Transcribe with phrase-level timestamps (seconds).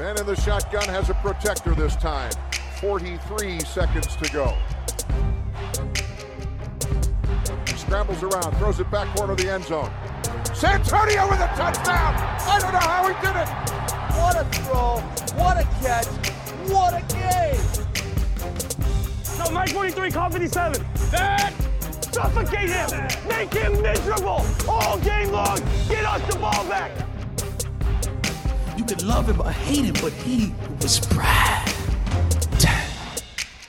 [0.00, 2.32] Man in the shotgun has a protector this time.
[2.80, 4.56] 43 seconds to go.
[7.66, 9.92] He scrambles around, throws it back corner of the end zone.
[10.54, 12.14] Santonio with a touchdown!
[12.16, 13.48] I don't know how he did it!
[14.16, 15.00] What a throw!
[15.38, 16.06] What a catch!
[16.70, 17.60] What a game!
[19.38, 20.82] No, Mike 23, call 57.
[21.10, 21.52] That!
[22.10, 22.88] Suffocate him!
[23.28, 24.46] Make him miserable!
[24.66, 25.58] All game long!
[25.90, 27.09] Get us the ball back!
[28.80, 30.52] You could love him or hate him, but he
[30.82, 31.70] was Brad.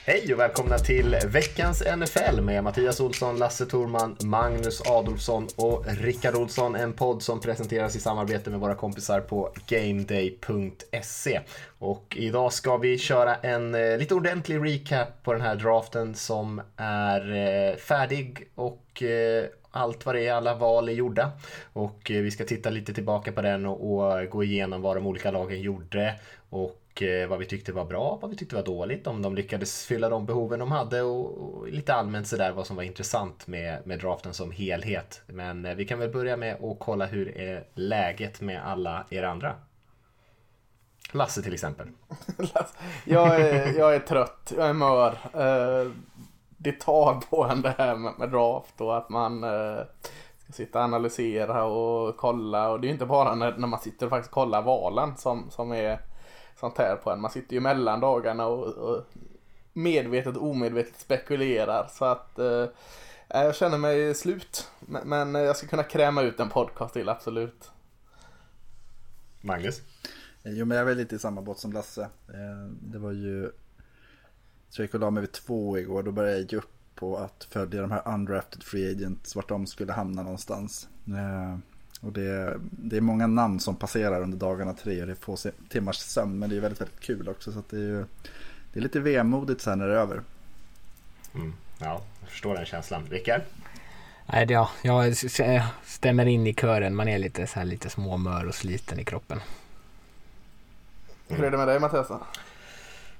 [0.04, 6.34] Hej och välkomna till veckans NFL med Mattias Olsson, Lasse Thorman, Magnus Adolfsson och Rickard
[6.34, 6.74] Olsson.
[6.74, 11.40] En podd som presenteras i samarbete med våra kompisar på GameDay.se.
[11.78, 16.60] Och idag ska vi köra en eh, lite ordentlig recap på den här draften som
[16.76, 21.30] är eh, färdig och eh, allt vad det är, alla val är gjorda.
[21.72, 24.96] Och eh, vi ska titta lite tillbaka på den och, och eh, gå igenom vad
[24.96, 26.14] de olika lagen gjorde
[26.50, 29.84] och eh, vad vi tyckte var bra, vad vi tyckte var dåligt, om de lyckades
[29.84, 33.86] fylla de behoven de hade och, och lite allmänt sådär vad som var intressant med,
[33.86, 35.22] med draften som helhet.
[35.26, 39.54] Men vi kan väl börja med att kolla hur är läget med alla er andra.
[41.12, 41.86] Lasse till exempel.
[43.04, 45.18] jag, är, jag är trött, jag är mör.
[46.62, 49.80] Det tar på en det här med, med draft och att man eh,
[50.38, 52.70] ska sitta och analysera och kolla.
[52.70, 55.50] Och det är ju inte bara när, när man sitter och faktiskt kollar valen som,
[55.50, 56.00] som är
[56.60, 57.20] sånt här på en.
[57.20, 59.04] Man sitter ju mellan dagarna och, och
[59.72, 61.88] medvetet och omedvetet spekulerar.
[61.90, 62.66] Så att eh,
[63.28, 64.68] jag känner mig slut.
[64.80, 67.70] Men, men jag ska kunna kräma ut en podcast till, absolut.
[69.40, 69.80] Magnus?
[70.44, 72.02] Jo men jag är väl lite i samma båt som Lasse.
[72.02, 73.52] Eh, Det var ju...
[74.72, 76.02] Så jag gick och la mig vid två igår.
[76.02, 79.36] Då började jag ge upp på att följa de här undrafted free agents.
[79.36, 80.88] Vart de skulle hamna någonstans.
[81.06, 81.58] Eh,
[82.00, 85.00] Och det, det är många namn som passerar under dagarna tre.
[85.00, 85.36] Och det är få
[85.68, 86.38] timmars sömn.
[86.38, 87.52] Men det är väldigt, väldigt kul också.
[87.52, 88.04] Så att det är ju...
[88.72, 90.20] Det är lite vemodigt sen när det är över.
[91.34, 93.02] Mm, ja, jag förstår den känslan.
[93.10, 93.40] Rickard?
[94.26, 95.40] Nej, det- ja, jag s-
[95.84, 96.94] stämmer in i kören.
[96.94, 99.40] Man är lite, så här, lite småmör och sliten i kroppen.
[101.28, 102.08] Hur är det med dig Mattias?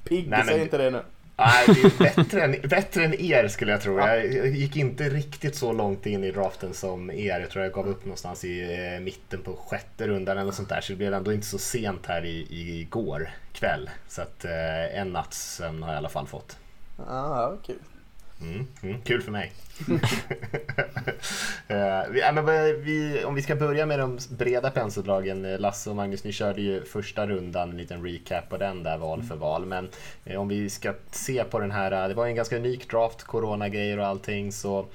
[0.05, 1.03] Pigg, säg inte det nu.
[1.37, 3.99] Nej, det är bättre än, bättre än er skulle jag tro.
[3.99, 7.41] Jag, gick inte riktigt så långt in i draften som er.
[7.41, 8.61] Jag tror jag gav upp någonstans i
[8.95, 10.81] eh, mitten på sjätte rundan eller sånt där.
[10.81, 12.47] Så det blev ändå inte så sent här i,
[12.81, 13.91] igår kväll.
[14.09, 16.57] Så att eh, en natts sömn har jag i alla fall fått.
[16.97, 17.77] Ja, kul.
[18.43, 19.53] Mm, mm, kul för mig.
[21.69, 22.47] Eh, vi, men
[22.85, 25.45] vi, om vi ska börja med de breda penseldragen.
[25.45, 28.99] eh, Lasse och Magnus, ni körde ju första rundan, en liten recap på den där
[28.99, 29.67] val för val.
[29.67, 29.89] Men
[30.25, 33.23] eh, om vi ska se på den här, eh, det var en ganska unik draft,
[33.23, 34.53] coronagrejer och allting.
[34.53, 34.87] Så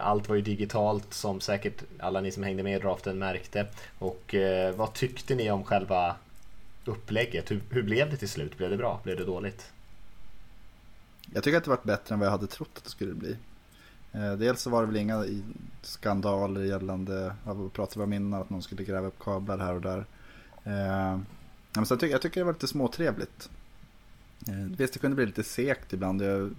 [0.00, 3.66] allt var ju digitalt som säkert alla ni som hängde med i draften märkte.
[3.98, 4.34] Och
[4.74, 6.16] vad tyckte ni om själva
[6.84, 7.50] upplägget?
[7.50, 8.56] Hur, hur blev det till slut?
[8.58, 9.00] Blev det bra?
[9.04, 9.70] Blev det dåligt?
[11.34, 13.36] Jag tycker att det varit bättre än vad jag hade trott att det skulle bli.
[14.12, 15.24] Eh, dels så var det väl inga
[15.82, 19.80] skandaler gällande, vad pratade vi om innan, att någon skulle gräva upp kablar här och
[19.80, 19.98] där.
[20.64, 21.18] Eh,
[21.72, 23.50] men så jag, tycker, jag tycker det var lite småtrevligt.
[24.48, 26.22] Eh, visst, det kunde bli lite segt ibland.
[26.22, 26.50] Jag,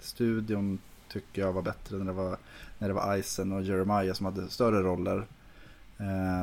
[0.00, 0.78] studion
[1.08, 2.36] tycker jag var bättre när det var,
[2.78, 5.26] när det var Eisen och Jeremiah som hade större roller.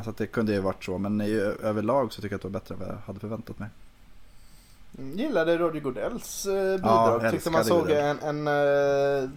[0.03, 2.59] Så att det kunde ju varit så, men överlag så tycker jag att det var
[2.59, 3.69] bättre än vad jag hade förväntat mig.
[4.97, 6.75] Mm, Gillade Roger Godells eh, Ja,
[7.17, 7.31] bidrag.
[7.31, 9.29] Tyckte man såg en, en eh,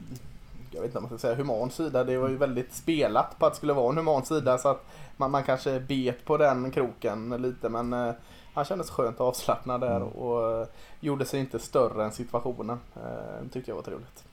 [0.74, 2.04] jag vet inte om man ska säga human sida.
[2.04, 4.84] Det var ju väldigt spelat på att det skulle vara en human sida så att
[5.16, 8.12] man, man kanske bet på den kroken lite men eh,
[8.54, 10.08] han kändes skönt avslappnad där Mm.
[10.08, 10.66] och eh,
[11.00, 12.78] gjorde sig inte större än situationen.
[12.96, 14.24] Eh, tyckte jag var trevligt.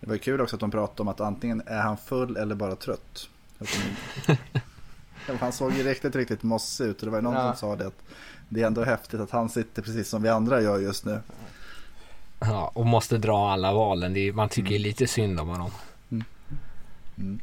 [0.00, 2.54] Det var ju kul också att de pratade om att antingen är han full eller
[2.54, 3.28] bara trött.
[5.28, 7.54] Ja, han såg ju riktigt, riktigt mossig ut och det var ju någon Ja.
[7.54, 8.02] som sa det att
[8.48, 11.20] det är ändå häftigt att han sitter precis som vi andra gör just nu.
[12.40, 14.12] Ja, och måste dra alla valen.
[14.12, 15.70] Det är, man tycker ju lite synd om honom.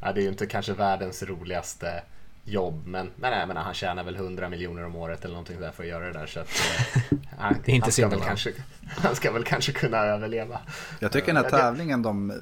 [0.02, 2.04] Ja, det är ju inte kanske världens roligaste
[2.46, 5.72] jobb men, men nej, men han tjänar väl 100 miljoner om året eller någonting där
[5.72, 8.12] för att göra det där så att, eh, han, Det är inte han, ska synd
[8.12, 8.54] väl om kanske,
[8.86, 10.60] han ska väl kanske kunna överleva.
[11.00, 12.34] Jag tycker den här tävlingen de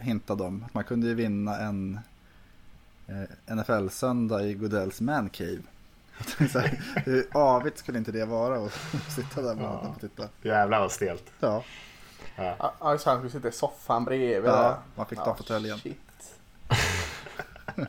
[0.00, 2.00] hintade om, att man kunde ju vinna en
[3.06, 5.00] eh, NFL-söndag i Godells.
[5.00, 5.58] Jag tänkte
[6.52, 8.72] så här, Hur avigt skulle inte det vara att
[9.08, 10.28] sitta där med honom och titta?
[10.42, 11.24] Jävlar vad stelt.
[11.40, 11.64] Ja,
[12.36, 14.50] Ja, ja, så han skulle sitta i soffan bredvid.
[14.50, 15.78] Ja, man fick ta fåtöljen.
[15.78, 15.98] shit.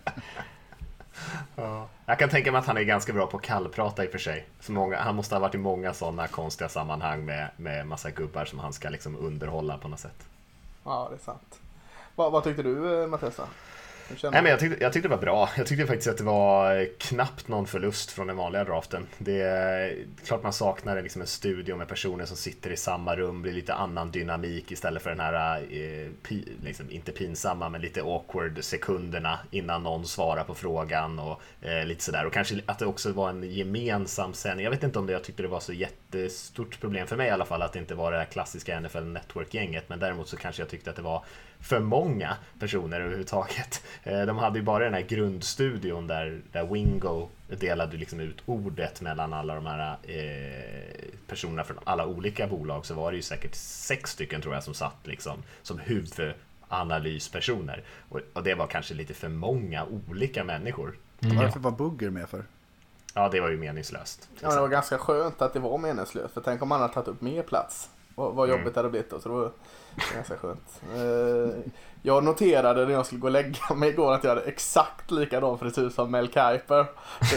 [1.56, 1.88] Ja.
[2.06, 4.20] Jag kan tänka mig att han är ganska bra på att kallprata i och för
[4.20, 4.48] sig.
[4.60, 8.46] Så många, han måste ha varit i många sådana konstiga sammanhang med, med massa gubbar
[8.46, 10.28] som han ska liksom underhålla på något sätt.
[10.84, 11.60] Ja, det är sant.
[12.16, 13.40] Vad, vad tyckte du eh, Mattias?
[14.24, 15.50] Nej, men jag, tyckte, jag tyckte det var bra.
[15.58, 19.08] Jag tyckte faktiskt att det var knappt någon förlust från den vanliga draften.
[19.18, 23.42] Det är klart man saknar liksom en studio med personer som sitter i samma rum,
[23.42, 28.02] blir lite annan dynamik istället för den här, eh, pi, liksom, inte pinsamma, men lite
[28.02, 32.26] awkward sekunderna innan någon svarar på frågan och eh, lite sådär.
[32.26, 34.64] Och kanske att det också var en gemensam sändning.
[34.64, 37.32] Jag vet inte om det, jag tyckte det var så jättestort problem för mig i
[37.32, 40.70] alla fall att det inte var det klassiska NFL Network-gänget, men däremot så kanske jag
[40.70, 41.24] tyckte att det var
[41.62, 43.84] för många personer överhuvudtaget.
[44.04, 49.02] Eh, de hade ju bara den här grundstudion där, där Wingo delade liksom ut ordet
[49.02, 53.56] mellan alla de här eh, personerna från alla olika bolag så var det ju säkert
[53.56, 57.84] sex stycken tror jag som satt liksom som huvudanalyspersoner.
[58.10, 60.98] Och, och det var kanske lite för många olika människor.
[61.20, 61.38] Mm.
[61.38, 62.44] Varför var Bugger med för?
[63.14, 64.30] Ja, det var ju meningslöst.
[64.40, 66.34] Ja, det var ganska skönt att det var meningslöst.
[66.34, 67.90] För tänk om han hade tagit upp mer plats.
[68.16, 68.74] Vad, vad jobbigt mm.
[68.74, 69.20] det hade blivit då.
[69.20, 69.52] Så det var
[70.16, 70.82] ganska skönt.
[70.96, 71.72] Eh,
[72.04, 75.60] jag noterade när jag skulle gå och lägga mig igår att jag hade exakt likadan
[75.60, 76.86] frisyr som Mel Kiper.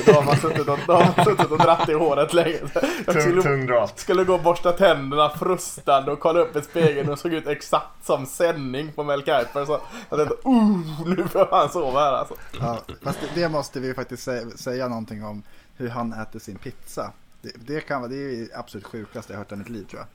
[0.07, 2.59] Då har man suttit och, då man suttit och dratt i håret länge.
[3.07, 7.19] Jag skulle, tung, skulle gå och borsta tänderna frustande och kolla upp i spegeln och
[7.19, 9.65] såg ut exakt som sändning på Mel Kiper.
[9.65, 9.81] Så
[10.11, 12.35] jag tänkte, uh, nu får han sova här alltså.
[12.61, 15.43] Ja, fast det, det måste vi faktiskt säga, säga någonting om
[15.77, 17.13] hur han äter sin pizza.
[17.43, 20.01] Det, det, kan vara, det är det absolut sjukaste jag hört i mitt liv tror
[20.01, 20.09] jag.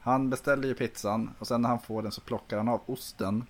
[0.00, 3.46] Han beställer ju pizzan och sen när han får den så plockar han av osten.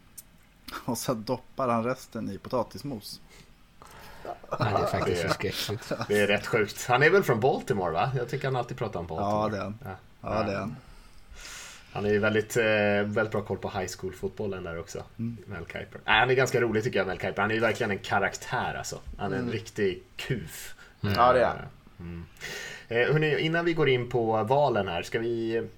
[0.85, 3.21] Och så doppar han resten i potatismos.
[4.25, 5.93] Ja, det är faktiskt så skräckligt.
[6.09, 6.87] Det är rätt sjukt.
[6.89, 8.11] Han är väl från Baltimore va?
[8.17, 9.43] Jag tycker han alltid pratar om Baltimore.
[9.43, 9.79] Ja, det är han.
[9.85, 10.77] Ja, ja det är han.
[11.93, 12.65] Han är ju väldigt, eh,
[13.05, 15.03] väldigt bra koll på high school-fotbollen där också.
[15.19, 15.37] Mm.
[15.47, 16.00] Mel Kiper.
[16.05, 17.43] Nej, han är ganska rolig tycker jag, Mel Kiper.
[17.43, 19.00] Han är ju verkligen en karaktär alltså.
[19.19, 19.53] Han är en mm.
[19.53, 20.75] riktig kuf.
[21.03, 21.15] Mm.
[21.15, 21.59] Ja, det är han.
[22.00, 22.25] Mm.
[22.89, 25.69] Eh, hörni, innan vi går in på valen här, ska vi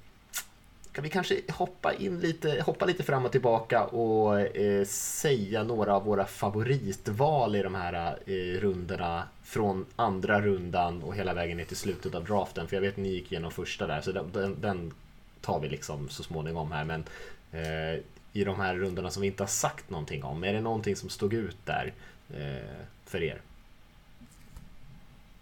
[0.93, 5.95] Ska vi kanske hoppa in lite, hoppa lite fram och tillbaka och eh, säga några
[5.95, 11.65] av våra favoritval i de här eh, rundorna från andra rundan och hela vägen ner
[11.65, 12.69] till slutet av draften.
[12.69, 14.93] För jag vet att ni gick igenom första där, så den, den
[15.41, 16.85] tar vi liksom så småningom här.
[16.85, 17.05] Men
[17.53, 18.01] eh,
[18.33, 21.09] i de här rundorna som vi inte har sagt någonting om, är det någonting som
[21.09, 21.93] stod ut där
[22.31, 23.41] eh, för er?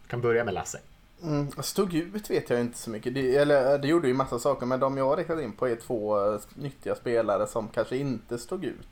[0.03, 0.81] Jag kan börja med Lasse.
[1.23, 3.15] Mm, stod ut vet jag inte så mycket.
[3.15, 5.77] Det, eller, det gjorde ju massa saker men de jag har räknat in på är
[5.77, 8.89] två uh, nyttiga spelare som kanske inte stod ut.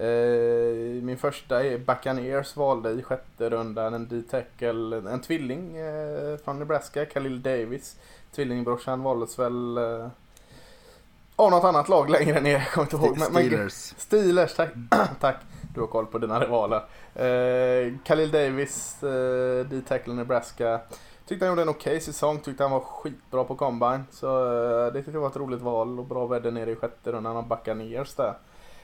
[0.00, 6.58] Uh, min första är Buccaneers valde i sjätte rundan en D-tackle, en tvilling uh, från
[6.58, 7.96] Nebraska, Khalil Davis.
[8.34, 9.78] Tvillingbrorsan valdes väl
[11.36, 13.18] av något annat lag längre ner, jag kommer inte ihåg.
[13.18, 13.94] Men, Steelers.
[13.98, 14.70] Steelers, tack.
[15.20, 15.36] tack.
[15.74, 16.82] Du har koll på dina rivaler.
[18.04, 18.96] Khalil Davis,
[19.70, 20.80] D-tackle Nebraska.
[21.28, 24.04] Tyckte han gjorde en okej okay säsong, tyckte han var skitbra på combine.
[24.10, 27.12] Så eh, det tyckte jag var ett roligt val och bra väder nere i sjätte
[27.12, 27.36] rundan.
[27.36, 28.34] Han backar ner där.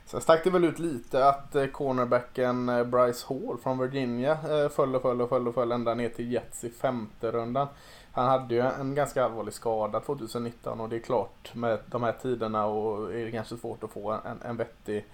[0.06, 4.38] Sen stack det väl ut lite att eh, cornerbacken eh, Bryce Hall från Virginia
[4.70, 7.66] föll och föll och föll och föll ända ner till Jets i femte rundan.
[8.12, 12.14] Han hade ju en ganska allvarlig skada 2019 och det är klart med de här
[12.22, 15.06] tiderna och är det kanske svårt att få en, en vettig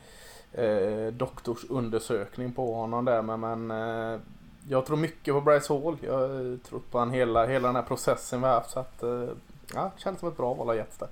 [0.52, 4.20] eh, doktorsundersökning på honom där men, men eh,
[4.68, 5.96] jag tror mycket på Bryce Hall.
[6.00, 8.70] Jag har trott på han hela, hela den här processen vi har haft.
[8.70, 9.28] Så att, eh,
[9.74, 11.08] ja, känns som ett bra val av Jets där.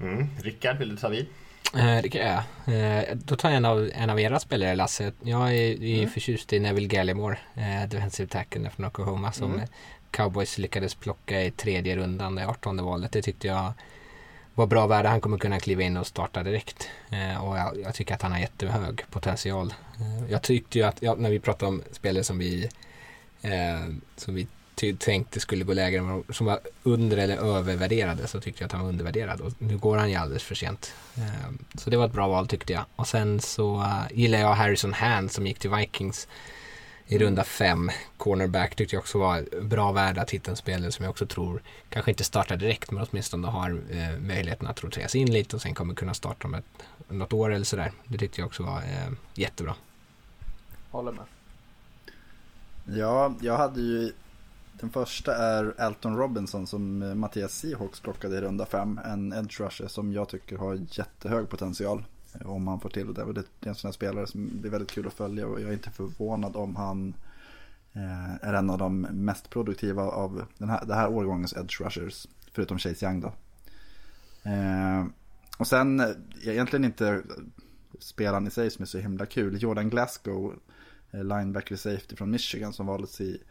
[0.00, 0.26] Mm.
[0.42, 1.26] Rickard, vill du ta vid?
[1.74, 2.42] Eh, det kan jag.
[2.74, 5.12] Eh, då tar jag en av, en av era spelare, Lasse.
[5.22, 6.10] Jag är, är mm.
[6.10, 9.66] förtjust i Neville Gallimore, eh, defensive tacken från Oklahoma, som mm.
[10.10, 13.12] Cowboys lyckades plocka i tredje rundan, det 18 valet.
[13.12, 13.72] Det tyckte jag
[14.58, 15.08] vad bra värde.
[15.08, 16.88] Han kommer kunna kliva in och starta direkt.
[17.10, 19.74] Eh, och jag, jag, tycker att han har jättehög potential.
[20.00, 22.68] Eh, jag tyckte ju att, ja, när vi pratade om spelare som vi,
[23.42, 24.46] eh, som vi
[24.98, 28.88] tänkte skulle gå lägre, som var under eller övervärderade, så tyckte jag att han var
[28.88, 29.40] undervärderad.
[29.40, 30.94] Och nu går han ju alldeles för sent.
[31.16, 32.84] Eh, så det var ett bra val tyckte jag.
[32.96, 36.28] Och sen så uh, gillar jag Harrison Hand som gick till Vikings
[37.08, 37.90] i runda fem.
[38.16, 41.62] Cornerback tyckte jag också var bra värd att hitta en spelare som jag också tror
[41.88, 45.62] kanske inte startar direkt men åtminstone har eh, möjligheten att rotera sig in lite och
[45.62, 46.64] sen kommer kunna starta om ett,
[47.08, 47.92] något år eller sådär.
[48.04, 49.74] Det tyckte jag också var eh, jättebra.
[50.90, 51.24] Håller med.
[52.84, 54.12] Ja, jag hade ju
[54.72, 59.00] den första är Alton Robinson som eh, Mattias Seahawks plockade i runda fem.
[59.04, 62.04] En edge rusher som jag tycker har jättehög potential.
[62.44, 63.22] Om han får till det.
[63.22, 65.68] Och det är en sån här spelare som blir väldigt kul att följa och jag
[65.68, 67.14] är inte förvånad om han
[67.92, 72.26] eh, är en av de mest produktiva av den här, det här årgångens edge rushers.
[72.52, 73.32] Förutom Chase Young då.
[74.50, 75.04] Eh,
[75.58, 76.08] och sen eh,
[76.44, 77.22] egentligen inte
[77.98, 79.62] spelaren i sig som är så himla kul.
[79.62, 80.54] Jordan Glasgow,
[81.10, 83.42] linebacker safety från Michigan som valdes i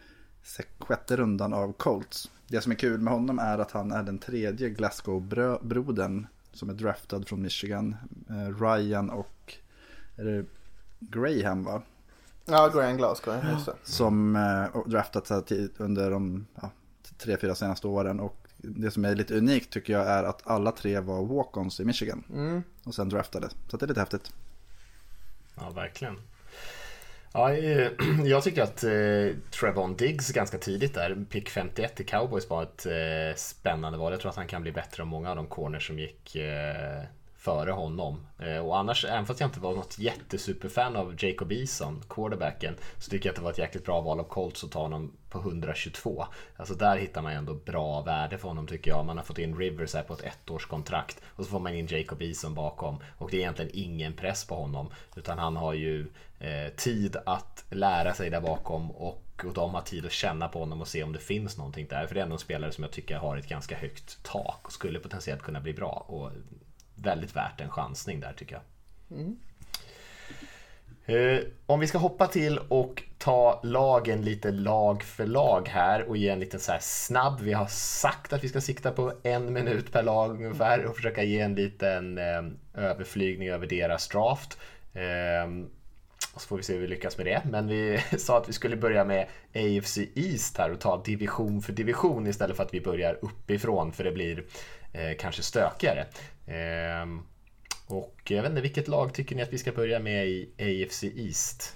[0.80, 2.32] sjätte rundan av Colts.
[2.48, 6.28] Det som är kul med honom är att han är den tredje Glasgow-brodern
[6.58, 7.96] som är draftad från Michigan.
[8.30, 9.54] Eh, Ryan och
[10.16, 10.46] är det
[11.00, 11.82] Graham va?
[12.46, 13.76] Ja, Graham Glasgow, just det.
[13.84, 15.32] Som eh, draftats
[15.78, 16.72] under de ja,
[17.18, 18.20] tre, fyra senaste åren.
[18.20, 21.86] Och det som är lite unikt tycker jag är att alla tre var walk-ons i
[21.86, 22.24] Michigan.
[22.34, 22.64] Mm.
[22.84, 23.50] Och sen draftade.
[23.68, 24.34] Så det är lite häftigt.
[25.56, 26.20] Ja, verkligen.
[27.38, 27.92] Ja, eh,
[28.26, 32.86] jag tycker att eh, Trevon Diggs ganska tidigt där, pick 51 i Cowboys var ett
[32.86, 34.12] eh, spännande val.
[34.12, 37.04] Jag tror att han kan bli bättre än många av de corners som gick eh,
[37.48, 38.28] före honom.
[38.40, 43.10] Eh, och annars, även fast jag inte var något jättesuperfan av Jacob Eason, quarterbacken, så
[43.12, 45.40] tycker jag att det var ett jäkligt bra val av Colts att ta honom på
[45.40, 46.26] 122.
[46.58, 49.06] Alltså där hittar man ju ändå bra värde för honom tycker jag.
[49.06, 52.22] Man har fått in Rivers här på ett ettårskontrakt och så får man in Jacob
[52.22, 52.98] Eason bakom.
[53.18, 56.08] Och det är egentligen ingen press på honom, utan han har ju
[56.40, 60.60] eh, tid att lära sig där bakom och och de har tid att känna på
[60.60, 62.08] honom och se om det finns någonting där.
[62.08, 64.72] För det är ändå en spelare som jag tycker har ett ganska högt tak och
[64.72, 66.06] skulle potentiellt kunna bli bra.
[66.08, 66.32] Och
[66.98, 68.64] väldigt värt en chansning där tycker jag.
[71.06, 76.18] Eh, Om vi ska hoppa till och ta lagen lite lag för lag här och
[76.18, 77.42] ge en liten så här snabb.
[77.42, 81.24] Vi har sagt att vi ska sikta på en minut per lag ungefär och försöka
[81.24, 84.58] ge en liten eh, överflygning över deras draft.
[86.34, 87.42] Och så får vi se hur vi lyckas med det.
[87.46, 91.74] Men vi sa att vi skulle börja med AFC East här och ta division för
[91.74, 94.44] division istället för att vi börjar uppifrån för det blir
[94.94, 96.06] eh, kanske stökigare.
[96.48, 97.22] Ehm,
[97.88, 101.04] och jag vet inte, vilket lag tycker ni att vi ska börja med i AFC
[101.04, 101.76] East?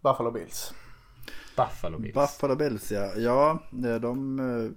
[0.00, 0.74] Buffalo Bills.
[1.56, 2.14] Buffalo Bills.
[2.14, 3.12] Buffalo Bills ja.
[3.16, 4.70] Ja, eh, de eh,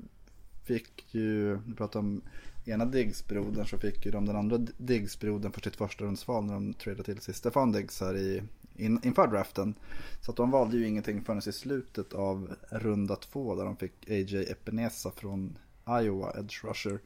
[0.64, 2.22] fick ju, du pratade om
[2.66, 6.74] ena Diggs-brodern så fick ju de den andra Diggs-brodern för sitt första rundsval när de
[6.74, 8.44] tradade till sig Stefan Diggs här i,
[8.76, 9.74] in, inför draften.
[10.22, 14.10] Så att de valde ju ingenting förrän i slutet av runda två där de fick
[14.10, 15.58] AJ Epinesa från
[16.02, 17.00] Iowa, Edge Rusher.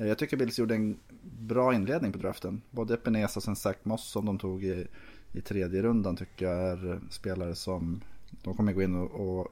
[0.00, 2.62] Eh, jag tycker Bills gjorde en bra inledning på draften.
[2.70, 4.86] Både Epinesa och sen Zach Moss som de tog i,
[5.32, 8.00] i tredje rundan tycker jag är eh, spelare som
[8.42, 9.48] de kommer gå in och, och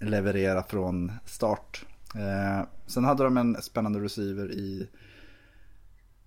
[0.00, 1.86] leverera från start.
[2.14, 4.88] Eh, sen hade de en spännande receiver i,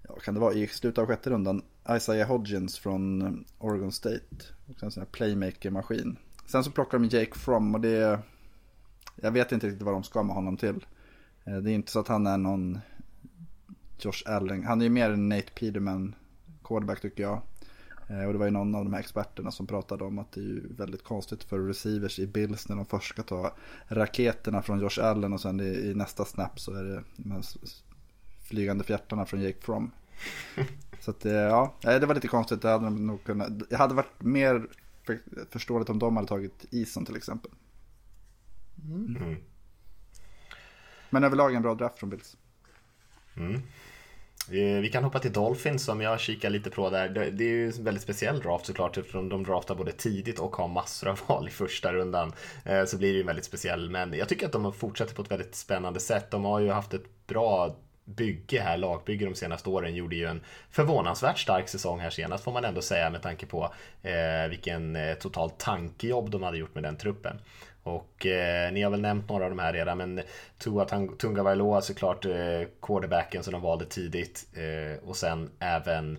[0.08, 1.62] ja, kan det vara, i slutet av sjätte rundan.
[1.90, 4.46] Isaiah Hodgins från eh, Oregon State.
[4.68, 6.18] Och en sån här playmaker-maskin.
[6.46, 8.20] Sen så plockar de Jake From och det,
[9.16, 10.86] jag vet inte riktigt vad de ska med honom till.
[11.46, 12.80] Eh, det är inte så att han är någon
[14.06, 14.64] Josh Allen.
[14.64, 16.16] Han är ju mer en Nate Peterman
[16.64, 17.42] quarterback tycker jag.
[18.10, 20.40] Eh, Och det var ju någon av de här experterna som pratade om att det
[20.42, 23.56] är ju väldigt konstigt för receivers i Bills när de först ska ta
[23.88, 27.44] raketerna från Josh Allen och sen i, i nästa snap så är det de
[28.44, 29.92] flygande fjärtarna från Jake Fromm.
[31.00, 32.62] Så att eh, ja, det var lite konstigt.
[32.62, 34.68] Det hade de nog kunnat, det hade varit mer
[35.04, 37.52] för, förståeligt om de hade tagit Ison till exempel.
[38.84, 39.36] Mm.
[41.10, 42.38] Men överlag en bra draft från Bills.
[43.38, 43.62] Mm.
[44.50, 47.10] Vi kan hoppa till Dolphins som jag kikar lite på där.
[47.10, 50.68] Det är ju en väldigt speciell draft såklart eftersom de draftar både tidigt och har
[50.68, 52.34] massor av val i första rundan.
[52.66, 53.90] Eh, så blir det ju väldigt speciell.
[53.90, 56.32] Men jag tycker att de har fortsatt på ett väldigt spännande sätt.
[56.32, 57.76] De har ju haft ett bra
[58.16, 60.42] bygge här, lagbygge de senaste åren, gjorde ju en
[60.72, 65.14] förvånansvärt stark säsong här senast får man ändå säga med tanke på eh, vilken eh,
[65.14, 67.42] totalt tankejobb de hade gjort med den truppen.
[67.90, 70.22] Och eh, ni har väl nämnt några av de här redan, men
[70.58, 76.18] Tua Tungavailoa Tunga Vailoa såklart eh, quarterbacken som de valde tidigt eh, och sen även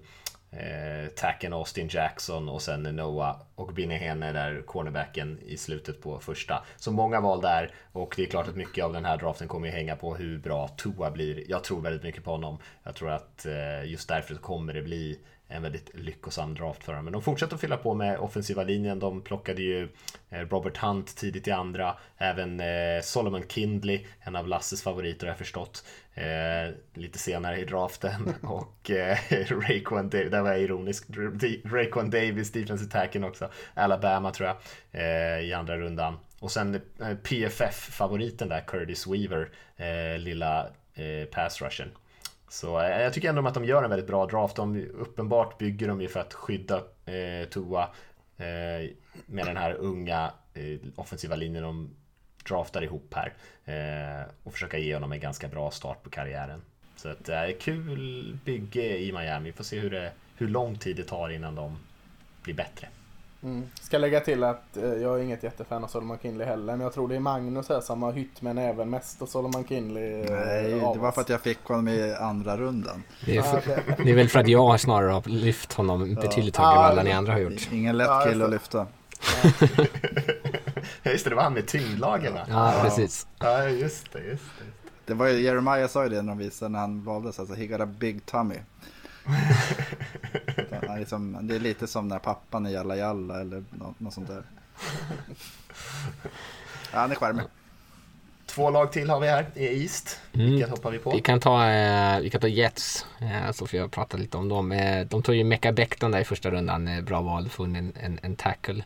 [0.50, 6.64] eh, Tacken Austin Jackson och sen Noah och Binnehene där cornerbacken i slutet på första.
[6.76, 9.66] Så många val där och det är klart att mycket av den här draften kommer
[9.66, 11.50] ju hänga på hur bra Tua blir.
[11.50, 12.58] Jag tror väldigt mycket på honom.
[12.82, 15.20] Jag tror att eh, just därför så kommer det bli
[15.50, 17.04] en väldigt lyckosam draft för dem.
[17.04, 18.98] Men de fortsätter att fylla på med offensiva linjen.
[18.98, 19.88] De plockade ju
[20.30, 21.96] eh, Robert Hunt tidigt i andra.
[22.18, 25.84] Även eh, Solomon Kindley, en av Lasses favoriter har jag förstått.
[26.14, 28.34] Eh, lite senare i draften.
[28.42, 28.90] Och
[29.50, 31.04] Raekwon Davis, där var jag ironisk.
[31.64, 33.50] Raekwon Davis, defensive tacken också.
[33.74, 36.18] Alabama tror jag, i andra rundan.
[36.40, 36.80] Och sen
[37.22, 39.48] PFF-favoriten där, Curtis Weaver,
[40.18, 41.90] lilla eh, pass rushen.
[42.50, 44.56] Så eh, jag tycker ändå att de gör en väldigt bra draft.
[44.56, 46.76] De, uppenbart bygger de ju för att skydda
[47.06, 47.82] eh, Tua
[48.36, 48.90] eh,
[49.26, 51.90] med den här unga eh, offensiva linjen de
[52.48, 53.32] draftar ihop här.
[53.64, 56.62] Eh, och försöka ge honom en ganska bra start på karriären.
[56.96, 59.50] Så att, eh, kul bygge i Miami.
[59.50, 61.78] Vi får se hur, det, hur lång tid det tar innan de
[62.42, 62.88] blir bättre.
[63.42, 63.62] Mm.
[63.80, 66.72] Ska lägga till att eh, jag är inget jättefan av Solomon Kinley heller.
[66.76, 69.64] Men jag tror det är Magnus här som har hytt med näven mest och Solomon
[69.64, 70.20] Kinley.
[70.20, 73.02] eh, Nej, det var för att jag fick honom i andra rundan.
[73.26, 76.56] Det är, Ja, för, det är väl för att jag snarare har lyft honom betydligt
[76.56, 77.68] högre Ja, än alla ni andra har gjort.
[77.72, 78.86] Ingen lätt Ja, just kille att lyfta.
[81.02, 82.40] Just det, det var han med tyngdlagen va?
[82.48, 83.26] Ja, precis.
[83.38, 84.64] Ja, just det, just det.
[85.06, 87.66] Det var ju, Jeremiah sa ju det när de visade när han valdes, alltså he
[87.66, 88.54] got a big tummy.
[90.56, 94.14] Det, är liksom, det är lite som när pappan är Jalla Jalla eller något, något
[94.14, 94.42] sånt där.
[96.92, 97.44] Ja, han är charmig.
[98.46, 100.20] Två lag till har vi här i East.
[100.32, 100.50] Mm.
[100.50, 101.10] Vilket hoppar vi på?
[101.10, 104.48] Vi kan ta, eh, vi kan ta Jets, eh, så får jag prata lite om
[104.48, 104.72] dem.
[104.72, 108.04] Eh, de tog ju Mecca Becton där i första rundan, eh, bra val, funnit en,
[108.04, 108.84] en, en tackle.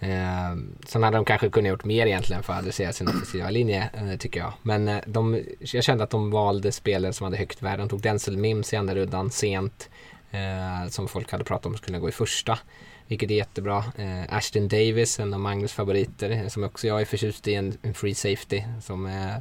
[0.00, 3.90] Eh, sen hade de kanske kunnat gjort mer egentligen för att adressera sin offensiva linje,
[3.94, 4.52] eh, tycker jag.
[4.62, 7.82] Men eh, de, jag kände att de valde spelare som hade högt värde.
[7.82, 9.88] De tog Denzel Mims i andra rundan sent,
[10.30, 12.58] eh, som folk hade pratat om skulle gå i första.
[13.06, 13.84] Vilket är jättebra.
[13.98, 17.78] Eh, Ashton Davis, en av Magnus favoriter, eh, som också jag är förtjust i, en,
[17.82, 18.62] en free safety.
[18.82, 19.36] Som eh,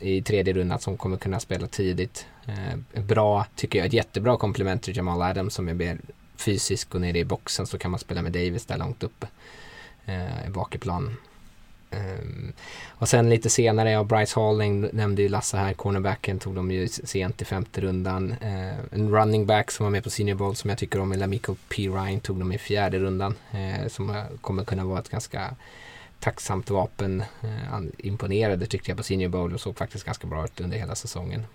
[0.00, 2.26] i tredje rundan som kommer kunna spela tidigt.
[2.46, 5.98] Eh, bra, tycker jag, ett jättebra komplement till Jamal Adams som är mer
[6.36, 9.26] fysisk och nere i boxen så kan man spela med Davis där långt uppe
[10.06, 11.16] eh, i bakiplan.
[11.90, 12.52] Um, ehm,
[12.98, 16.88] och sen lite senare, ja, Bryce Halling nämnde ju Lasse här, cornerbacken tog de ju
[16.88, 18.34] sent i femte rundan.
[18.42, 21.54] Uh, en running back som var med på Senior Bowl som jag tycker om, Lamiko
[21.68, 21.88] P.
[21.88, 23.34] Ryan, tog de i fjärde rundan.
[23.54, 25.54] Uh, som eh, kommer kunna vara ett ganska
[26.20, 27.22] tacksamt vapen.
[27.44, 30.94] Uh, imponerade tyckte jag på Senior Bowl och såg faktiskt ganska bra ut under hela
[30.94, 31.46] säsongen.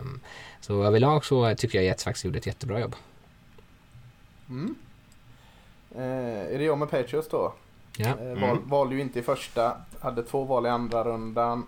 [0.00, 0.20] Um,
[0.60, 2.94] så överlag så tycker jag Jets faktiskt gjorde ett jättebra jobb.
[4.48, 4.74] Mm.
[5.94, 7.54] är det jag med Patriots då?
[7.96, 8.08] Ja.
[8.08, 8.68] Eh, val, Mm.
[8.68, 11.66] valde ju inte i första, hade två val i andra rundan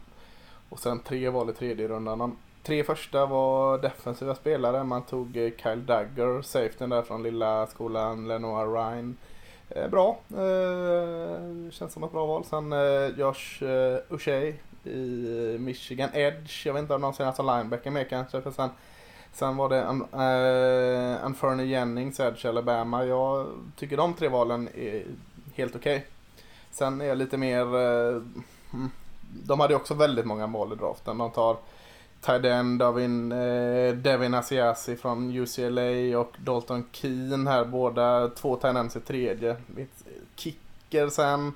[0.68, 2.18] och sen tre val i tredje rundan.
[2.18, 4.84] De tre första var defensiva spelare.
[4.84, 9.16] Man tog eh, Kyle Dagger, safetyn där från lilla skolan Lenoir Ryan.
[9.70, 10.18] Eh, bra,
[11.70, 12.44] känns som ett bra val.
[12.44, 12.72] Sen
[13.16, 13.62] Josh
[14.10, 14.52] Ushea
[14.84, 16.66] i Michigan Edge.
[16.66, 18.40] Jag vet inte om de ser som linebacker med kanske.
[18.40, 18.70] För sen,
[19.32, 23.04] sen var det um, uh, Anferny Jennings, Edge Alabama.
[23.04, 25.02] Jag tycker de tre valen är
[25.54, 26.06] helt okej.
[26.74, 27.60] Sen är jag lite mer...
[27.60, 28.22] Eh,
[28.72, 28.90] mm,
[29.44, 31.18] de hade också väldigt många mål i draften.
[31.18, 31.56] De tar
[32.20, 37.64] Tyden Davin, eh, Devin Asiasi från UCLA och Dalton Keen här.
[37.64, 39.56] Båda två Tynens i tredje.
[40.36, 41.52] Kicker sen.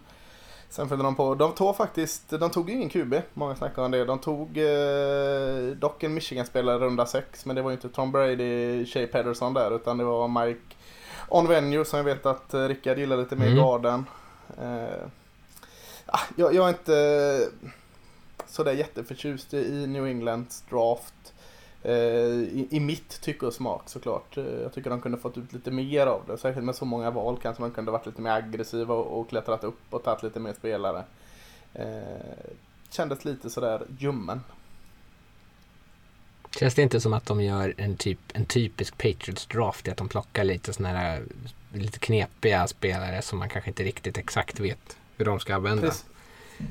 [0.71, 1.35] Sen följde de på.
[1.35, 3.15] De tog faktiskt, de tog ingen QB.
[3.35, 4.05] Många snackar om det.
[4.05, 7.47] De tog eh, dock en Michigan-spelare runda sex.
[7.47, 9.77] Men det var ju inte Tom Brady, Shea Pederson där.
[9.77, 10.61] Utan det var Mike
[11.29, 13.65] Onvenue som jag vet att eh, Rickard gillar lite mer i Mm.
[13.65, 14.05] garden.
[14.59, 15.07] Eh,
[16.07, 17.71] ah, jag, jag är inte eh,
[18.47, 21.15] sådär jätteförtjust i New Englands draft.
[21.83, 24.37] Eh, i, I mitt tycke och smak såklart.
[24.37, 26.39] Eh, jag tycker de kunde fått ut lite mer av det.
[26.39, 29.65] Särskilt med så många val kanske man kunde varit lite mer aggressiv och, och klättrat
[29.65, 31.05] upp och tagit lite mer spelare.
[31.75, 32.53] Eh,
[32.91, 34.41] kändes lite sådär ljummen.
[36.51, 39.89] Känns det inte som att de gör en, typ, en typisk Patriots draft?
[39.89, 41.23] Att de plockar lite sådana här
[41.73, 45.83] lite knepiga spelare som man kanske inte riktigt exakt vet hur de ska använda.
[45.83, 46.05] Precis.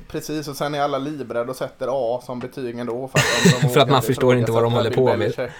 [0.08, 3.08] Precis, och sen är alla livrädda och sätter A som betyg ändå.
[3.08, 5.50] För att, de, För att man förstår inte vad de håller på med.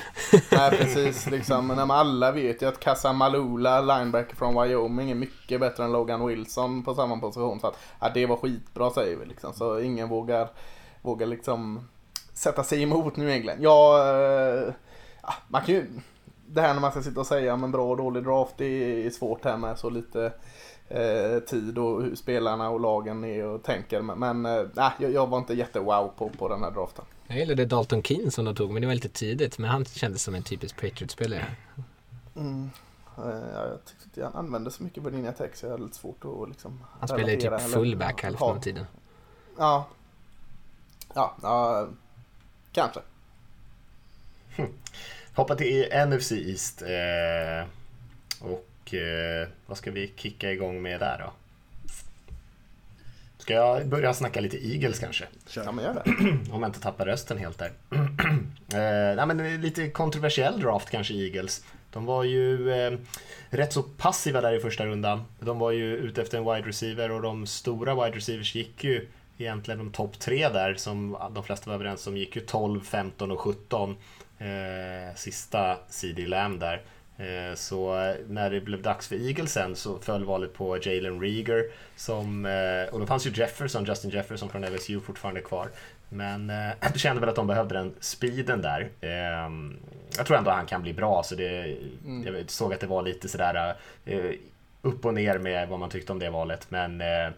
[0.53, 1.31] Nej, precis.
[1.31, 5.93] Liksom, men alla vet ju att Casa Malula, linebacker från Wyoming, är mycket bättre än
[5.93, 7.61] Logan Wilson på samma position.
[7.61, 9.53] Så att, ja, det var skitbra säger vi liksom.
[9.53, 10.49] Så ingen vågar,
[11.03, 11.89] vågar liksom
[12.35, 13.59] sätta sig emot New England.
[13.61, 14.73] Ja, eh,
[15.23, 15.87] ja, man kan ju...
[16.51, 19.07] Det här när man ska sitta och säga om en bra och dålig draft, det
[19.07, 20.33] är svårt här med så lite
[20.89, 24.03] eh, tid och hur spelarna och lagen är och tänker.
[24.03, 24.63] Men, eh,
[24.99, 27.05] jag, jag var inte jättewow på, på den här draften.
[27.27, 29.59] Jag gillade Dalton Keen som de tog, men det var lite tidigt.
[29.59, 31.47] Men han kändes som en typisk Patriots-spelare.
[32.37, 32.71] Mm.
[33.19, 35.97] Eh, ja, jag tyckte inte han använde så mycket Virginia Tech så jag hade lite
[35.97, 38.87] svårt att liksom Han spelade ju typ fullback hälften av tiden.
[39.59, 39.87] Ja.
[41.15, 41.89] Ja, ja
[42.73, 43.01] kanske.
[45.39, 46.83] Hoppa till NFC East.
[46.83, 47.69] Eh,
[48.41, 51.33] och eh, vad ska vi kicka igång med där då?
[53.39, 55.25] Ska jag börja snacka lite Eagles kanske?
[55.55, 56.11] Ja, men gör det.
[56.53, 57.73] Om jag inte tappar rösten helt där.
[58.73, 61.65] eh, nej, men det är lite kontroversiell draft kanske Eagles.
[61.93, 62.99] De var ju eh,
[63.51, 65.25] rätt så passiva där i första rundan.
[65.41, 69.09] De var ju ute efter en wide receiver och de stora wide receivers gick ju
[69.39, 73.31] egentligen de topp tre där som de flesta var överens om gick ju 12, 15
[73.31, 73.97] och 17.
[74.39, 76.83] Eh, sista CD Lamb där.
[77.19, 81.65] Eh, Så eh, när det blev dags för Eaglesen så föll valet på Jalen Rieger
[81.97, 85.69] som, eh, och då fanns ju Jefferson, Justin Jefferson från LSU fortfarande kvar.
[86.09, 88.89] Men eh, jag kände väl att de behövde den speeden där.
[89.01, 89.51] Eh,
[90.17, 91.77] Jag tror ändå han kan bli bra så det,
[92.25, 93.75] jag såg att det var lite sådär
[94.05, 94.31] eh,
[94.83, 96.67] upp och ner med vad man tyckte om det valet.
[96.71, 97.29] Men eh,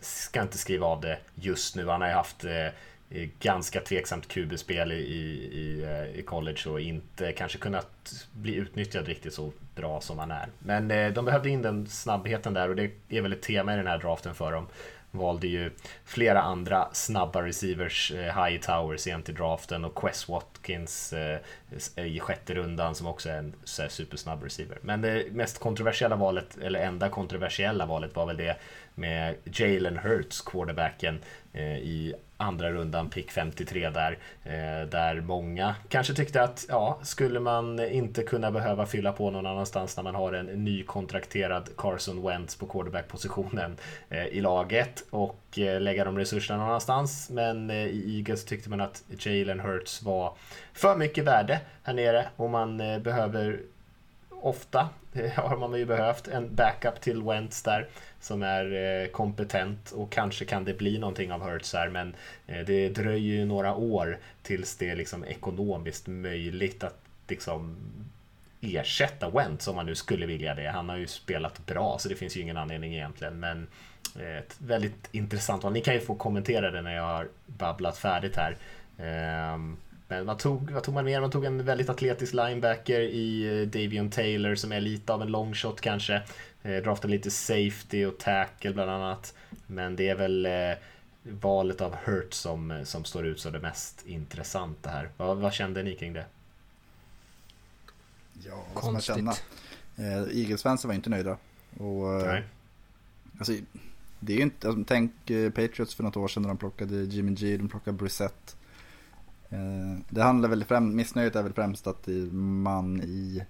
[0.00, 1.88] ska inte skriva av det just nu.
[1.88, 2.72] Han har ju haft eh, eh,
[3.10, 9.06] Eh, ganska tveksamt QB-spel i, i, eh, i college och inte kanske kunnat bli utnyttjad
[9.06, 10.48] riktigt så bra som han är.
[10.58, 13.76] Men eh, de behövde in den snabbheten där och det är väl ett tema i
[13.76, 14.66] den här draften för dem.
[15.10, 15.70] valde ju
[16.04, 21.38] flera andra snabba receivers, High Towers sent i draften och Quest Watkins eh,
[21.96, 24.78] i sjätte rundan som också är en supersnabb receiver.
[24.82, 28.56] Men det mest kontroversiella valet, eller enda kontroversiella valet var väl det
[28.94, 31.20] med Jalen Hurts, quarterbacken,
[31.52, 34.18] eh, i andra rundan, pick 53 där.
[34.44, 39.46] Eh, där många kanske tyckte att, ja, skulle man inte kunna behöva fylla på någon
[39.46, 43.76] annanstans när man har en ny kontrakterad Carson Wentz på quarterback-positionen
[44.08, 47.30] eh, i laget och eh, lägga de resurserna någon annanstans.
[47.30, 50.34] Men i Eagles tyckte man att Jalen Hurts var
[50.72, 53.60] för mycket värde här nere och man behöver
[54.40, 54.88] ofta
[55.36, 57.88] har man ju behövt en backup till Wentz där
[58.20, 62.14] som är eh, kompetent och kanske kan det bli någonting av Hurts här men
[62.46, 67.76] eh, det dröjer ju några år tills det är liksom ekonomiskt möjligt att liksom
[68.60, 70.68] ersätta Wentz om man nu skulle vilja det.
[70.68, 73.66] Han har ju spelat bra så det finns ju ingen anledning egentligen men
[74.18, 75.72] eh, ett väldigt intressant val.
[75.72, 78.56] Ni kan ju få kommentera det när jag har babblat färdigt här.
[78.98, 79.76] Ehm,
[80.08, 81.20] men vad tog, vad tog man mer?
[81.20, 85.54] Man tog en väldigt atletisk linebacker i Davion Taylor som är lite av en long
[85.54, 86.22] shot kanske.
[86.62, 89.34] Eh, draftade lite safety och tackle bland annat.
[89.66, 90.72] Men det är väl eh,
[91.22, 95.08] valet av Hurt som, eh, som står ut som det mest intressanta här.
[95.16, 96.24] Vad, vad kände ni kring det?
[98.44, 99.34] Ja, vad ska man känna?
[99.96, 101.36] Eh, Eagles-fansen var inte nöjda.
[101.78, 102.44] Och, eh, Nej.
[103.38, 103.52] Alltså,
[104.20, 106.96] det är ju inte, alltså, tänk eh, Patriots för något år sedan när de plockade
[106.96, 108.56] Jimmy G, de plockade Brissett.
[109.56, 113.46] Eh, det handlar väl främst, missnöjet är väl främst att man i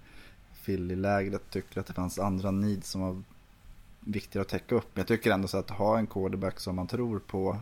[0.64, 3.22] Philly-lägret tycker att det fanns andra needs som var
[4.00, 4.88] viktigare att täcka upp.
[4.94, 7.56] Men jag tycker ändå så att ha en quarterback som man tror på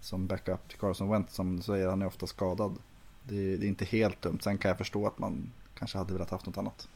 [0.00, 2.78] som backup till Carson Wentz som du säger, han är ofta skadad.
[3.22, 4.38] Det är, det är, inte helt dumt.
[4.42, 6.88] Sen kan jag förstå att man kanske hade velat haft något annat.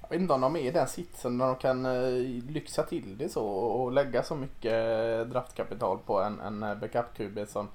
[0.00, 3.18] Jag vet inte om de är i den sitsen när de kan eh, lyxa till
[3.18, 7.68] det så och lägga så mycket eh, draftkapital på en, en backup-QB som,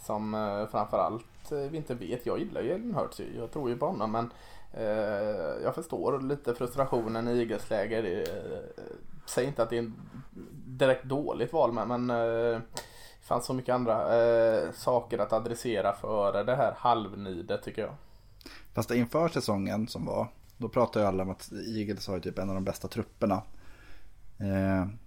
[0.00, 2.26] som eh, framförallt eh, vi inte vet.
[2.26, 4.30] Jag gillar ju Jalen Hurts, jag tror ju på honom men
[4.72, 8.20] Eh, jag förstår lite frustrationen i Eagles läger.
[8.20, 8.84] Eh,
[9.26, 9.94] säg inte att det är en
[10.66, 12.60] direkt dåligt val men, men eh,
[13.20, 17.94] det fanns så mycket andra eh, saker att adressera före det här halvnidet tycker jag.
[18.74, 22.48] Fast inför säsongen som var, då pratade ju alla om att Eagles har typ en
[22.48, 23.42] av de bästa trupperna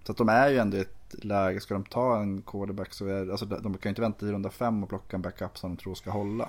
[0.04, 3.06] så att de är ju ändå i ett läge, ska de ta en quarterback så
[3.06, 5.70] är alltså de kan ju inte vänta till runda fem och plocka en backup som
[5.70, 6.48] de tror ska hålla.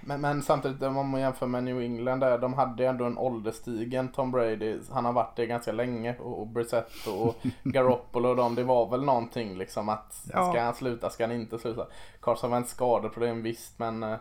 [0.00, 4.08] Men, men, samtidigt om man jämför med New England där, de hade ändå en ålderstigen
[4.08, 4.78] Tom Brady.
[4.90, 8.54] Han har varit det ganska länge och, och Brissett och Garoppolo och dem.
[8.54, 10.50] Det var väl någonting liksom att ja.
[10.52, 11.86] ska han sluta, ska han inte sluta?
[12.20, 14.16] Carson Wentz skadeproblem visst men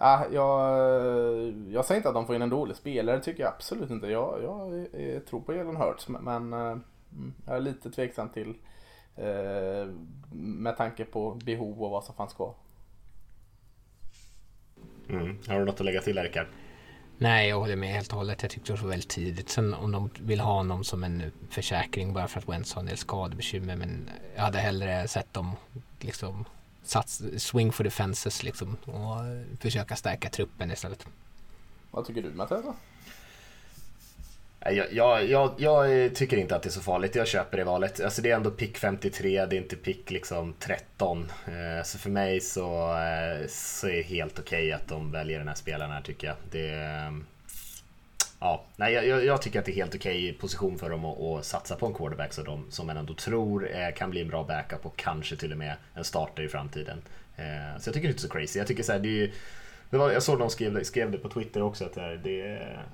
[0.00, 0.78] äh, jag,
[1.68, 4.06] jag säger inte att de får in en dålig spelare, det tycker jag absolut inte.
[4.06, 6.76] Jag, jag, jag tror på Jalen Hurts men äh,
[7.46, 8.54] jag är lite tveksam till
[9.16, 9.88] äh,
[10.32, 12.54] med tanke på behov och vad som fanns kvar.
[15.08, 15.38] Mm.
[15.48, 16.46] Har du något att lägga till Rickard?
[17.18, 18.42] Nej, jag håller med helt och hållet.
[18.42, 19.48] Jag tyckte det var väldigt tidigt.
[19.48, 22.86] Sen om de vill ha honom som en försäkring bara för att Wentz har en
[22.86, 23.76] del skadebekymmer.
[23.76, 25.52] Men jag hade hellre sett dem
[26.00, 26.44] liksom
[26.88, 29.16] sats, swing for the fences liksom och
[29.60, 31.06] försöka stärka truppen istället.
[31.90, 32.64] Vad tycker du Mattias?
[34.60, 38.00] Jag, jag, jag, jag, tycker inte att det är så farligt, jag köper det valet.
[38.00, 41.32] Alltså det är ändå pick 53, det är inte pick liksom 13.
[41.46, 45.38] Eh, så för mig så, eh, så är det helt okej okay att de väljer
[45.38, 46.36] den här spelaren här tycker jag.
[46.50, 46.72] Det,
[48.40, 51.20] ja, nej, jag, jag tycker att det är helt okej okay position för dem att,
[51.20, 54.28] att, satsa på en quarterback som, de, som man ändå tror eh, kan bli en
[54.28, 57.02] bra backup och kanske till och med en starter i framtiden.
[57.36, 58.58] Eh, så jag tycker det är inte så crazy.
[58.58, 59.32] Jag tycker så här, det är
[59.90, 62.86] det var, jag såg någon skrev, skrev det på Twitter också att det är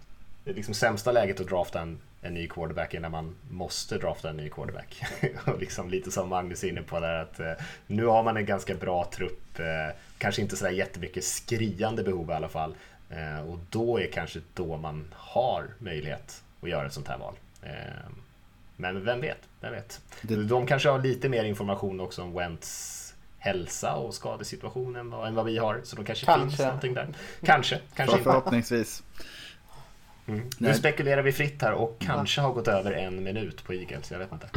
[0.45, 3.99] det är liksom sämsta läget att drafta en, en ny quarterback är när man måste
[3.99, 5.03] drafta en ny quarterback.
[5.47, 7.53] och liksom lite som Magnus är inne på där att eh,
[7.87, 12.33] nu har man en ganska bra trupp, eh, kanske inte sådär jättemycket skriande behov i
[12.33, 12.75] alla fall.
[13.13, 17.35] Eh, och då är kanske då man har möjlighet att göra ett sånt här val.
[17.63, 17.71] Eh,
[18.77, 20.01] men vem vet, vem vet.
[20.23, 20.37] Det...
[20.37, 22.99] De kanske har lite mer information också om Wentz
[23.39, 25.81] hälsa och skadesituationen än vad vi har.
[25.85, 26.49] Så då kanske, kanske.
[26.49, 27.09] finns någonting där.
[27.45, 29.03] Kanske, kanske Förhoppningsvis.
[30.27, 30.51] Mm.
[30.59, 34.19] Nu spekulerar vi fritt här och kanske har gått över en minut på Eagles, jag
[34.19, 34.49] vet inte.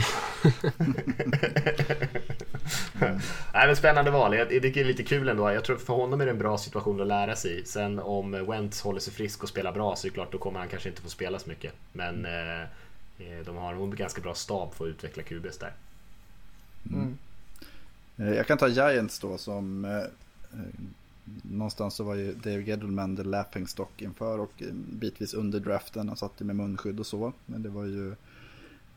[3.54, 5.52] Nej, men spännande val, jag tycker det är lite kul ändå.
[5.52, 7.66] Jag tror för honom är det en bra situation att lära sig i.
[7.66, 10.60] Sen om Wentz håller sig frisk och spelar bra så är det klart, då kommer
[10.60, 11.74] han kanske inte få spela så mycket.
[11.94, 15.74] Men eh, eh de har en ganska bra stab för att utveckla QBs där.
[16.94, 17.18] Mm.
[18.18, 20.04] Eh, jag kan ta Giants då som eh,
[21.44, 26.08] någonstans så var ju Dave Gettleman the laughing stock inför och eh, bitvis under draften.
[26.08, 27.34] Han satt ju med munskydd och så.
[27.46, 28.16] Men det var ju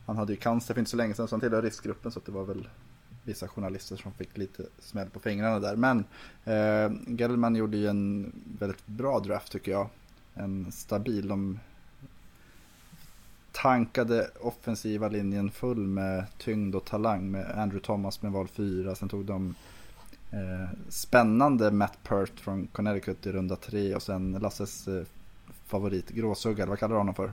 [0.05, 2.31] han hade ju cancer för inte så länge sedan så han tillhör riskgruppen så det
[2.31, 2.67] var väl
[3.23, 5.75] vissa journalister som fick lite smäll på fingrarna där.
[5.75, 5.99] Men
[6.45, 9.89] eh, Gettleman gjorde ju en väldigt bra draft tycker jag.
[10.33, 11.27] En stabil.
[11.27, 11.59] De
[13.51, 18.95] tankade offensiva linjen full med tyngd och talang med Andrew Thomas med val 4.
[18.95, 19.55] Sen tog de
[20.89, 25.03] spännande Matt Pert från Connecticut i runda 3 och sen Lasses eh,
[25.65, 27.31] favorit gråsugga, vad kallar du honom för?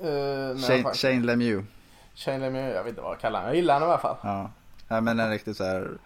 [0.00, 1.66] Uh, Shane, Shane Lemieux.
[2.14, 3.48] Shane Lemieux, jag vet inte vad jag kallar honom.
[3.48, 4.16] Jag gillar honom i alla fall.
[4.22, 4.50] Ja,
[4.88, 5.98] ja men en riktigt så här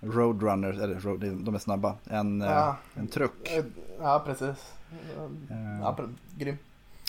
[0.00, 1.94] roadrunner, eller road, de är snabba.
[2.04, 2.76] En, eh, ja.
[2.94, 3.52] en truck.
[4.00, 4.74] Ja, precis.
[5.80, 5.96] Ja,
[6.38, 6.56] grym.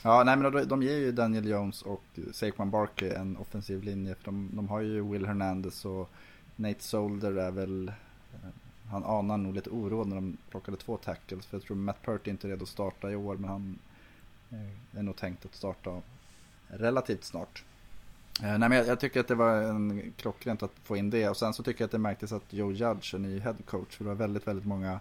[0.04, 4.15] Ja, nej men de, de ger ju Daniel Jones och Saquon Barkley en offensiv linje.
[4.15, 6.10] För de, de har ju Will Hernandez och
[6.56, 7.91] Nate Solder är väl...
[8.89, 11.46] Han anar nog lite oro när de plockade två tackles.
[11.46, 13.80] För jag tror Matt Pert är inte redo att starta i år men han
[14.52, 16.02] eh, är nog tänkt att starta
[16.67, 17.63] relativt snart.
[18.41, 21.30] Eh, nej, men jag, jag, tycker att det var en klockrent att få in det
[21.30, 23.98] och sen så tycker jag att det märktes att Joe Judge är ny head coach.
[23.98, 25.00] För det var väldigt, väldigt många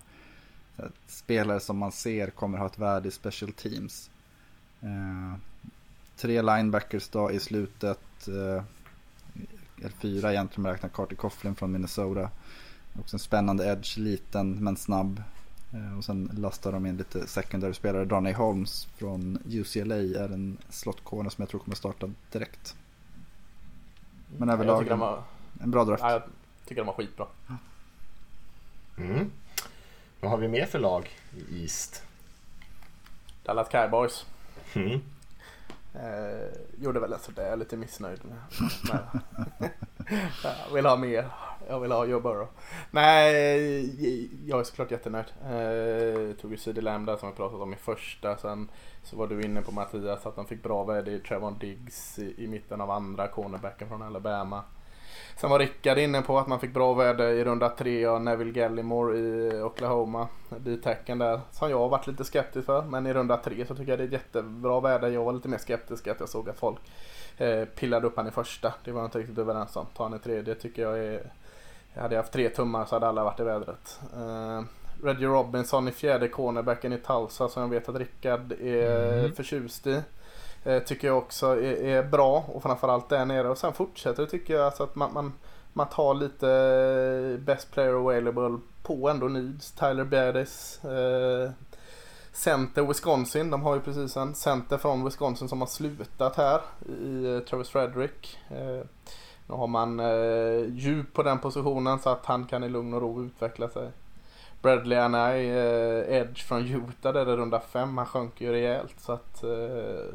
[0.77, 4.11] eh, spelare som man ser kommer ha ett värde i special teams.
[4.81, 5.35] Eh,
[6.17, 8.29] tre linebackers då i slutet.
[8.29, 8.63] Eh,
[10.01, 12.31] fyra egentligen om man räknar Carter Coughlin från Minnesota.
[13.01, 15.23] Också en spännande edge, liten men snabb.
[15.73, 18.05] Eh, och sen lastar de in lite secondary-spelare.
[18.05, 22.77] Darnay Holmes från UCLA är en slottkone som jag tror kommer starta direkt.
[24.37, 25.23] Men överlag en, var,
[25.63, 26.03] en bra draft.
[26.03, 26.23] Ja, jag
[26.67, 27.27] tycker de var skitbra.
[28.99, 29.31] Mm.
[30.21, 32.03] Vad har vi mer för lag i East?
[33.43, 34.27] Dallas Cowboys.
[34.75, 35.01] Mm.
[35.95, 36.49] Eh,
[36.81, 38.39] gjorde väl sådär, jag är lite missnöjd med.
[38.89, 39.71] med.
[40.69, 41.31] jag vill ha mer.
[41.69, 42.49] Jag vill ha Joe Burrow.
[42.91, 45.27] Nej, jag är såklart jättenöjd.
[45.43, 48.37] Eh, tog ju CD Lambda som vi pratat om i första.
[48.37, 48.71] Sen
[49.03, 52.45] så var du inne på Mattias att de fick bra värde i Trevon Diggs i,
[52.45, 54.63] i mitten av andra cornerbacken från Alabama.
[55.37, 58.53] Sen var Rickard inne på att man fick bra värde i runda tre av Neville
[58.53, 60.29] Gallimore i Oklahoma.
[60.59, 62.83] D-tacken där som jag har varit lite skeptisk för.
[62.83, 65.09] Men i runda tre så tycker jag det är jättebra värde.
[65.09, 66.79] Jag var lite mer skeptisk att jag såg att folk
[67.39, 68.75] eh, pillade upp han i första.
[68.85, 69.87] Det var jag inte riktigt överens om.
[69.97, 71.33] Ta han i tredje tycker jag är...
[71.95, 74.01] Hade jag haft tre tummar så hade alla varit i vädret.
[74.17, 74.63] Eh,
[75.03, 79.33] Reggie Robinson i fjärde cornerbacken i Tulsa som jag vet att Rickard är mm.
[79.33, 80.03] förtjust i.
[80.65, 83.49] Eh, tycker jag också är, är, bra och framförallt där nere.
[83.49, 85.33] Och sen fortsätter tycker jag alltså att man, man,
[85.73, 89.73] man tar lite eh, best player available på ändå needs.
[89.73, 90.85] Tyler Berdis.
[90.85, 91.51] Eh,
[92.33, 93.51] center Wisconsin.
[93.51, 98.39] De har ju precis en center från Wisconsin som har slutat här i Travis Frederick.
[99.47, 103.01] Nu har man eh, djup på den positionen så att han kan i lugn och
[103.01, 103.91] ro utveckla sig.
[104.63, 109.13] Bradley Anai, eh, Edge från Utah där i runda 5, Han sjönk ju rejält så
[109.13, 110.15] att eh,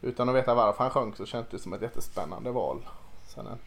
[0.00, 2.78] utan att veta varför han sjönk så kändes det som ett jättespännande val.
[3.26, 3.58] Sen en,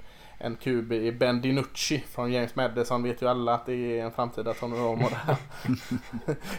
[0.41, 4.11] en QB i Ben DiNucci från James Madison vet ju alla att det är en
[4.11, 5.35] framtida Tony Romo där.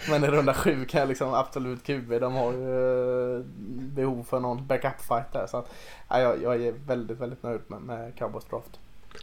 [0.11, 2.21] Men i runda sju kan jag liksom absolut QB.
[2.21, 5.47] De har ju eh, behov för någon backup fight där.
[5.47, 5.75] Så att,
[6.09, 8.79] ja, jag, jag är väldigt, väldigt nöjd med, med Cowboys draft.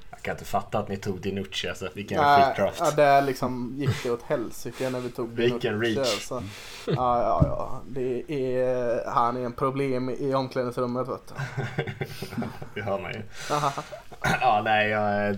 [0.10, 1.90] Jag kan inte fatta att ni tog Dinucci alltså.
[1.94, 2.80] Vilken skitdraft.
[2.80, 5.52] Ja, där liksom gick det åt helsike när vi tog Dinucci.
[5.52, 5.98] Vilken reach.
[5.98, 6.44] Alltså.
[6.88, 7.82] Ja, ja, ja.
[7.88, 11.84] Det är, han är en problem i omklädningsrummet vet du.
[12.74, 13.22] det hör man ju.
[14.42, 14.90] ja, nej,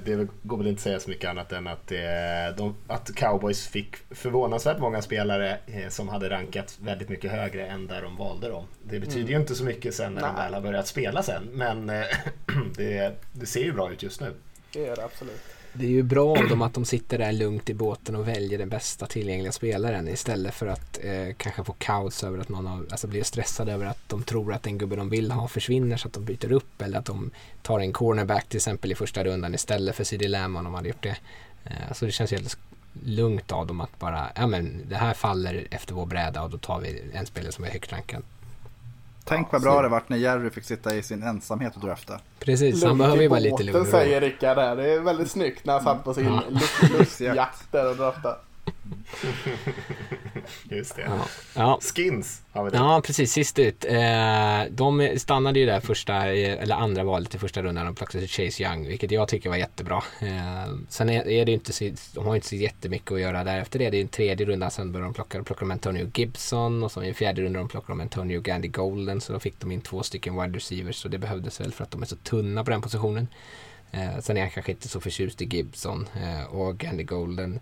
[0.06, 1.92] det går väl inte att säga så mycket annat än att,
[2.58, 7.88] de, att cowboys fick förvånansvärt många spelare eh, som hade rankat väldigt mycket högre än
[7.88, 8.64] där de valde dem.
[8.84, 9.32] Det betyder mm.
[9.32, 10.32] ju inte så mycket sen när nej.
[10.36, 12.06] de väl har börjat spela sen, men eh,
[12.76, 14.34] det, det ser ju bra ut just nu.
[14.74, 15.42] Det är det absolut.
[15.74, 18.60] Det är ju bra av dem att de sitter där lugnt i båten och väljer
[18.60, 22.86] den bästa tillgängliga spelaren istället för att eh, kanske få kaos över att någon har,
[22.92, 26.08] alltså blir stressad över att de tror att den gubbe de vill ha försvinner så
[26.08, 29.56] att de byter upp eller att de tar en cornerback till exempel i första rundan
[29.56, 31.18] istället för CD Lamb om de hade gjort det.
[31.64, 32.58] Eh, så det känns helt
[33.04, 36.58] lugnt av dem att bara, ja men det här faller efter vår bräda och då
[36.58, 38.24] tar vi en spelare som är högt rankad.
[39.30, 42.20] Tänk vad bra det vart när Jerry fick sitta i sin ensamhet och drafta.
[42.39, 44.76] Precis, han behöver ju vara lite lugn säger Rickard där.
[44.76, 46.44] Det är väldigt snyggt när han satt på sin ja.
[46.98, 48.36] lustjakt där och draftade.
[50.69, 51.02] Just det.
[51.02, 51.25] Ja.
[51.56, 51.80] Ja.
[51.82, 52.78] Skins har vi det.
[52.78, 53.32] Ja, precis.
[53.32, 53.86] Sist ut.
[53.86, 57.86] Eh, de stannade ju där första, eller andra valet i första rundan.
[57.86, 60.04] De plockade Chase Young, vilket jag tycker var jättebra.
[60.21, 63.62] Eh, sen är det inte så, de har inte så jättemycket att göra där.
[63.62, 66.12] Efter det, det är en tredje runda, sen började de plocka, de plockade de Antonio
[66.13, 69.21] Gibson och så i en fjärde runda de plockade de Antonio Gandy Golden.
[69.21, 71.91] Så då fick de in två stycken wide receivers, så det behövdes väl för att
[71.91, 73.28] de är så tunna på den positionen.
[73.91, 76.10] Eh, sen är jag kanske inte så förtjust i Gibson
[76.49, 77.60] och Gandy Golden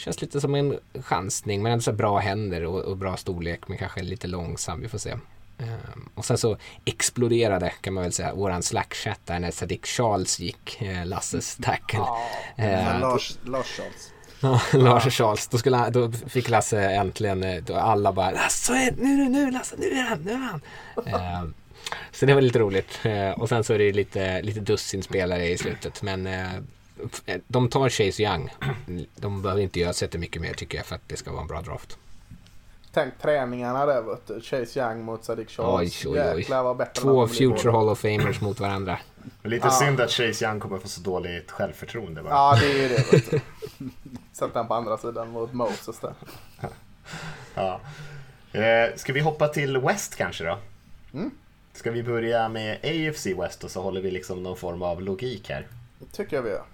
[0.00, 3.78] Känns lite som en chansning men ändå så bra händer och, och, bra storlek men
[3.78, 4.80] kanske lite långsam.
[4.80, 5.10] Vi får se.
[5.58, 10.40] Ehm, och sen så exploderade kan man väl säga våran slackchatt där när Sadiq Charles
[10.40, 12.04] gick, eh, Lasses tackle.
[12.56, 14.12] Eh, Lars, Lars Charles.
[14.40, 15.48] Ja, Lars Charles.
[15.48, 19.76] Då, skulle, då fick Lasse äntligen, eh, då alla bara Lasse, nu, nu, nu, Lasse,
[19.78, 20.60] nu är han, nu är han.
[21.06, 21.54] Ehm,
[22.12, 23.00] så det var lite roligt.
[23.02, 26.02] Ehm, och sen så är det lite, lite dussin spelare i slutet.
[26.02, 26.28] Men
[27.48, 28.50] de tar Chase Young.
[29.16, 31.60] De behöver inte göra mycket mer tycker jag för att det ska vara en bra
[31.62, 31.98] draft.
[32.92, 34.40] Tänk träningarna där vet du.
[34.40, 36.06] Chase Young mot Sadiq Charles.
[36.06, 36.46] Oj, oj,
[36.78, 36.86] oj.
[36.94, 37.70] Två future.
[37.70, 38.98] Hall of Famers mot varandra.
[39.42, 39.70] Lite Ja.
[39.70, 42.30] synd att Chase Young kommer få så dåligt självförtroende bara.
[42.34, 43.12] Ja, det är ju det.
[43.12, 43.40] Vet du.
[44.32, 46.14] Sätt den på andra sidan mot Moses där.
[47.54, 47.80] Ja.
[48.52, 50.58] Eh, ska vi hoppa till West kanske då?
[51.14, 51.30] Mm.
[51.72, 55.48] Ska vi börja med AFC West och så håller vi liksom någon form av logik
[55.50, 55.66] här.
[55.98, 56.64] Det tycker jag vi gör.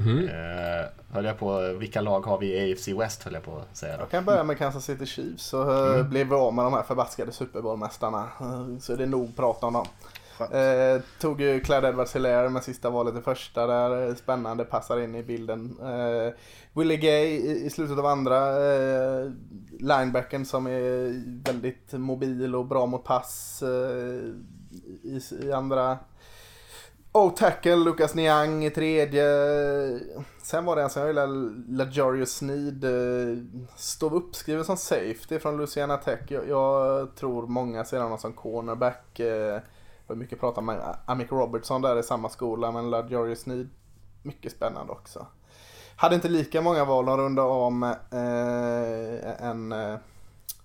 [0.00, 0.28] Mm.
[0.28, 3.76] Eh, höll jag på, vilka lag har vi i AFC West höll jag på att
[3.76, 4.02] säga då.
[4.02, 6.10] Jag kan börja med Kansas City Chiefs så mm.
[6.10, 8.28] blev vi av med de här förbaskade Super Bowl-mästarna.
[8.40, 9.86] Eh, Så är det nog prat om dem.
[10.40, 14.08] Eh, tog ju Clyde edwards hilaire med sista valet i första där.
[14.08, 15.76] eh, Spännande, passar in i bilden.
[15.82, 16.32] Eh,
[16.72, 18.36] Willie Gay i, i slutet av andra.
[18.74, 19.30] Eh,
[19.80, 21.12] linebacken som är
[21.52, 24.20] väldigt mobil och bra mot pass eh,
[25.02, 25.98] i, i andra.
[27.12, 29.24] Oh, O-tackle, Lucas Niang i tredje.
[30.42, 32.84] Sen var det en som jag gillade, LaJarius Sneed.
[32.84, 33.38] Eh,
[33.76, 36.20] Stod uppskriven som safety från Louisiana Tech.
[36.28, 39.20] Jag, jag tror många ser honom som cornerback.
[39.20, 39.62] Eh, det
[40.06, 43.68] var mycket prat om Amick Robertson där i samma skola, men LaJarius Sneed,
[44.22, 45.26] mycket spännande också.
[45.96, 49.96] Hade inte lika många val, de runda om eh, en eh,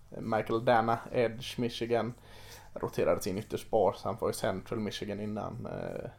[0.10, 2.14] Michael Dana, Edge, Michigan.
[2.74, 5.68] Roterade sin ytterst bar, så han var i Central Michigan innan.
[5.72, 6.10] Eh,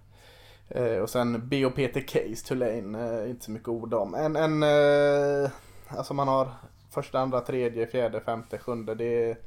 [0.68, 4.14] Eh, och sen BOPT Case, Tulane, eh, inte så mycket ord om.
[4.14, 5.50] En, en eh,
[5.88, 6.48] alltså man har
[6.90, 8.94] första, andra, tredje, fjärde, femte, sjunde.
[8.94, 9.38] Det är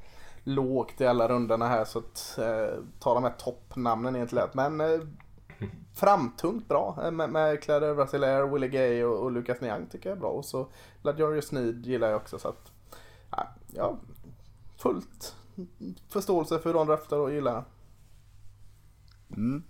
[0.44, 4.54] lågt i alla rundorna här så att eh, ta de här toppnamnen är inte lätt.
[4.54, 5.00] Men eh,
[5.94, 10.20] framtungt bra med, med Claire Brasilaire, Willie Gay och, och Lucas Niang tycker jag är
[10.20, 10.30] bra.
[10.30, 10.68] Och så
[11.02, 12.72] LaJarius Sneed gillar jag också så att
[13.74, 13.98] ja,
[14.78, 15.36] fullt
[16.10, 17.64] förståelse för hur de draftar och gillar.
[19.30, 19.64] Mm.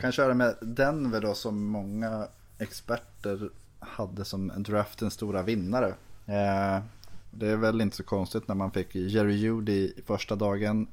[0.00, 2.26] Kan köra med Denver då som många
[2.58, 5.94] experter hade som draftens stora vinnare.
[6.26, 6.82] Eh,
[7.30, 10.86] det är väl inte så konstigt när man fick Jerry Judy första dagen,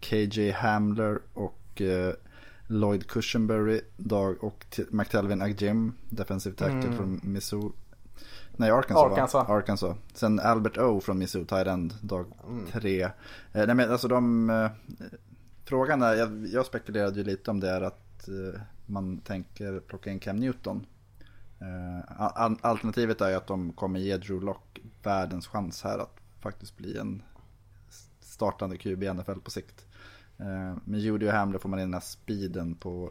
[0.00, 2.14] KJ Hamler och eh,
[2.66, 7.70] Lloyd Cushenberry dag och McTelvin Agjim, defensive tackle från Missouri.
[8.56, 9.48] Nej, Arkansas, Arkansas.
[9.48, 9.54] Va?
[9.54, 9.96] Arkansas.
[10.14, 12.26] Sen Albert O från Missouri, tight end, dag
[12.72, 13.02] tre.
[13.02, 13.10] Eh,
[13.52, 14.50] nej men alltså de...
[14.50, 14.70] Eh,
[15.64, 20.10] frågan är, jag, jag spekulerade ju lite om det är att Eh, man tänker plocka
[20.10, 20.86] in Cam Newton.
[21.60, 22.20] Eh,
[22.60, 26.98] alternativet är ju att de kommer ge Drew Lock världens chans här att faktiskt bli
[26.98, 27.22] en
[28.20, 29.86] startande QB i NFL på sikt.
[30.38, 33.10] Eh, med Judy och Hamler får man in den här speeden på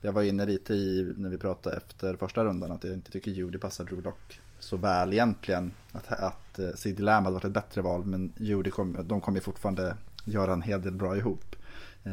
[0.00, 3.30] jag var inne lite i när vi pratade efter första rundan att jag inte tycker
[3.30, 5.72] Judy passar Drew Lock så väl egentligen.
[5.92, 9.42] Att, att Sid Lamb hade varit ett bättre val men Judy kom, de kommer ju
[9.42, 11.56] fortfarande göra en hel del bra ihop.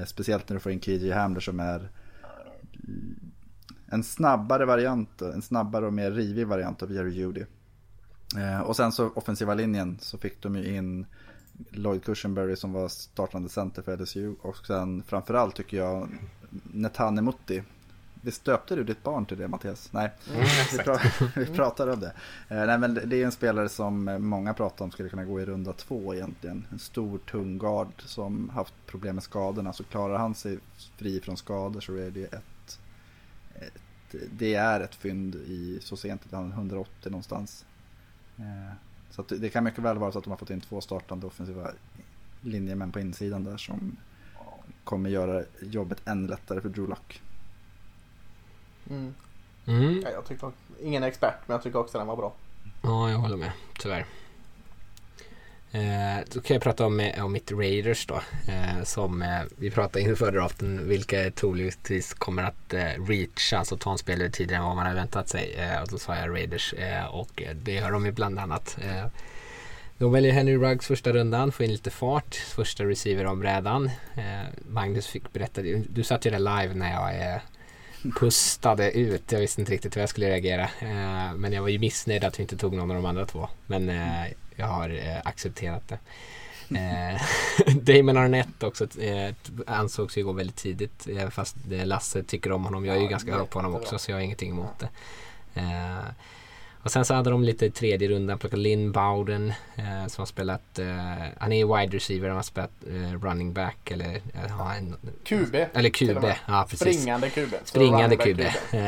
[0.06, 1.90] Speciellt när du får in KJ Hamler som är
[3.88, 7.46] en snabbare variant, en snabbare och mer rivig variant av Jerry Judy.
[8.38, 11.06] Eh, och sen så offensiva linjen så fick de ju in
[11.70, 16.10] Lloyd Cushenberry som var startande center för LSU och sen framförallt tycker jag
[16.64, 17.64] Netane Mutti.
[18.24, 19.90] Visst döpte du ditt barn till det Mattias?
[19.94, 20.12] Nej,
[20.72, 22.14] vi, pra- vi pratar om det.
[22.50, 25.46] Eh, nej men det är en spelare som många pratar om skulle kunna gå i
[25.46, 26.66] runda två egentligen.
[26.72, 29.74] En stor tung guard som haft problem med skadorna.
[29.74, 30.60] Så klarar han sig
[30.98, 32.44] fri från skador så är det ett,
[33.62, 33.82] ett
[34.32, 37.66] det är ett fynd i så sent att han är 180 någonstans.
[38.38, 38.74] Eh,
[39.12, 41.28] så att det- kan mycket väl vara så att de har fått in två startande
[41.28, 41.72] offensiva
[42.42, 43.98] linjemän på insidan där som
[44.84, 47.22] kommer göra jobbet än lättare för Drew Lock.
[48.90, 49.14] Mm.
[49.66, 50.02] Mm.
[50.04, 52.34] Ja, jag tycker, ingen expert men jag tycker också den var bra.
[52.84, 53.52] Ja, jag håller med.
[53.80, 54.06] Tyvärr.
[55.74, 58.22] Eh, då kan jag prata om, eh, om mitt Raiders då.
[58.48, 60.90] Eh, som eh, vi pratade inför draften.
[60.90, 64.94] Vilka troligtvis kommer att eh, reacha, alltså ta en spelare tidigare än vad man har
[64.94, 65.54] väntat sig.
[65.58, 68.78] Eh, och då sa jag Raiders eh, och eh, det gör de ju bland annat.
[68.82, 69.06] Eh,
[69.98, 72.36] de väljer Henry Ruggs första rundan, får in lite fart.
[72.36, 73.86] Första receiver om brädan.
[74.16, 77.42] Eh, Magnus fick berätta, du, du satt ju där live när jag eh,
[78.20, 79.32] pustade ut.
[79.32, 80.64] Jag visste inte riktigt hur jag skulle reagera.
[80.64, 83.50] Eh, men jag var ju missnöjd att vi inte tog någon av de andra två.
[83.68, 84.26] Men eh,
[84.62, 86.00] jag har eh, accepterat det.
[86.80, 87.22] Eh,
[87.76, 89.34] Damon Arnett också eh,
[89.68, 91.08] ansågs ju gå väldigt tidigt.
[91.18, 92.86] Eh, fast Lasse tycker om honom.
[92.86, 94.90] Jag är ju Ja, ganska hög på honom också så jag har ingenting emot det.
[95.62, 96.06] Eh,
[96.84, 100.26] Och sen så hade de lite i tredje rundan plockat Lynn Bowden eh, som har
[100.26, 100.80] spelat,
[101.38, 102.72] han är wide receiver, han har spelat
[103.22, 105.56] running back eller eh, en, QB.
[105.74, 107.02] Eller QB, ja precis.
[107.02, 107.54] Springande QB.
[107.64, 108.40] Springande QB.
[108.72, 108.82] Eh,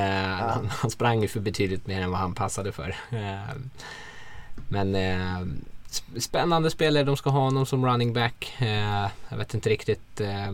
[0.50, 2.96] han, han sprang ju för betydligt mer än vad han passade för.
[4.74, 5.48] Men eh,
[6.20, 8.56] spännande spelare, de ska ha honom som running back.
[8.60, 10.52] Eh, jag vet inte riktigt eh,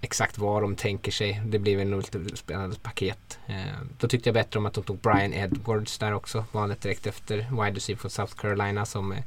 [0.00, 1.42] exakt vad de tänker sig.
[1.46, 3.38] Det blir väl nog lite spännande paket.
[3.46, 6.44] Eh, då tyckte jag bättre om att de tog Brian Edwards där också.
[6.52, 9.24] Valet direkt efter wide receiver från South Carolina som eh,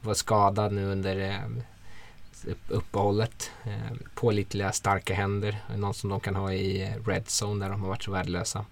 [0.00, 3.50] var skadad nu under eh, uppehållet.
[3.64, 5.58] Eh, pålitliga, starka händer.
[5.76, 8.64] Någon som de kan ha i eh, red zone där de har varit så värdelösa.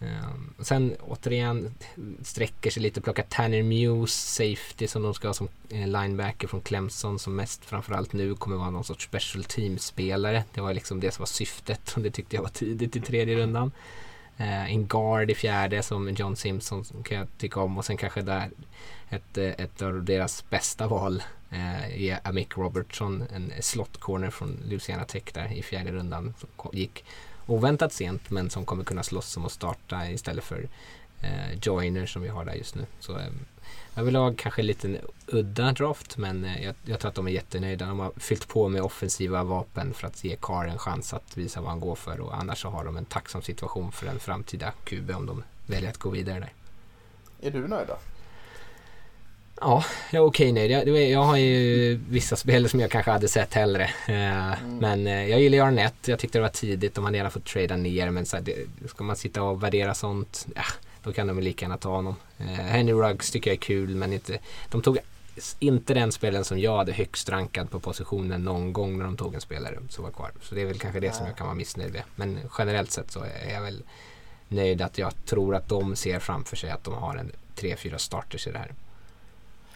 [0.00, 1.74] Ehm, sen återigen
[2.22, 3.00] sträcker sig lite.
[3.00, 7.64] plockar Tanner Muse, safety som de ska ha som eh, linebacker från Clemson som mest
[7.64, 10.44] framförallt nu kommer vara någon sorts special team-spelare.
[10.54, 13.36] Det var liksom det som var syftet och det tyckte jag var tidigt i tredje
[13.36, 13.72] rundan.
[14.36, 18.22] Eh, en guard i fjärde som John Simpson kan jag tycka om och sen kanske
[18.22, 18.50] där
[19.08, 25.04] ett, ett av deras bästa val eh, är Amick Robertson, en slot corner från Louisiana
[25.04, 26.34] Tech där i fjärde rundan.
[26.38, 27.04] Som gick
[27.46, 30.68] oväntat sent men som kommer kunna slåss om att starta istället för
[31.22, 32.86] eh, Joiner som vi har där just nu.
[33.00, 33.26] Så eh,
[33.96, 37.86] överlag kanske lite liten udda draft men eh, jag, jag tror att de är jättenöjda.
[37.86, 41.60] De har fyllt på med offensiva vapen för att ge Carr en chans att visa
[41.60, 44.72] vad han går för och annars så har de en tacksam situation för en framtida
[44.84, 46.52] QB om de väljer att gå vidare där.
[47.40, 47.98] Är du nöjd då?
[49.60, 50.88] Ja, jag är okej nöjd.
[51.10, 53.84] Jag, har ju vissa spelare som jag kanske hade sett hellre.
[53.84, 55.94] Eh, Men eh, jag gillar Arnett.
[56.08, 56.94] Jag tyckte det var tidigt.
[56.94, 58.10] De hade gärna fått trada ner.
[58.10, 60.62] Men så här, det, ska man sitta och värdera sånt, ja,
[61.02, 62.16] då kan de lika gärna ta honom.
[62.38, 64.38] Eh, Henry Ruggs tycker jag är kul men inte,
[64.70, 64.98] de tog
[65.58, 69.34] inte den spelaren som jag hade högst rankad på positionen någon gång när de tog
[69.34, 70.30] en spelare som var kvar.
[70.42, 72.02] Så det är väl kanske det som jag kan vara missnöjd med.
[72.14, 73.82] Men generellt sett så är jag väl
[74.48, 78.46] nöjd att jag tror att de ser framför sig att de har en 3-4 starters
[78.46, 78.72] i det här.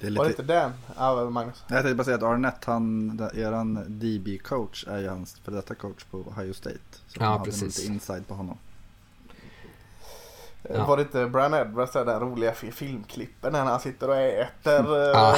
[0.01, 0.43] Det är Var det lite...
[0.43, 0.73] inte den?
[0.97, 1.65] Ja, Magnus.
[1.69, 6.05] Jag tänkte bara säga att Arnett, han, eran DB-coach är ju hans för detta coach
[6.11, 6.79] på Ohio State.
[7.07, 7.63] Så Ja, han hade precis.
[7.63, 8.59] nog lite inside på honom.
[10.63, 10.87] Ja.
[10.87, 14.97] Var det inte Brian Edwards där, den roliga fi- filmklippen när han sitter och äter?
[14.97, 15.37] eh, Ja.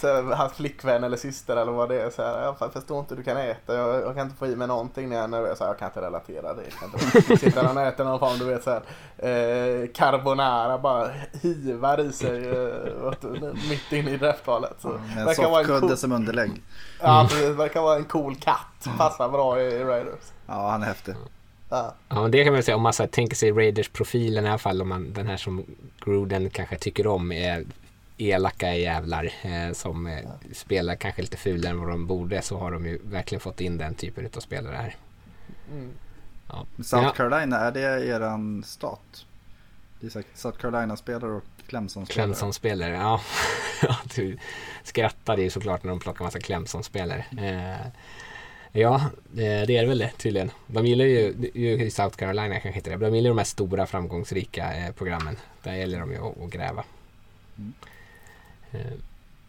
[0.00, 2.10] Så hans flickvän eller syster eller vad det är.
[2.10, 3.74] Så här, jag förstår inte hur du kan äta.
[3.74, 5.58] Jag, jag kan inte få i mig någonting när jag är nervös.
[5.60, 6.62] Jag kan inte relatera det.
[6.62, 7.36] Jag kan inte.
[7.36, 8.82] Sitter han och äter någon form, du vet så här,
[9.18, 11.10] eh, carbonara bara
[11.42, 14.76] hivar i sig eh, mitt inne i draftvalet.
[14.80, 16.50] Så Med en verkar vara en soffkudde cool, som underlägg.
[17.00, 18.88] ja, precis, verkar vara en cool katt.
[18.98, 20.32] Passar bra i, i Raiders.
[20.46, 21.14] Ja, han är häftig.
[21.68, 21.94] Ja.
[22.08, 24.58] Ja, men det kan man säga om man så här, tänker sig Raiders-profilen i alla
[24.58, 24.82] fall.
[24.82, 25.64] Om man, den här som
[26.04, 27.64] Gruden kanske tycker om är
[28.18, 32.70] elaka jävlar eh, som eh, spelar kanske lite fulare än vad de borde så har
[32.70, 34.96] de ju verkligen fått in den typen av spelare här.
[35.72, 35.90] Mm.
[36.48, 36.66] Ja.
[36.76, 39.26] South Ja, Carolina, är det eran stat?
[40.00, 42.26] Det är säkert South Carolina-spelare och Clemson-spelare.
[42.26, 43.20] Clemson-spelare, ja.
[43.82, 44.38] Ja, du
[44.82, 47.24] skrattade ju såklart när de plockade massa Clemson-spelare.
[47.38, 47.86] Eh,
[48.72, 50.50] ja, det, det är det väl det tydligen.
[50.66, 53.86] De gillar ju, ju South Carolina kanske inte det, men de gillar de här stora
[53.86, 55.36] framgångsrika eh, programmen.
[55.62, 56.84] Där gäller de ju att, att gräva.
[57.58, 57.64] Eh,
[58.72, 58.80] Eh,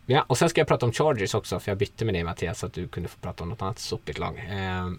[0.05, 2.59] ja, och sen ska jag prata om Chargers också, för jag bytte med dig Mattias
[2.59, 4.37] så att du kunde få prata om något annat sopigt lag.
[4.49, 4.89] Eh,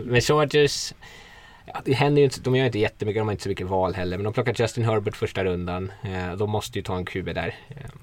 [0.04, 0.92] men Chargers,
[1.74, 3.94] Ja, det händer ju inte, de gör inte jättemycket, de har inte så mycket val
[3.94, 4.16] heller.
[4.16, 5.92] Men de plockar Justin Herbert första rundan.
[6.02, 7.54] Eh, de måste ju ta en QB där.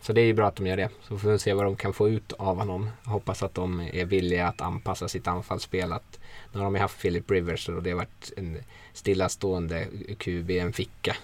[0.01, 0.89] Så det är ju bra att de gör det.
[1.07, 2.89] Så får vi se vad de kan få ut av honom.
[3.03, 5.93] Jag hoppas att de är villiga att anpassa sitt anfallsspel.
[5.93, 6.19] Att,
[6.53, 8.57] nu har de ju haft Philip Rivers och det har varit en
[8.93, 9.87] stillastående
[10.17, 11.15] QB, en ficka.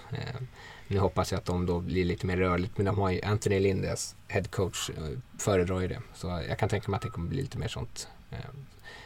[0.94, 2.76] Nu hoppas jag att de då blir lite mer rörligt.
[2.76, 6.00] Men de har ju Anthony Lindes head coach eh, föredrar ju det.
[6.14, 8.08] Så jag kan tänka mig att det kommer bli lite mer sånt.
[8.30, 8.38] Eh.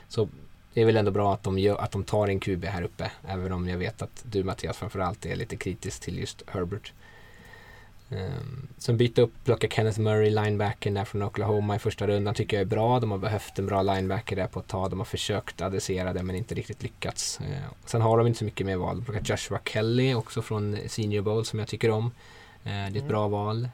[0.09, 0.29] Så
[0.75, 3.11] det är väl ändå bra att de, gör, att de tar en QB här uppe.
[3.27, 6.93] Även om jag vet att du Mattias framförallt är lite kritisk till just Herbert.
[8.11, 12.57] Um, sen byta upp, plocka Kenneth Murray, linebacken där från Oklahoma i första rundan tycker
[12.57, 13.01] jag är bra.
[13.01, 14.91] De har behövt en bra linebacker där på ett tag.
[14.91, 17.41] De har försökt adressera det men inte riktigt lyckats.
[17.41, 17.47] Uh,
[17.85, 18.97] sen har de inte så mycket mer val.
[18.97, 22.05] De plockar Joshua Kelly också från Senior Bowl som jag tycker om.
[22.05, 22.13] Uh,
[22.63, 23.69] det är ett bra val.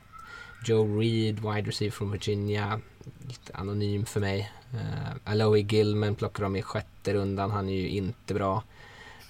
[0.67, 2.81] Joe Reed, wide receiver från Virginia.
[3.27, 4.53] Lite anonym för mig.
[4.75, 7.51] Uh, Aloe Gilman plockar de i sjätte rundan.
[7.51, 8.63] Han är ju inte bra.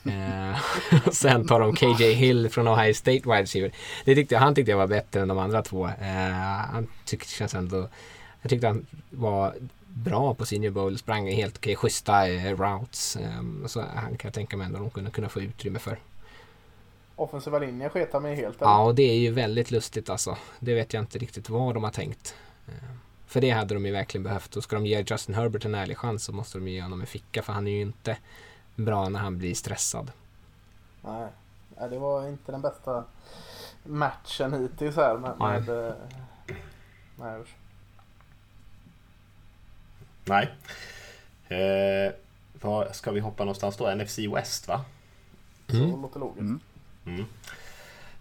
[0.07, 0.59] Uh,
[1.13, 3.73] sen tar de KJ Hill från Ohio State wide receiver.
[4.05, 5.87] Det tyckte jag, han tyckte jag var bättre än de andra två.
[5.87, 6.31] Uh,
[6.73, 7.89] han tyckte känns ändå...
[8.43, 9.55] Jag tyckte han var
[9.89, 10.99] bra på Senior Bowl.
[10.99, 13.17] Sprang helt okej, schyssta uh, routes.
[13.39, 15.99] Um, så han kan jag tänka mig ändå de kunde kunna få utrymme för.
[17.17, 18.63] Offensiva linjen sketar mig helt.
[18.63, 18.71] eller?
[18.71, 20.37] Ja, och det är ju väldigt lustigt alltså.
[20.61, 22.35] Det vet jag inte riktigt vad de har tänkt.
[22.69, 22.75] Eh,
[23.27, 24.57] För det hade de ju verkligen behövt.
[24.57, 27.07] Och ska de ge Justin Herbert en ärlig chans så måste de ge honom en
[27.07, 27.43] ficka.
[27.43, 28.17] För han är ju inte
[28.77, 30.13] bra när han blir stressad.
[31.03, 31.29] Nej.
[31.79, 33.05] Ja, det var inte den bästa
[33.85, 35.61] matchen hittills här med, Nej.
[35.61, 35.95] med, eh,
[37.17, 37.45] med
[40.25, 40.51] Nej.
[41.49, 42.13] Eh,
[42.61, 43.95] var ska vi hoppa någonstans då?
[43.95, 44.85] NFC West va?
[45.69, 46.03] så Mm.
[46.03, 46.41] låter logiskt.
[46.41, 46.61] Mm.
[47.07, 47.25] Mm.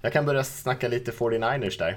[0.01, 1.91] Jag kan börja snacka lite 49ers där.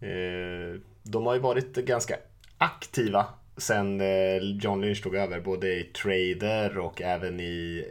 [0.00, 2.16] Eh, de har ju varit ganska
[2.58, 3.26] aktiva
[3.56, 7.84] sen eh, John Lynch tog över, både i trader och även i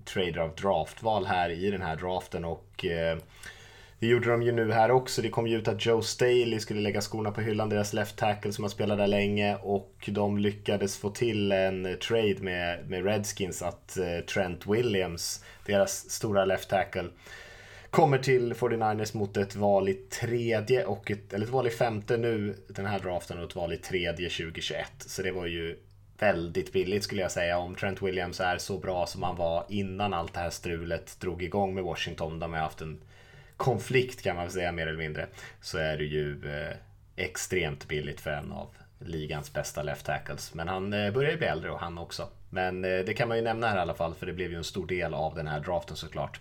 [0.00, 2.44] i trader av draftval här i den här draften.
[2.44, 3.18] Och eh,
[3.98, 5.22] det gjorde de ju nu här också.
[5.22, 8.52] Det kom ju ut att Joe Staley skulle lägga skorna på hyllan, deras left tackle
[8.52, 9.56] som har spelat där länge.
[9.56, 16.10] Och de lyckades få till en trade med, med Redskins att eh, Trent Williams, deras
[16.10, 17.08] stora left tackle,
[17.90, 22.16] kommer till 49ers mot ett val i tredje och ett, eller ett val i femte
[22.16, 24.92] nu den här draften och ett val i tredje 2021.
[24.98, 25.78] Så det var ju
[26.18, 30.14] väldigt billigt skulle jag säga om Trent Williams är så bra som han var innan
[30.14, 32.38] allt det här strulet drog igång med Washington.
[32.38, 33.00] De har haft en
[33.56, 35.26] konflikt kan man väl säga mer eller mindre.
[35.60, 36.76] Så är det ju eh,
[37.16, 38.68] extremt billigt för en av
[38.98, 40.54] ligans bästa left tackles.
[40.54, 42.28] Men han eh, börjar ju bli äldre och han också.
[42.50, 44.56] Men eh, det kan man ju nämna här i alla fall för det blev ju
[44.56, 46.40] en stor del av den här draften såklart.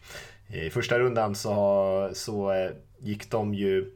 [0.51, 3.91] I första rundan så, så eh, gick de ju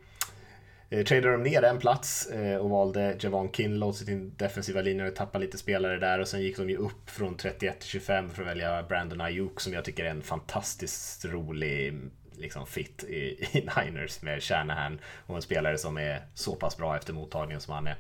[0.90, 5.08] eh, tradade de ner en plats eh, och valde Javon Kinlow till sin defensiva linje
[5.08, 8.30] och tappade lite spelare där och sen gick de ju upp från 31 till 25
[8.30, 12.00] för att välja Brandon Ayuk som jag tycker är en fantastiskt rolig
[12.38, 16.98] liksom fit i, i Niners med Shanahan och en spelare som är så pass bra
[16.98, 17.96] efter mottagningen som han är.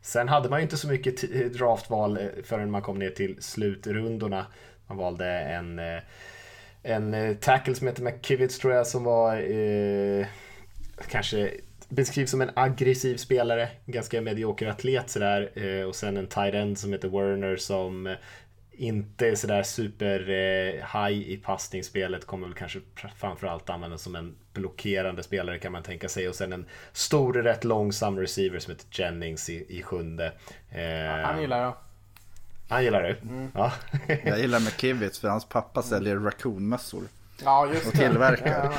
[0.00, 4.46] Sen hade man ju inte så mycket draftval förrän man kom ner till slutrundorna.
[4.86, 5.98] Man valde en, eh,
[6.86, 10.26] en eh, tackle som heter McKivitz tror jag som var eh,
[11.08, 11.50] kanske
[11.88, 15.50] beskrivs som en aggressiv spelare, ganska medioker atlet sådär.
[15.54, 18.16] Eh, och sen en tight end som heter Werner som
[18.72, 22.80] inte är sådär super eh, high i passningsspelet, kommer väl kanske
[23.16, 26.28] framförallt användas som en blockerande spelare kan man tänka sig.
[26.28, 30.32] Och sen en stor, rätt långsam receiver som heter Jennings i, i sjunde.
[30.70, 31.74] Eh, Han gillar jag
[32.68, 33.16] han gillar du?
[33.54, 33.72] Ja.
[34.24, 37.02] Jag gillar McKivitz för hans pappa säljer raccoonmössor.
[37.44, 37.98] Ja, just Och det.
[37.98, 38.64] tillverkar.
[38.64, 38.72] Ja,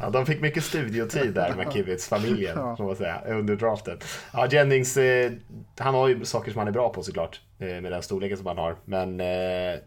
[0.00, 2.76] Ja, de fick mycket studiotid där med Kivits familjen Ja.
[2.76, 3.98] får man säga, under draften.
[4.32, 5.32] Ja, Jennings, eh,
[5.78, 8.46] han har ju saker som han är bra på såklart, eh, med den storleken som
[8.46, 8.76] han har.
[8.84, 9.78] Men eh,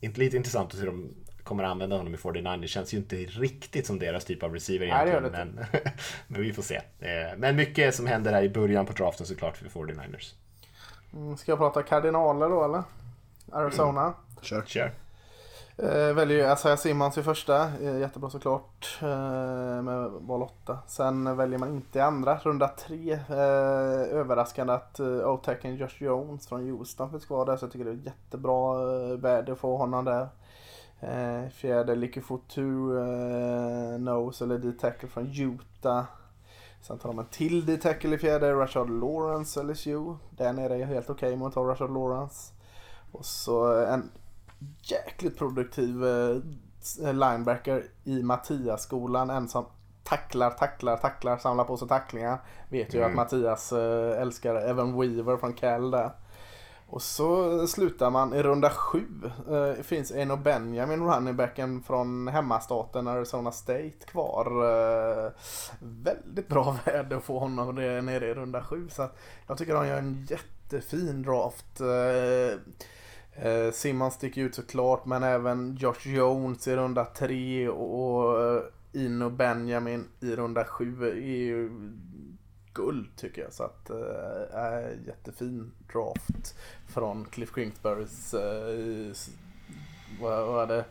[0.00, 2.98] inte lite intressant att se de kommer att använda honom i 49 Det känns ju
[2.98, 5.54] inte riktigt som deras typ av receiver Nej, det gör egentligen.
[5.54, 5.66] men,
[6.28, 6.76] men vi får se.
[6.76, 10.34] Eh, men mycket som händer här i början på draften såklart för 49ers.
[11.16, 12.82] Mm, Ska jag prata kardinaler då eller?
[13.52, 14.12] Arizona.
[14.40, 14.62] Kör.
[14.66, 14.92] Kör.
[15.78, 17.70] Eh, väljer ju Isaiah Simmons i första.
[17.82, 18.98] Eh, jättebra såklart.
[19.02, 20.78] Eh, med val 8.
[20.86, 22.38] Sen väljer man inte i andra.
[22.42, 23.12] Runda 3.
[23.12, 27.56] Eh, överraskande att eh, O-tacken Josh Jones från Houston finns kvar där.
[27.56, 30.28] Så jag tycker det är jättebra eh, värde att få honom där.
[31.00, 36.04] Eh, fjärde Licky Fotu eh, Nose eller D-tackle från Utah.
[36.86, 38.52] Sen tar de en till D-tackle i fjärde.
[38.52, 40.14] Rashard Lawrence LSU.
[40.30, 42.52] Där nere är jag helt okej med att ta Rashard Lawrence.
[43.12, 44.10] Och så en
[44.82, 49.30] jäkligt produktiv eh, linebacker i Mattias-skolan.
[49.30, 49.66] En som
[50.04, 52.38] tacklar, tacklar, tacklar, samlar på sig tacklingar.
[52.70, 53.10] Vet ju Mm.
[53.10, 56.10] att Mattias eh, älskar Evan Weaver från Cal där.
[56.88, 59.04] Och så slutar man i runda sju.
[59.46, 64.46] Det finns Eno Benjamin, runningbacken från hemmastaten Arizona State kvar.
[64.46, 65.30] Eh,
[65.78, 68.88] väldigt bra värde att få honom nere i runda sju.
[68.88, 69.08] Så
[69.46, 71.80] jag tycker de gör en jättefin draft.
[71.80, 78.62] Eh, Simon sticker ut såklart men även Josh Jones i runda tre och,
[78.92, 81.02] Ino Benjamin i runda sju.
[81.02, 81.70] är ju
[82.76, 83.52] guld tycker jag.
[83.52, 83.90] Så att
[84.52, 86.54] är jättefin draft
[86.88, 89.30] från Cliff Kingsburys eh, s-
[90.20, 90.84] vad var det?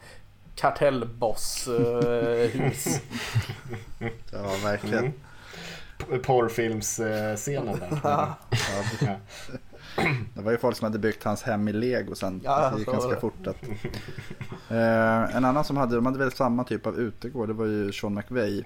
[0.56, 3.02] Kartellboss eh, hus.
[4.32, 5.14] Ja, verkligen.
[6.10, 6.22] Mm.
[6.22, 8.00] Porrfilmsscenen där.
[8.04, 9.16] Ja, det, Ja.
[10.36, 12.42] det var ju folk som hade byggt hans hem i lego sen.
[12.44, 13.20] Ja, det gick ganska det.
[13.20, 13.64] fort att...
[14.70, 17.92] Eh, en annan som hade, de hade väl samma typ av utegård, det var ju
[17.92, 18.66] Sean McVay.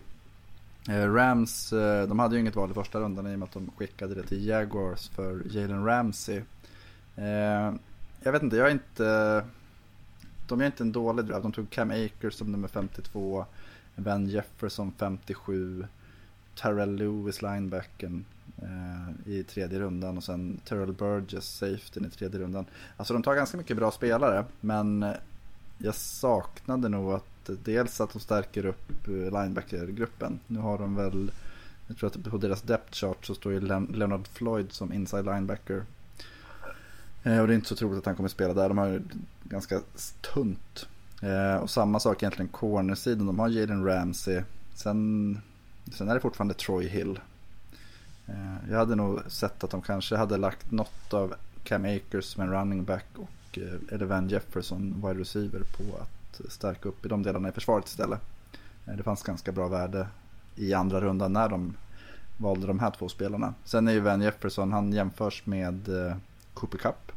[0.89, 3.53] Eh, Rams, eh, de hade ju inget val i första rundan i och med att
[3.53, 6.41] de skickade det till Jaguars för Jalen Ramsey.
[7.15, 7.73] Eh,
[8.23, 9.43] jag vet inte, jag är inte...
[10.47, 11.43] De gör inte en dålig draft.
[11.43, 13.45] De tog Cam Akers som nummer 52,
[13.95, 15.87] Ben Jefferson 57,
[16.55, 18.25] Terrell Lewis linebacken
[19.25, 22.65] i tredje rundan och sen Terrell Burgess safety i tredje rundan.
[22.97, 25.05] Alltså de tar ganska mycket bra spelare men
[25.77, 30.39] jag saknade nog att dels att de stärker upp eh, linebackergruppen.
[30.47, 31.31] Nu har de väl,
[31.87, 35.83] jag tror att på deras depth chart så står ju Leonard Floyd som inside linebacker.
[37.23, 38.67] Eh, och det är inte så troligt att han kommer spela där.
[38.67, 39.01] De har ju
[39.43, 39.81] ganska
[40.33, 40.87] tunt
[41.21, 43.25] eh, och samma sak egentligen cornersidan.
[43.25, 44.41] De har Jalen Ramsey.
[44.75, 45.41] Sen,
[45.93, 47.19] sen är det fortfarande Troy Hill.
[48.69, 52.51] Jag hade nog sett att de kanske hade lagt något av Cam Akers som en
[52.51, 56.18] running back och eh, eller Van Jefferson wide receiver på att
[56.49, 58.21] stärka upp i de delarna i försvaret istället.
[58.85, 60.07] Eh, det fanns ganska bra värde
[60.55, 61.73] i andra rundan när de
[62.37, 63.53] valde de här två spelarna.
[63.63, 66.15] Sen är ju Van Jefferson, han jämförs med eh,
[66.53, 67.11] Cooper Cup,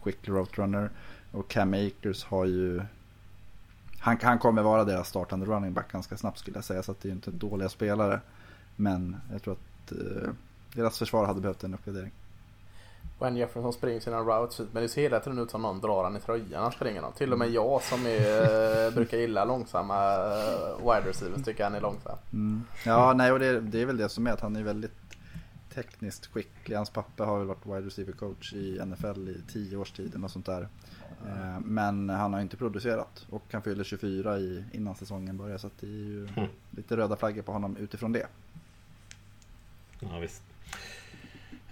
[0.00, 0.90] skicklig Roadrunner.
[1.32, 2.82] Och Cam Akers har ju
[3.98, 6.82] han, han kommer vara deras startande running back ganska snabbt skulle jag säga.
[6.82, 8.20] Så att det är ju inte dåliga spelare.
[8.76, 10.30] Men jag tror att eh,
[10.74, 12.12] deras försvar hade behövt en uppgradering.
[13.18, 16.16] Van Jefferson springer sina routes men det ser hela tiden ut som någon drar han
[16.16, 17.12] i tröjan han springer någon.
[17.12, 21.80] Till och med jag som är, brukar gilla långsamma eh, wide receivers tycker han är
[21.80, 22.18] långsam.
[22.32, 22.64] Mm.
[22.84, 24.92] Ja, nej och det, det, är väl det som är att han är väldigt
[25.74, 26.76] tekniskt skicklig.
[26.76, 30.30] Hans pappa har väl varit wide receiver coach i NFL i tio års tid och
[30.30, 30.68] sånt där.
[31.26, 31.62] Mm.
[31.62, 35.86] Men han har inte producerat och han fyller 24 i, innan säsongen börjar så det
[35.86, 36.48] är ju mm.
[36.70, 38.26] lite röda flaggor på honom utifrån det.
[40.00, 40.42] Ja visst.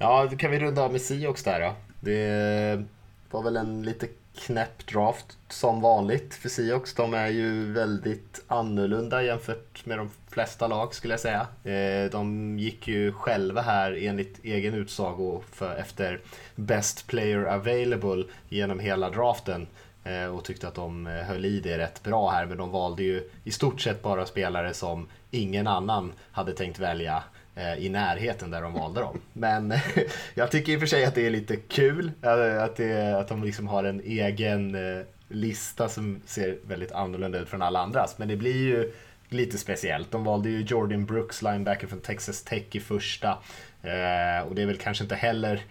[0.04, 1.74] Ja, då kan vi runda av med Siox där då.
[2.00, 2.84] Det
[3.30, 4.06] var väl en lite
[4.38, 6.94] knäpp draft som vanligt för Siox.
[6.94, 11.46] De är ju väldigt annorlunda jämfört med de flesta lag skulle jag säga.
[11.64, 16.20] Eh, de gick ju själva här enligt egen utsago för, efter
[16.54, 19.66] Best Player Available genom hela draften
[20.04, 23.02] eh, och tyckte att de eh, höll i det rätt bra här men de valde
[23.02, 27.22] ju i stort sett bara spelare som ingen annan hade tänkt välja
[27.56, 29.20] Eh, i närheten där de valde dem.
[29.32, 29.74] Men
[30.34, 33.28] jag tycker i och för sig att det är lite kul eh, att, det, att
[33.28, 38.18] de liksom har en egen eh, lista som ser väldigt annorlunda ut från alla andras.
[38.18, 38.92] Men det blir ju
[39.28, 40.10] lite speciellt.
[40.10, 43.32] De valde ju Jordan Brooks, linebacker från Texas Tech i första.
[44.46, 45.62] Och det är väl kanske inte heller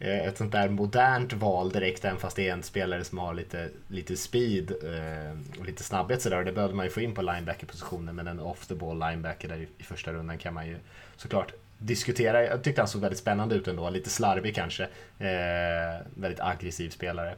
[0.00, 3.34] Eh, ett sånt där modernt val direkt, även fast det är en spelare som har
[3.34, 6.44] lite, lite speed eh, och lite snabbhet sådär.
[6.44, 9.56] Det behövde man ju få in på linebacker-positionen, men en off the ball linebacker där
[9.56, 10.76] i, i första rundan kan man ju
[11.16, 12.44] såklart diskutera.
[12.44, 14.82] Jag tyckte han såg väldigt spännande ut ändå, lite slarvig kanske.
[15.18, 17.34] Eh, väldigt aggressiv spelare.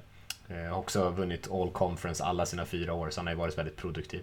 [0.50, 3.76] Eh, också vunnit All Conference alla sina fyra år, så han har ju varit väldigt
[3.76, 4.20] produktiv.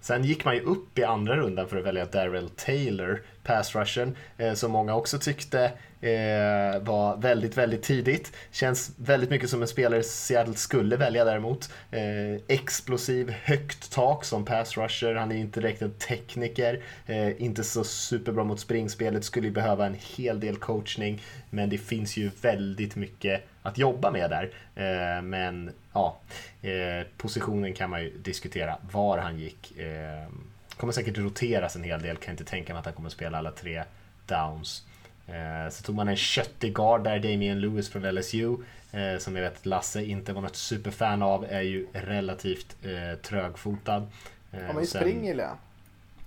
[0.00, 4.16] Sen gick man ju upp i andra rundan för att välja Daryl Taylor, pass rushen,
[4.38, 8.32] eh, som många också tyckte eh, var väldigt, väldigt tidigt.
[8.50, 11.70] Känns väldigt mycket som en spelare Seattle skulle välja däremot.
[11.90, 15.14] Eh, explosiv, högt tak som pass rusher.
[15.14, 19.86] Han är inte direkt en tekniker, eh, inte så superbra mot springspelet, skulle ju behöva
[19.86, 21.22] en hel del coachning.
[21.50, 24.50] Men det finns ju väldigt mycket att jobba med där.
[24.74, 26.18] Eh, men ja,
[26.62, 29.78] eh, positionen kan man ju diskutera var han gick.
[29.78, 30.28] Eh,
[30.76, 33.50] kommer säkert roteras en hel del, kan inte tänka mig att han kommer spela alla
[33.50, 33.82] tre
[34.26, 34.86] downs.
[35.70, 38.56] Så tog man en köttig guard där, Damien Lewis från LSU,
[39.18, 42.76] som jag vet att Lasse inte var något superfan av, är ju relativt
[43.22, 44.06] trögfotad.
[44.52, 45.56] Har man ju spring gillar jag.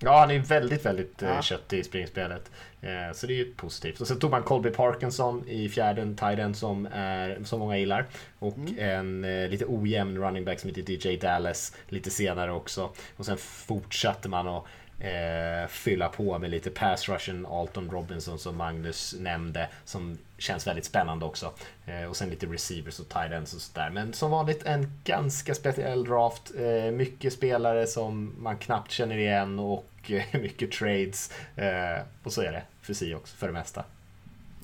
[0.03, 1.41] Ja, han är väldigt, väldigt ja.
[1.41, 2.51] köttig i springspelet.
[2.81, 4.01] Eh, så det är ju positivt.
[4.01, 8.05] Och sen tog man Colby Parkinson i fjärden, Tiden som, är, som många gillar.
[8.39, 8.79] Och mm.
[8.79, 12.89] en eh, lite ojämn running back som heter DJ Dallas lite senare också.
[13.17, 14.65] Och sen fortsatte man att
[15.03, 20.85] eh, fylla på med lite pass rushen, Alton Robinson som Magnus nämnde, som känns väldigt
[20.85, 21.53] spännande också.
[21.85, 23.89] Eh, och sen lite receivers och tight ends och sådär.
[23.89, 26.51] Men som vanligt en ganska speciell draft.
[26.57, 31.31] Eh, mycket spelare som man knappt känner igen och mycket trades.
[31.55, 33.83] Eh, och så är det för Seahawks för det mesta.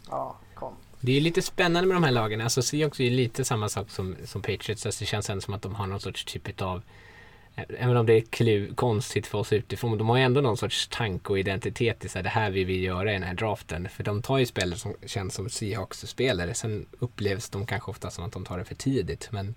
[0.10, 0.76] Ja, kom.
[1.02, 2.42] Det är lite spännande med de här lagen.
[2.42, 4.86] Alltså Seahawks är lite samma sak som, som Patriots.
[4.86, 6.82] Alltså, det känns ändå som att de har någon sorts typ av
[7.80, 9.98] Även om det är klu, konstigt för oss utifrån.
[9.98, 12.66] De har ju ändå någon sorts tanke och identitet i så här, det här vill
[12.66, 13.90] vi göra i den här draften.
[13.90, 16.54] För de tar ju spelare som känns som Seahawks-spelare.
[16.54, 19.30] Sen upplevs de kanske ofta som att de tar det för tidigt.
[19.32, 19.56] Men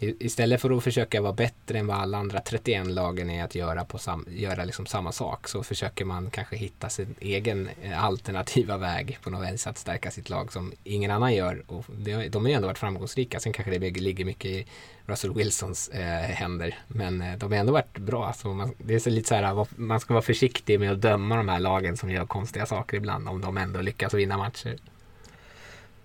[0.00, 3.84] Istället för att försöka vara bättre än vad alla andra 31 lagen är att göra,
[3.84, 8.76] på sam, göra liksom samma sak så försöker man kanske hitta sin egen eh, alternativa
[8.76, 11.62] väg på något vis att stärka sitt lag som ingen annan gör.
[11.66, 13.40] Och det, de har ju ändå varit framgångsrika.
[13.40, 14.66] Sen kanske det ligger mycket i
[15.06, 16.78] Russell Wilsons eh, händer.
[16.88, 18.32] Men eh, de har ändå varit bra.
[18.32, 21.36] Så man, det är så lite så här, man ska vara försiktig med att döma
[21.36, 24.76] de här lagen som gör konstiga saker ibland om de ändå lyckas vinna matcher.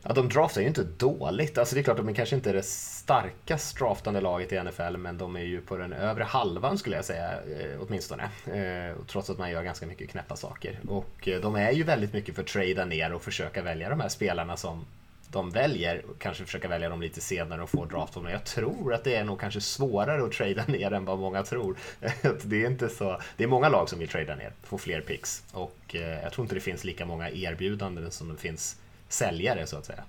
[0.08, 1.58] Ja, de draftar ju inte dåligt.
[1.58, 5.18] Alltså det är klart, de är kanske inte det starkast draftande laget i NFL, men
[5.18, 8.24] de är ju på den övre halvan skulle jag säga, eh, åtminstone.
[8.24, 10.80] Eh, trots att man gör ganska mycket knäppa saker.
[10.88, 14.00] Och eh, de är ju väldigt mycket för att trada ner och försöka välja de
[14.00, 14.86] här spelarna som
[15.28, 19.04] de väljer, kanske försöka välja dem lite senare och få draft Men jag tror att
[19.04, 21.78] det är nog kanske svårare att trada ner än vad många tror.
[22.44, 25.44] det är inte så, det är många lag som vill trada ner, få fler picks.
[25.52, 28.78] Och jag tror inte det finns lika många erbjudanden som det finns
[29.14, 30.04] säljare så att säga.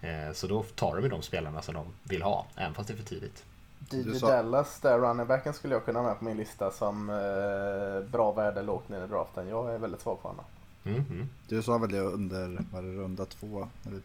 [0.00, 2.96] Eh, så då tar de de spelarna som de vill ha, även fast det är
[2.96, 3.44] för tidigt.
[3.90, 8.32] DJ Dallas, där runningbacken skulle jag kunna ha med på min lista som eh, bra
[8.32, 9.48] värde lågt ner i draften.
[9.48, 10.44] Jag är väldigt svag på honom.
[10.84, 11.28] Mm, mm.
[11.48, 13.68] Du sa väl det under var det runda två?
[13.82, 14.00] När vi,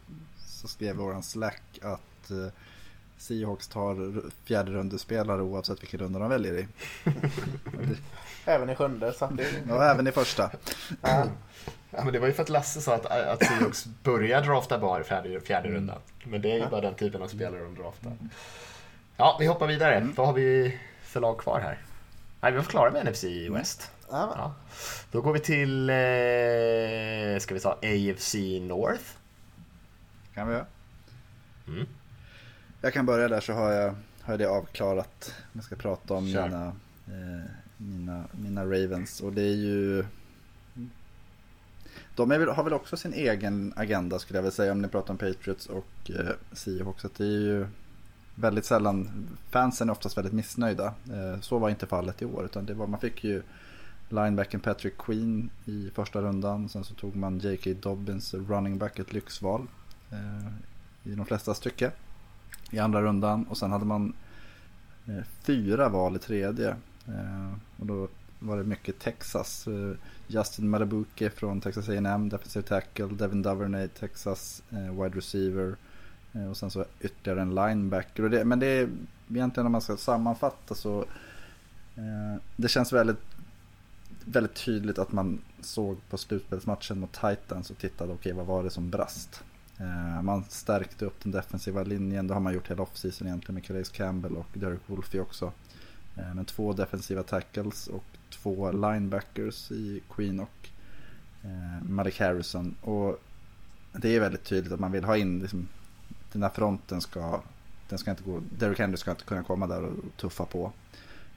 [0.46, 2.52] så skrev våran slack att eh,
[3.18, 6.68] Seahawks tar fjärde rundespelare oavsett vilken runda de väljer i.
[8.44, 9.12] Även i sjunde.
[9.12, 10.50] Så det, Och även i första.
[11.96, 15.00] Ja, men det var ju för att Lasse sa att, att Seahawks börjar drafta bara
[15.00, 15.98] i fjärde, fjärde rundan.
[16.24, 18.12] Men det är ju bara den typen av spelare de draftar.
[19.16, 20.08] Ja, vi hoppar vidare.
[20.16, 21.78] Vad har vi för lag kvar här?
[22.40, 23.90] Nej, vi var klara med NFC West.
[24.10, 24.54] ja, Ja.
[25.10, 29.04] Då går vi till, eh, ska vi ta AFC North.
[30.34, 30.66] Kan vi göra?
[31.68, 31.86] Mm.
[32.80, 35.34] Jag kan börja där så har jag, har jag det avklarat.
[35.52, 36.42] Jag ska prata om Kör.
[36.48, 36.66] mina,
[37.06, 37.44] eh,
[37.76, 39.20] mina, mina Ravens.
[39.20, 40.04] Och det är ju...
[42.14, 44.88] De är väl, har väl också sin egen agenda skulle jag vilja säga om ni
[44.88, 47.04] pratar om Patriots och eh, Seahawks.
[47.04, 47.66] Att det är ju
[48.34, 50.94] väldigt sällan, fansen är oftast väldigt missnöjda.
[51.12, 52.44] Eh, så var inte fallet i år.
[52.44, 53.42] Utan det var, man fick ju
[54.08, 56.68] linebacken Patrick Queen i första rundan.
[56.68, 57.70] Sen så tog man J.K.
[57.80, 59.66] Dobbins running back, ett lyxval.
[60.10, 60.46] Eh,
[61.12, 61.90] I de flesta stycken
[62.70, 64.12] i andra rundan och sen hade man
[65.06, 66.68] eh, fyra val i tredje.
[67.06, 68.08] Eh, och då
[68.46, 69.66] var det mycket Texas.
[69.66, 73.06] Eh, Justin Marabuke från Texas A&M, defensive tackle.
[73.06, 75.76] Devin Duvernay, Texas eh, wide receiver.
[76.32, 78.22] Eh, och sen så ytterligare en linebacker.
[78.22, 78.88] Och det, men det är
[79.30, 81.00] egentligen om man ska sammanfatta så
[81.96, 83.18] eh, det känns väldigt
[84.24, 88.70] väldigt tydligt att man såg på slutspelsmatchen mot Titans och tittade okej vad var det
[88.70, 89.44] som brast.
[89.78, 92.26] Eh, Man stärkte upp den defensiva linjen.
[92.26, 95.52] Det har man gjort hela offseason egentligen med Calais Campbell och Derek Wolfie också.
[96.16, 100.68] Eh, men två defensiva tackles och två linebackers i Queen och
[101.42, 102.74] eh, Malik Harrison.
[102.80, 103.20] Och
[103.92, 105.68] det är väldigt tydligt att man vill ha in liksom,
[106.32, 107.40] den här fronten ska,
[107.88, 110.72] den ska inte gå, Derek Henry ska inte kunna komma där och tuffa på.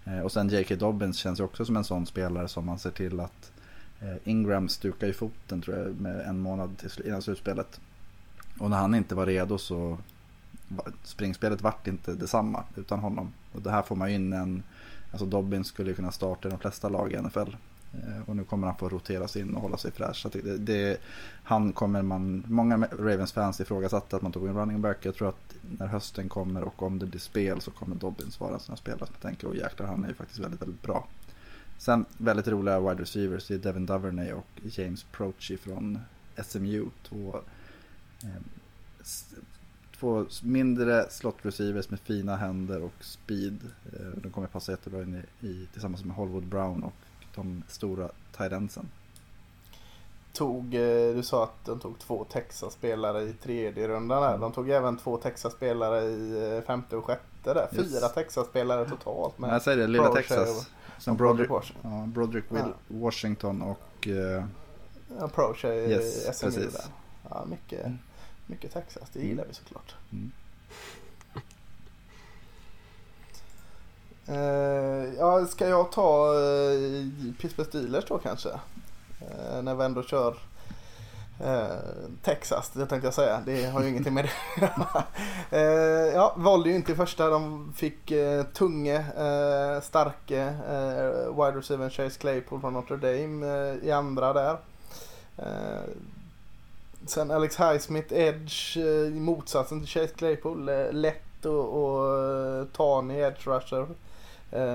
[0.05, 0.75] Eh, Och sen J.K.
[0.75, 3.51] Dobbins känns ju också som en sån spelare som man ser till att
[3.99, 7.79] eh, Ingram stukar i foten tror jag med en månad till innan slutspelet.
[8.59, 9.97] Och när han inte var redo så
[11.03, 13.33] springspelet vart inte detsamma utan honom.
[13.53, 14.63] Och det här får man ju in en,
[15.11, 17.55] alltså Dobbins skulle ju kunna starta i de flesta lag i NFL.
[17.93, 20.15] Eh, och nu kommer han få roteras in och hålla sig fräsch.
[20.15, 20.97] Så det, det,
[21.43, 25.05] han kommer man, många Ravens-fans ifrågasatte att man tog en running back.
[25.05, 28.53] Jag tror att när hösten kommer och om det blir spel så kommer Dobbins vara
[28.53, 30.81] en sån här spelare som jag tänker, och jäklar han är ju faktiskt väldigt, väldigt
[30.81, 31.07] bra.
[31.77, 35.99] Sen väldigt roliga wide receivers, det är Devin Duvernay och James Prochi från
[36.43, 36.85] SMU.
[37.03, 37.41] Två,
[38.23, 38.41] eh,
[39.99, 43.57] två mindre slot receivers med fina händer och speed.
[43.93, 46.93] Eh, de kommer passa jättebra in i, i, tillsammans med Hollywood Brown och
[47.35, 48.89] de stora tight endsen.
[50.33, 54.37] tog, eh, du sa att de tog två Texas-spelare i tredje rundan där.
[54.37, 57.67] De tog även två Texas-spelare i eh, femte och sjätte där.
[57.73, 57.91] Yes.
[57.93, 59.39] Fyra Texas-spelare totalt.
[59.39, 60.69] Men jag säger det, lilla Texas.
[60.99, 61.91] Sen Broderick Washington.
[61.91, 64.07] ja, Broderick Will, Washington och
[65.19, 66.73] Ja, Proche i Yes, SMU precis.
[66.73, 66.85] där.
[67.29, 67.85] Ja, mycket,
[68.47, 69.95] mycket Texas, det gillar vi såklart.
[70.11, 70.31] Mm.
[75.17, 77.07] Ja, ska jag ta uh,
[77.39, 78.49] Pittsburgh Steelers då kanske?
[79.21, 80.37] Eh, när vi ändå kör
[81.43, 81.65] eh,
[82.23, 83.41] Texas, det tänkte jag säga.
[83.45, 84.29] Det har ju ingenting med
[84.59, 84.69] det
[85.57, 87.29] eh, Ja, valde ju inte i första.
[87.29, 93.91] De fick uh, tunge, uh, starke uh, wide receiver Chase Claypool från Notre Dame i
[93.91, 94.57] andra där.
[97.07, 98.83] Sen Alex Highsmith, Edge, eh,
[99.17, 100.69] i motsatsen till Chase Claypool.
[100.69, 103.87] eh, lätt och, och eh, tanig edge rusher.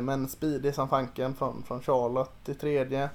[0.03, 3.11] Men speedy som fanken från, från Charlotte i tredje.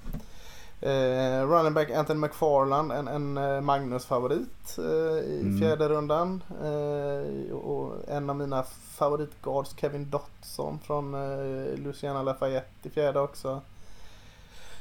[0.82, 4.84] Eh, running back Anthony McFarland, en, en Magnus-favorit eh,
[5.20, 5.59] i Mm.
[5.59, 6.43] fjärde rundan.
[6.63, 8.63] Eh, och en av mina
[8.97, 13.61] favoritguards Kevin Dotson från eh, Louisiana Lafayette i fjärde också.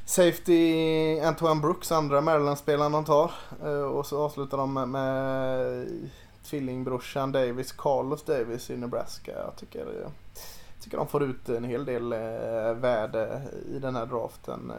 [0.06, 3.30] Safety Antoine Brooks, andra Maryland-spelaren de tar.
[3.64, 5.86] Eh, och så avslutar de med, med
[6.44, 9.32] tvillingbrorsan Davis, Carlos Davis i Nebraska.
[9.32, 10.00] Jag tycker, eh,
[10.74, 14.72] jag tycker de får ut en hel del eh, värde i den här draften.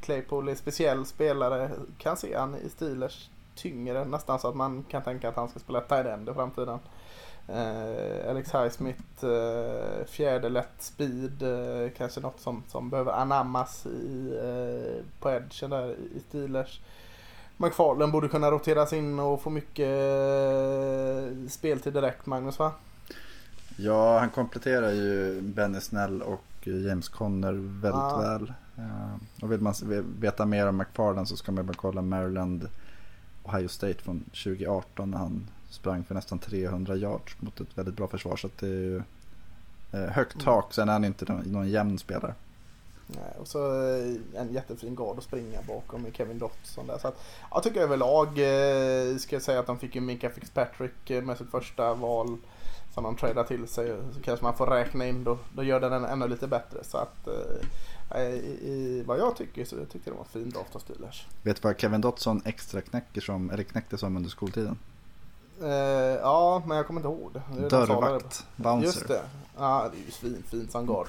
[0.00, 5.02] Claypool är speciell spelare, kan se han i Steelers tyngre, nästan så att man kan
[5.02, 6.78] tänka att han ska spela tight end i framtiden.
[7.48, 14.38] Eh, Alex Highsmith, eh, fjärde lätt speed, eh, kanske något som, som behöver anammas i,
[14.42, 16.80] eh, på edgen där i Steelers.
[17.56, 22.72] McFarlane borde kunna roteras in och få mycket eh, speltid direkt Magnus va?
[23.76, 28.18] Ja, han kompletterar ju Benny Snell och James Conner väldigt Ja.
[28.18, 28.52] väl.
[28.78, 29.14] Eh,
[29.44, 29.74] Och vill man
[30.20, 32.68] veta mer om McFarland så ska man bara kolla Maryland
[33.42, 38.08] Ohio State från 2018 när han sprang för nästan 300 yards mot ett väldigt bra
[38.08, 38.36] försvar.
[38.36, 39.02] Så att det är ju
[39.92, 42.34] eh, högt tak, sen är han inte någon, någon jämn spelare.
[43.06, 46.98] Nej, och så eh, en jättefin gard att springa bakom med Kevin Dotson där.
[46.98, 51.10] Så att, jag tycker överlag eh, ska jag säga att de fick ju Mika Fitzpatrick
[51.24, 52.38] med sitt första val
[52.94, 53.96] som de tradar till sig.
[54.14, 56.84] Så kanske man får räkna in då, då gör den ännu lite bättre.
[56.84, 60.50] Så att eh, i, i, vad jag tycker så jag tyckte det var en fin
[60.50, 61.26] draft av Steelers.
[61.42, 64.78] Vet du vad Kevin Dotson extra knäcker som, eller knäckte som under skoltiden?
[65.62, 67.68] Eh, ja, men jag kommer inte ihåg det.
[67.68, 68.86] Dörrvakt, bouncer.
[68.86, 69.22] Just det.
[69.58, 71.06] Ja, det är ju svin, fint som gard.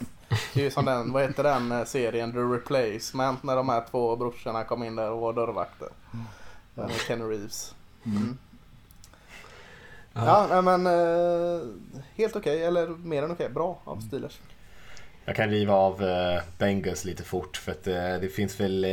[0.53, 3.83] Det är ju som den, vad heter den eh, serien, The Replacement, när de här
[3.91, 5.87] två brorsorna kom in där och var dörrvakter.
[6.73, 7.75] Med Kenny Reeves.
[8.05, 8.37] Mm.
[10.13, 11.61] Ja, nej, men eh,
[12.15, 13.49] helt okej, eller mer än okej.
[13.49, 14.39] Bra av Steelers.
[15.25, 16.01] Jag kan riva av
[16.57, 17.83] Bengals lite fort för att
[18.21, 18.85] det finns väl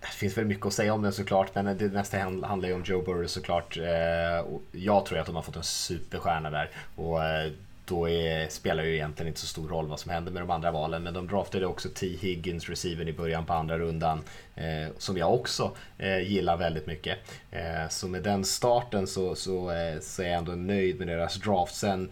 [0.00, 2.74] det finns väl mycket att säga om den såklart, men det mesta hand- handlar ju
[2.74, 3.76] om Joe Burrow såklart.
[3.76, 7.52] Eh, jag tror att de har fått en superstjärna där och eh,
[7.84, 10.70] då är, spelar ju egentligen inte så stor roll vad som händer med de andra
[10.70, 11.02] valen.
[11.02, 12.06] Men de draftade också T.
[12.20, 14.22] Higgins, receiven i början på andra rundan,
[14.56, 17.18] eh, som jag också eh, gillar väldigt mycket.
[17.50, 21.34] Eh, så med den starten så, så, eh, så är jag ändå nöjd med deras
[21.34, 21.74] draft.
[21.74, 22.10] Sen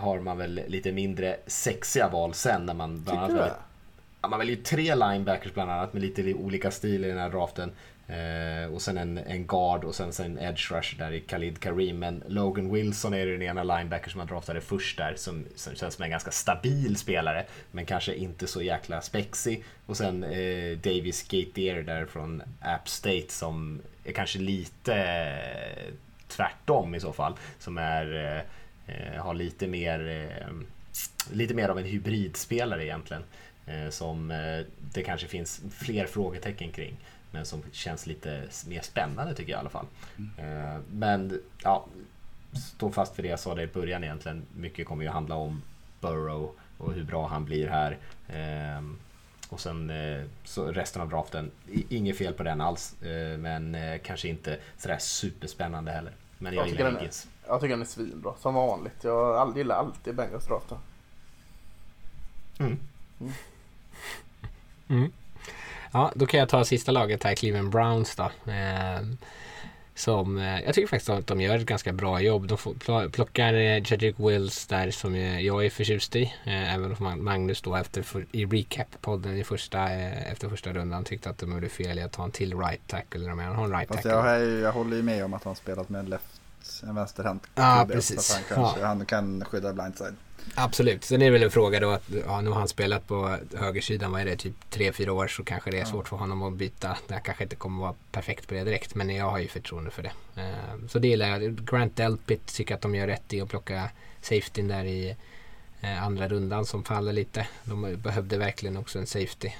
[0.00, 3.58] har man väl lite mindre sexiga val sen när man bland annat?
[4.22, 7.30] Ja, man väljer ju tre linebackers bland annat med lite olika stil i den här
[7.30, 7.72] draften.
[8.08, 11.60] Eh, och sen en, en guard och sen, sen en edge rush där i Khalid
[11.60, 11.98] Kareem.
[11.98, 15.94] Men Logan Wilson är den ena linebacker som man draftade först där som, som känns
[15.94, 17.46] som en ganska stabil spelare.
[17.70, 19.64] Men kanske inte så jäkla spexig.
[19.86, 25.94] Och sen eh, Davis Gatier där från App State som är kanske lite eh,
[26.28, 27.34] tvärtom i så fall.
[27.58, 28.34] Som är,
[28.86, 30.54] eh, eh har lite mer, eh,
[31.32, 33.22] lite mer av en hybridspelare egentligen.
[33.22, 33.47] Eh,
[33.90, 34.60] som eh,
[34.92, 36.96] det kanske finns fler frågetecken kring.
[37.30, 39.86] Men som känns lite mer spännande tycker jag i alla fall.
[40.38, 41.86] Eh, Men ja,
[42.76, 44.42] stå fast vid det jag sa där i början egentligen.
[44.56, 45.62] Mycket kommer ju handla om
[46.00, 47.98] Burrow och hur bra han blir här.
[48.28, 48.82] Eh,
[49.48, 51.50] Och sen eh, så resten av draften,
[51.88, 53.02] inget fel på den alls.
[53.02, 56.12] eh, Men eh, kanske inte sådär superspännande heller.
[56.38, 57.28] Men jag, Jag gillar Higgins.
[57.46, 59.04] Jag tycker den är svinbra, som vanligt.
[59.04, 60.78] Jag gillar alltid Bengals draften.
[62.58, 62.78] Mm.
[65.92, 68.22] Ja, då kan jag ta sista laget här, Cleveland Browns då.
[68.52, 69.00] Eh,
[69.94, 72.46] som, eh, jag tycker faktiskt att de gör ett ganska bra jobb.
[72.48, 76.22] De får, pl- plockar eh, Jedrick Wills där som jag är förtjust i.
[76.44, 80.72] Eh, även om Mag- Magnus då efter för, i recap-podden i första, eh, efter första
[80.72, 83.20] rundan tyckte att de gjorde fel i att ta en till right tackle.
[83.20, 84.30] När de har en right Fast tackle.
[84.30, 86.37] jag, ju- jag håller ju med om att han spelat med en left,
[86.82, 88.32] en vänsterhänt Ja, precis.
[88.34, 88.86] Han, kanske, Ja.
[88.86, 90.14] han kan skydda blindside.
[90.54, 93.36] Absolut, sen är det väl en fråga då att ja, nu har han spelat på
[93.56, 96.52] högersidan, vad är det, typ 3-4 år så kanske det är svårt för honom att
[96.52, 96.96] byta.
[97.08, 100.02] Det kanske inte kommer vara perfekt på det direkt men jag har ju förtroende för
[100.02, 100.12] det.
[100.42, 101.64] Eh, så det gillar jag.
[101.66, 103.90] Grant Delpit tycker att de gör rätt i att plocka
[104.22, 105.16] safety där i
[105.80, 107.46] eh, andra rundan som faller lite.
[107.64, 109.50] De behövde verkligen också en safety.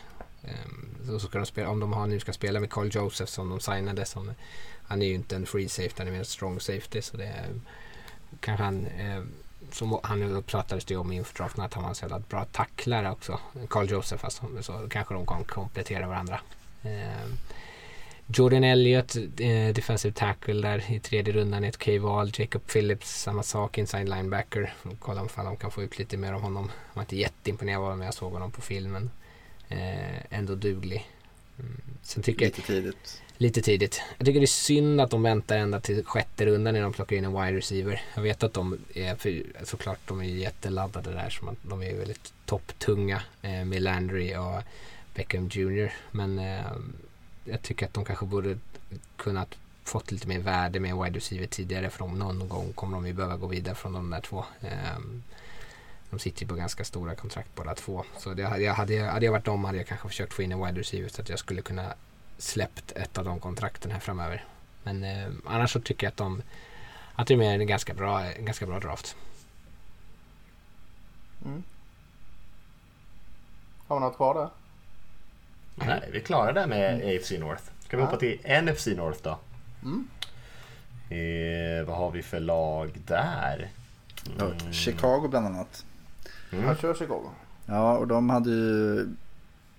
[0.49, 3.49] Ehm, så ska de spela, om de har, nu ska spela med Carl Joseph som
[3.51, 4.05] de signade.
[4.05, 4.33] Som,
[4.83, 7.03] han är ju inte en free safety, han är mer en strong safety.
[7.03, 7.47] Så det är,
[8.41, 9.23] kanske han eh,
[9.73, 12.45] som han pratades det ju om inför draften att han var en så jävla bra
[12.45, 13.41] tacklare också.
[13.69, 14.47] Carl Joseph alltså.
[14.61, 16.41] Så kanske de kan komplettera varandra.
[16.83, 17.29] Eh,
[18.27, 22.31] Jordan Elliott, eh, defensive tackle där i tredje rundan ett K-val.
[22.35, 24.75] Jacob Phillips, samma sak, inside linebacker.
[24.83, 26.71] Får kolla om de kan få ut lite mer av honom.
[26.89, 29.11] Jag var inte jätteimponerad av honom när jag såg honom på filmen.
[29.69, 31.07] Eh, ändå duglig.
[31.59, 31.81] Mm.
[32.03, 33.23] Sen tycker jag Lite tidigt.
[33.41, 34.03] Lite tidigt.
[34.19, 37.17] Jag tycker det är synd att de väntar ända till sjätte rundan när de plockar
[37.17, 38.03] in en wide receiver.
[38.15, 41.95] Jag vet att de är, för, såklart de är jätteladdade där, som att de är
[41.95, 44.63] väldigt topptunga eh, med Landry och
[45.15, 45.93] Beckham Jr.
[46.11, 46.73] Men eh,
[47.45, 48.59] jag tycker att de kanske borde
[49.17, 53.07] kunnat fått lite mer värde med wide receiver tidigare för de, någon gång kommer de
[53.07, 54.45] ju behöva gå vidare från de där två.
[54.61, 54.99] Eh,
[56.11, 58.05] de sitter ju på ganska stora kontrakt båda två.
[58.19, 60.43] Så det, hade, jag, hade, jag, hade jag varit dem hade jag kanske försökt få
[60.43, 61.95] in en wide receiver så att jag skulle kunna
[62.39, 64.45] släppt ett av de kontrakten här framöver.
[64.83, 66.43] Men eh, annars så tycker jag att de
[67.15, 69.17] att det är en ganska bra, en ganska bra draft.
[71.45, 71.63] Mm.
[73.89, 74.49] Har vi något kvar där?
[75.87, 77.63] Nej, vi klarar det med AFC North.
[77.85, 78.07] Ska vi Ja.
[78.07, 79.39] hoppa till NFC North då?
[79.83, 80.09] Mm.
[81.11, 83.69] Eh, vad har vi för lag där?
[84.39, 85.85] Ja, Chicago bland annat.
[86.53, 86.65] Mm.
[86.65, 87.31] Jag kör Chicago.
[87.67, 89.07] Ja, och de hade ju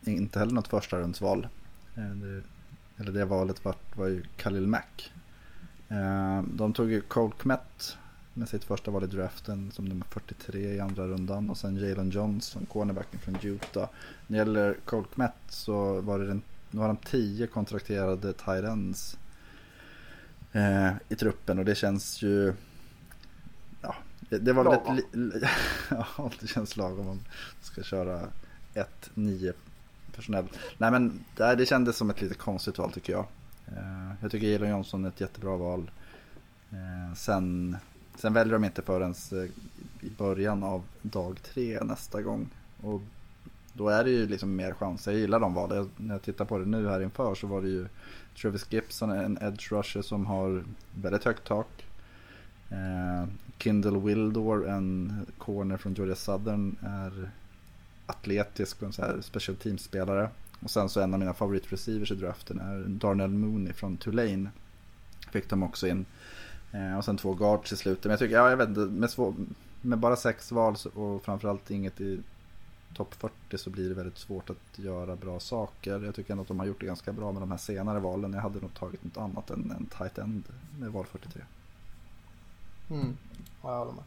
[0.05, 1.47] inte heller något första rundsval.
[1.95, 2.41] Eh, det-
[2.97, 5.11] Eller det valet var, var ju Khalil Mack.
[5.89, 7.97] Eh, De tog ju Cole Kmet
[8.33, 11.49] med sitt första val i draften som nummer 43 i andra rundan.
[11.49, 13.89] Och sen Jalen Johnson, cornerbacken från Utah.
[14.27, 16.39] När det gäller Cole Kmet så var det
[16.71, 19.17] nu har de 10 kontrakterade tight ends
[20.51, 22.53] eh, i truppen och det känns ju
[24.29, 25.49] ja, Det var väl ett...
[25.89, 27.19] Ja, det känns lagom om man
[27.61, 28.27] ska köra
[29.15, 29.53] 1-9
[30.15, 30.45] personell.
[30.77, 33.25] Nej men det, det kändes som ett lite konstigt val tycker jag.
[33.67, 35.91] Eh, jag tycker Elon Johnson är ett jättebra val.
[36.71, 37.77] Eh, sen,
[38.15, 39.49] sen väljer de inte förrän eh,
[40.07, 42.49] i början av dag tre nästa gång.
[42.81, 43.01] Och
[43.73, 45.07] då är det ju liksom mer chans.
[45.07, 45.89] Jag gillar de valen.
[45.97, 47.87] När jag tittar på det nu här inför så var det ju
[48.41, 50.63] Travis Gibson, en edge rusher som har
[50.95, 51.85] väldigt högt tak.
[53.59, 57.31] Kindle Wildor, en corner från Georgia Southern, är
[58.05, 60.29] atletisk och en så här special team-spelare.
[60.59, 64.49] Och sen så en av mina favoritreceivers i draften är Darnell Mooney från Tulane.
[65.31, 66.05] Fick de också in.
[66.71, 68.03] Eh, och sen två guards i slutet.
[68.03, 69.33] Men jag tycker, ja jag vet inte, med, svår,
[69.81, 72.19] med bara sex val och framförallt inget i
[72.93, 75.99] topp 40 så blir det väldigt svårt att göra bra saker.
[75.99, 78.33] Jag tycker ändå att de har gjort det ganska bra med de här senare valen.
[78.33, 80.43] Jag hade nog tagit något annat än en tight end
[80.79, 81.41] med val 43.
[82.89, 83.17] Mm.
[83.63, 84.03] Ja, jag håller med.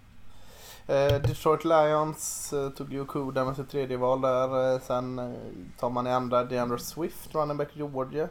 [0.86, 4.74] Eh, Detroit Lions eh, tog ju Okuda med sitt tredje val där.
[4.74, 5.32] Eh, sen eh,
[5.78, 8.28] tar man i andra DeAndre Swift, running back Georgia.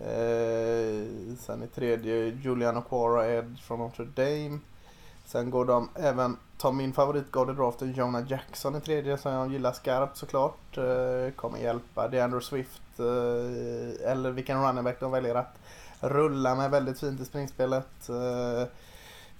[0.00, 1.06] Eh,
[1.38, 4.58] sen i tredje Julian Aquara, Ed från Notre Dame.
[5.26, 9.52] Sen går de även, tar min favoritgard i draften Jonah Jackson i tredje som jag
[9.52, 10.78] gillar skarpt såklart.
[10.78, 15.58] Eh, kommer hjälpa DeAndre Swift eh, eller vilken running back de väljer att
[16.00, 18.08] rulla med väldigt fint i springspelet.
[18.08, 18.68] Eh,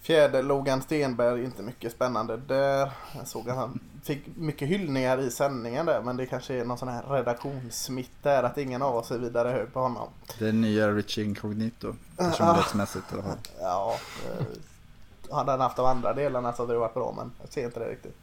[0.04, 2.90] Eh, Fjärde Logan Stenberg, inte mycket spännande där.
[3.16, 6.78] Jag såg att han fick mycket hyllningar i sändningen där men det kanske är någon
[6.78, 10.08] sån här redaktionssmitt där att ingen av oss är vidare hög på honom.
[10.38, 13.38] Det är nya Richie Incognito, personlighetsmässigt i alla fall.
[13.60, 13.98] Ja,
[14.28, 17.64] eh, hade han haft de andra delarna så hade det varit bra men jag ser
[17.64, 18.16] inte det riktigt.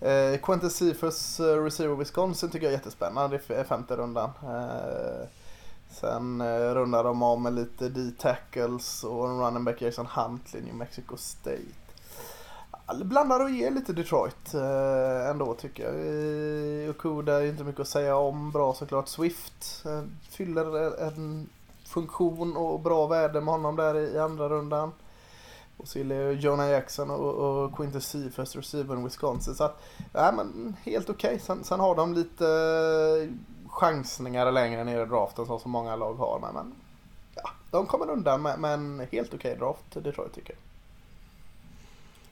[0.00, 4.30] Eh, Quentin Cephus, uh, receiver Wisconsin tycker jag är jättespännande i femte rundan.
[4.42, 5.26] Eh,
[5.90, 10.74] Sen eh, rundar de av med lite D-tackles och en running back Jason Huntley, New
[10.74, 11.80] Mexico State.
[13.04, 15.94] Blandar och ger lite Detroit eh, ändå tycker jag.
[15.94, 18.50] Eh, Okuda är inte mycket att säga om.
[18.50, 19.08] Bra såklart.
[19.08, 21.48] Swift eh, fyller en
[21.86, 24.92] funktion och bra värde med honom där i, andra rundan.
[25.76, 29.54] Och så gillar jag Jonah Jackson och, och Quintus Seafest receiver Wisconsin.
[29.54, 29.82] Så att,
[30.12, 31.28] nej, men helt okej.
[31.28, 31.38] Okay.
[31.38, 32.44] Sen, sen har de lite
[33.70, 36.38] chansningar längre ner i draften som så många lag har.
[36.40, 36.72] Men, men
[37.34, 40.54] ja, de kommer undan med, med en helt okej okay draft Detroit tycker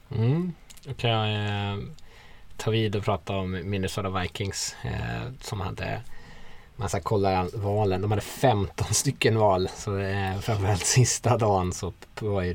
[0.08, 0.18] jag.
[0.18, 0.52] Mm.
[0.84, 1.78] Då kan jag eh,
[2.56, 6.02] ta vid och prata om Minnesota Vikings eh, som hade
[6.78, 8.02] man ska kolla valen.
[8.02, 9.68] De hade 15 stycken val.
[9.74, 11.92] Så eh, framförallt sista dagen så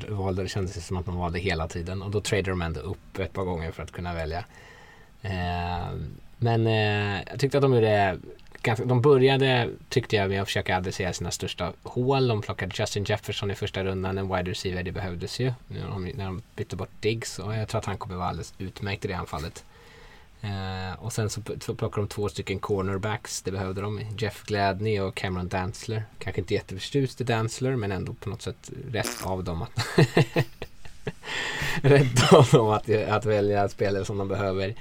[0.08, 2.02] valde det kändes som att de valde hela tiden.
[2.02, 4.44] Och då tradade de ändå upp ett par gånger för att kunna välja.
[5.22, 5.88] Eh,
[6.38, 8.18] men eh, jag tyckte att de gjorde
[8.64, 12.28] ganska, de började, tyckte jag, med att försöka adressera sina största hål.
[12.28, 15.52] De plockade Justin Jefferson i första rundan, en wide receiver, det behövdes ju.
[15.68, 18.54] När de, när de bytte bort Diggs och jag tror att han kommer vara alldeles
[18.58, 19.64] utmärkt i det anfallet.
[20.44, 21.40] Uh, och sen så
[21.74, 24.00] plockade de två stycken cornerbacks, det behövde de.
[24.18, 26.04] Jeff Gladney och Cameron Dantzler.
[26.18, 29.70] Kanske inte jätteförtjust i Dantzler, men ändå på något sätt rätt av dem att
[31.82, 34.74] rätt av dem att, att välja spelare som de behöver.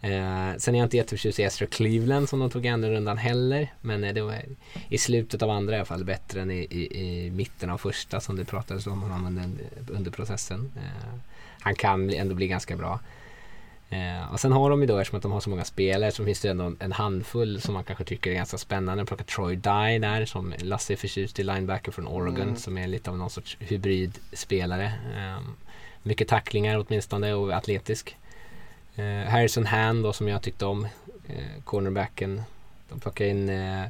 [0.00, 3.18] Eh, sen är jag inte jätteförtjust i Ezra Cleveland som de tog i andra rundan
[3.18, 3.72] heller.
[3.80, 4.42] Men eh, det var
[4.88, 8.20] i slutet av andra i alla fall bättre än i, i, i mitten av första
[8.20, 9.50] som det pratades om honom under,
[9.88, 10.72] under processen.
[10.76, 11.18] Eh,
[11.60, 13.00] han kan ändå bli ganska bra.
[13.90, 16.24] Eh, och sen har de ju då, eftersom att de har så många spelare, så
[16.24, 19.02] finns det ändå en handfull som man kanske tycker är ganska spännande.
[19.02, 22.56] De plockar Troy Dye där, som Lasse är förtjust i, linebacker från Oregon, mm.
[22.56, 24.92] som är lite av någon sorts hybridspelare.
[25.16, 25.40] Eh,
[26.02, 28.16] mycket tacklingar åtminstone och atletisk.
[28.96, 30.84] Eh, Harrison Hand då som jag tyckte om.
[31.28, 32.42] Eh, cornerbacken.
[32.88, 33.84] De plockade in eh,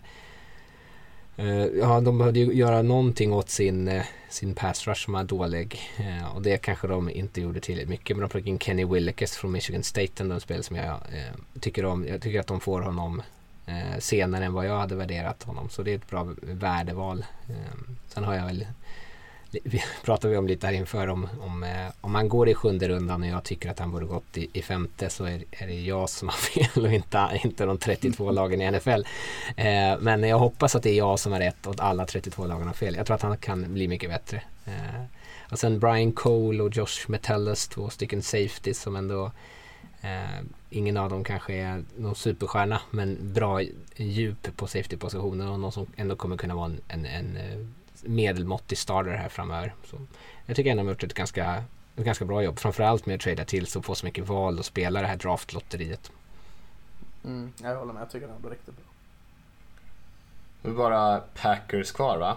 [1.37, 5.25] eh, Ja, de behövde ju göra någonting åt sin, eh, sin pass rush som var
[5.25, 5.81] dålig.
[5.99, 8.17] Eh, och det kanske de inte gjorde tillräckligt mycket.
[8.17, 10.23] Men de plockade in Kenny Willekes från Michigan State.
[10.23, 12.07] En spel som jag eh, tycker om.
[12.07, 13.23] Jag tycker att de får honom
[13.67, 15.69] eh, senare än vad jag hade värderat honom.
[15.69, 17.25] Så det är ett bra värdeval.
[17.49, 17.55] Eh,
[18.09, 18.67] sen har jag väl
[20.05, 23.23] pratade vi om lite här inför om, om, eh, om man går i sjunde rundan
[23.23, 26.11] och jag tycker att han borde gått i, i femte så är, är, det jag
[26.11, 26.37] som har
[26.71, 29.05] fel och inte, inte de 32 lagen i NFL.
[29.57, 32.47] Eh, men jag hoppas att det är jag som har rätt och att alla 32
[32.47, 32.95] lagen har fel.
[32.95, 34.43] Jag tror att han kan bli mycket bättre.
[34.67, 35.05] Eh,
[35.51, 39.33] och sen Brian Cole och Josh Metellus, två stycken safeties som ändå
[40.01, 43.63] eh, ingen av dem kanske är någon superstjärna men bra
[43.97, 47.67] djup på safety-positionen och någon som ändå kommer kunna vara en, en, en eh,
[48.03, 49.75] medelmåttig starter här framöver.
[49.85, 49.97] Så
[50.47, 51.65] jag tycker ändå de har gjort ett ganska,
[51.97, 52.59] ett ganska bra jobb.
[52.59, 56.13] Framförallt med att trada till så få så mycket val och spela det här draftlotteriet.
[57.25, 58.85] Mm, jag håller med, jag tycker det var riktigt bra.
[60.63, 62.37] Nu är bara Packers kvar va?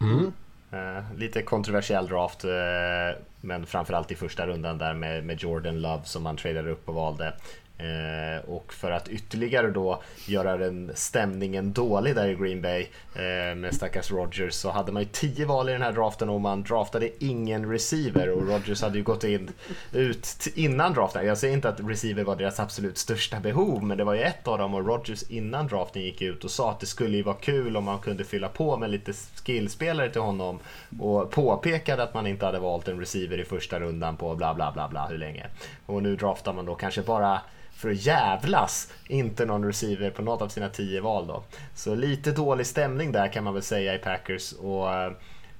[0.00, 0.32] Mm.
[0.72, 6.04] Eh, lite kontroversiell draft, eh, men framförallt i första rundan där med, med Jordan Love
[6.04, 7.34] som man tradade upp och valde.
[7.78, 13.54] Eh, och för att ytterligare då göra den stämningen dålig där i Green Bay eh,
[13.56, 16.62] med stackars Rogers så hade man ju 10 val i den här draften och man
[16.62, 19.50] draftade ingen receiver och Rogers hade ju gått in
[19.92, 21.26] ut innan draften.
[21.26, 24.48] Jag säger inte att receiver var deras absolut största behov men det var ju ett
[24.48, 27.36] av dem och Rogers innan draften gick ut och sa att det skulle ju vara
[27.36, 29.12] kul om man kunde fylla på med lite
[29.44, 30.58] skillspelare till honom
[31.00, 34.72] och påpekade att man inte hade valt en receiver i första rundan på bla bla
[34.72, 35.46] bla bla hur länge.
[35.86, 37.40] Och nu draftar man då kanske bara
[37.82, 41.42] för att jävlas inte någon receiver på något av sina tio val då.
[41.74, 44.88] Så lite dålig stämning där kan man väl säga i Packers och,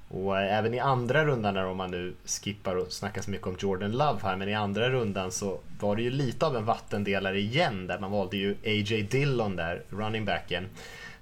[0.09, 3.55] och även i andra rundan där om man nu skippar och snackar så mycket om
[3.59, 7.39] Jordan Love här men i andra rundan så var det ju lite av en vattendelare
[7.39, 9.01] igen där man valde ju A.J.
[9.01, 10.69] Dillon där, running backen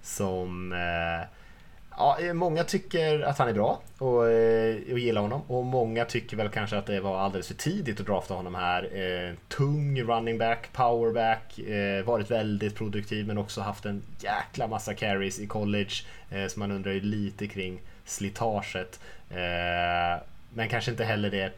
[0.02, 1.28] som eh,
[2.02, 6.06] Ja, eh, många tycker att han är bra och, eh, och gillar honom och många
[6.06, 8.84] tycker väl kanske att det var alldeles för tidigt att drafta honom här.
[8.84, 14.94] Eh, tung running back, powerback, eh, varit väldigt produktiv men också haft en jäkla massa
[14.94, 15.92] carries i college
[16.30, 19.00] eh, så man undrar ju lite kring slitaget.
[19.30, 20.24] Eh,
[20.54, 21.54] men kanske inte heller det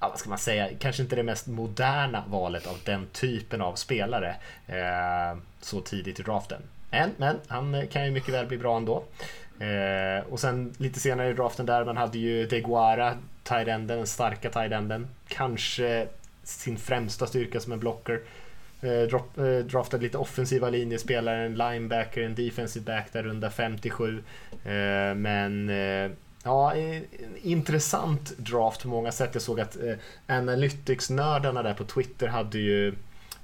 [0.00, 3.74] ja, vad ska man säga, kanske inte det mest moderna valet av den typen av
[3.74, 4.36] spelare
[4.66, 6.62] eh, så tidigt i draften.
[6.90, 9.04] Men, men han kan ju mycket väl bli bra ändå.
[9.58, 14.50] Eh, och sen lite senare i draften där, man hade ju Deguara, tight-enden, den starka
[14.50, 15.08] tight-enden.
[15.28, 16.06] Kanske
[16.42, 18.20] sin främsta styrka som en blocker.
[18.82, 24.22] Eh, drop, eh, draftade lite offensiva linjespelare, en linebacker, en defensive back där runda 57.
[24.64, 26.10] Eh, men eh,
[26.42, 27.04] Ja, en
[27.42, 29.30] intressant draft på många sätt.
[29.32, 29.94] Jag såg att eh,
[30.26, 32.94] Analytics-nördarna där på Twitter hade ju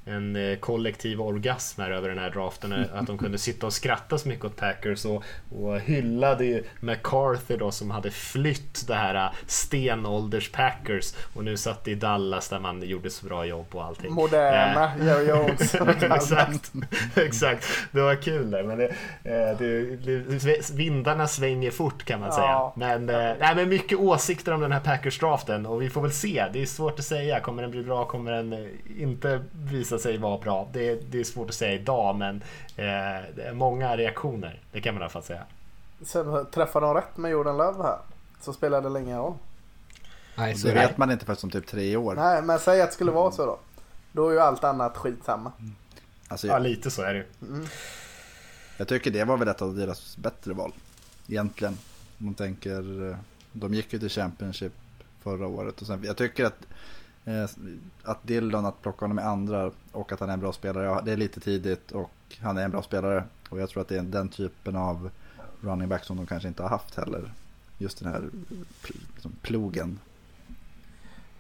[0.07, 2.73] en eh, kollektiv orgasm här över den här draften.
[2.73, 6.65] Eh, att de kunde sitta och skratta så mycket åt Packers och, och hyllade ju
[6.81, 12.49] McCarthy då som hade flytt det här eh, stenålders Packers och nu satt i Dallas
[12.49, 14.13] där man gjorde så bra jobb och allting.
[14.13, 15.75] Moderna Jerry Jones.
[16.03, 16.73] exakt,
[17.15, 18.63] exakt, det var kul där.
[18.63, 18.95] Men det,
[19.59, 22.47] det, det, vindarna svänger fort kan man säga.
[22.47, 22.73] Ja.
[22.77, 26.47] Men, nej, men mycket åsikter om den här Packers-draften och vi får väl se.
[26.53, 27.41] Det är svårt att säga.
[27.41, 28.05] Kommer den bli bra?
[28.05, 30.69] Kommer den inte visa visa sig vara bra.
[30.73, 32.37] Det, det är svårt att säga idag men
[32.77, 32.85] eh,
[33.37, 34.61] det är många reaktioner.
[34.73, 35.43] Det kan man i alla fall säga.
[36.03, 37.99] Sen träffade de rätt med Jordan Love här.
[38.41, 39.35] Så spelade det länge roll.
[40.37, 40.95] Nej, så det vet nej.
[40.97, 42.15] man inte förrän om typ tre år.
[42.15, 43.59] Nej, men säg att det skulle vara så då.
[44.13, 45.53] Då är ju allt annat skitsamma.
[45.59, 45.75] Mm.
[46.29, 47.67] Alltså, ja, lite så är det mm.
[48.77, 50.73] Jag tycker det var väl ett av deras bättre val.
[51.29, 51.79] Egentligen.
[52.19, 53.17] Om man tänker, eh,
[53.53, 54.73] de gick ju till Championship
[55.23, 55.81] förra året.
[55.81, 57.06] Och sen, jag tycker att Eh,
[58.03, 61.03] att Dillon, att plocka honom i andra och att han är en bra spelare, ja,
[61.05, 62.11] det är lite tidigt och
[62.41, 63.25] han är en bra spelare.
[63.49, 65.11] Och jag tror att det är den typen av
[65.61, 67.33] running back som de kanske inte har haft heller.
[67.79, 68.31] Just den här
[69.15, 69.99] liksom, plogen.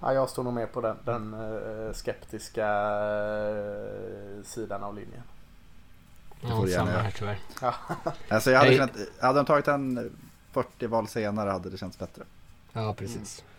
[0.00, 2.66] Ja, jag står nog med på den, den uh, skeptiska
[3.50, 5.22] uh, sidan av linjen.
[6.40, 7.38] Ja, samma här tyvärr.
[7.60, 7.74] Ja.
[8.28, 10.10] alltså, jag hade, kunnat, hade de tagit en
[10.52, 12.22] 40 val senare hade det känts bättre.
[12.72, 13.42] Ja, precis.
[13.42, 13.55] Mm.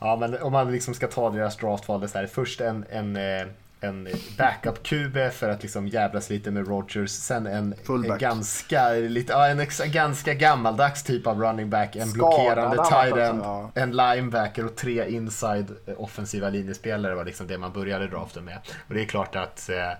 [0.00, 3.46] Ja, men om man liksom ska ta deras draftval, så här, först en, en, eh,
[3.80, 7.10] en backup-QB för att liksom jävlas lite med Rogers.
[7.10, 11.96] Sen en, en ganska, lite, ja, en ex, ganska gammaldags typ av running back.
[11.96, 13.70] En blockerande tight end, ja.
[13.74, 18.58] en linebacker och tre inside offensiva linjespelare var liksom det man började draften med.
[18.88, 19.92] Och det är klart att eh,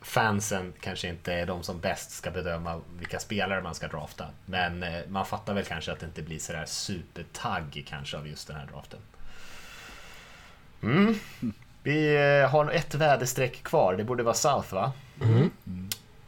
[0.00, 4.26] fansen kanske inte är de som bäst ska bedöma vilka spelare man ska drafta.
[4.46, 8.48] Men eh, man fattar väl kanske att det inte blir sådär supertagg kanske av just
[8.48, 9.00] den här draften.
[10.82, 11.14] Mm.
[11.82, 14.92] Vi eh, har ett väderstreck kvar, det borde vara South va?
[15.22, 15.50] Mm.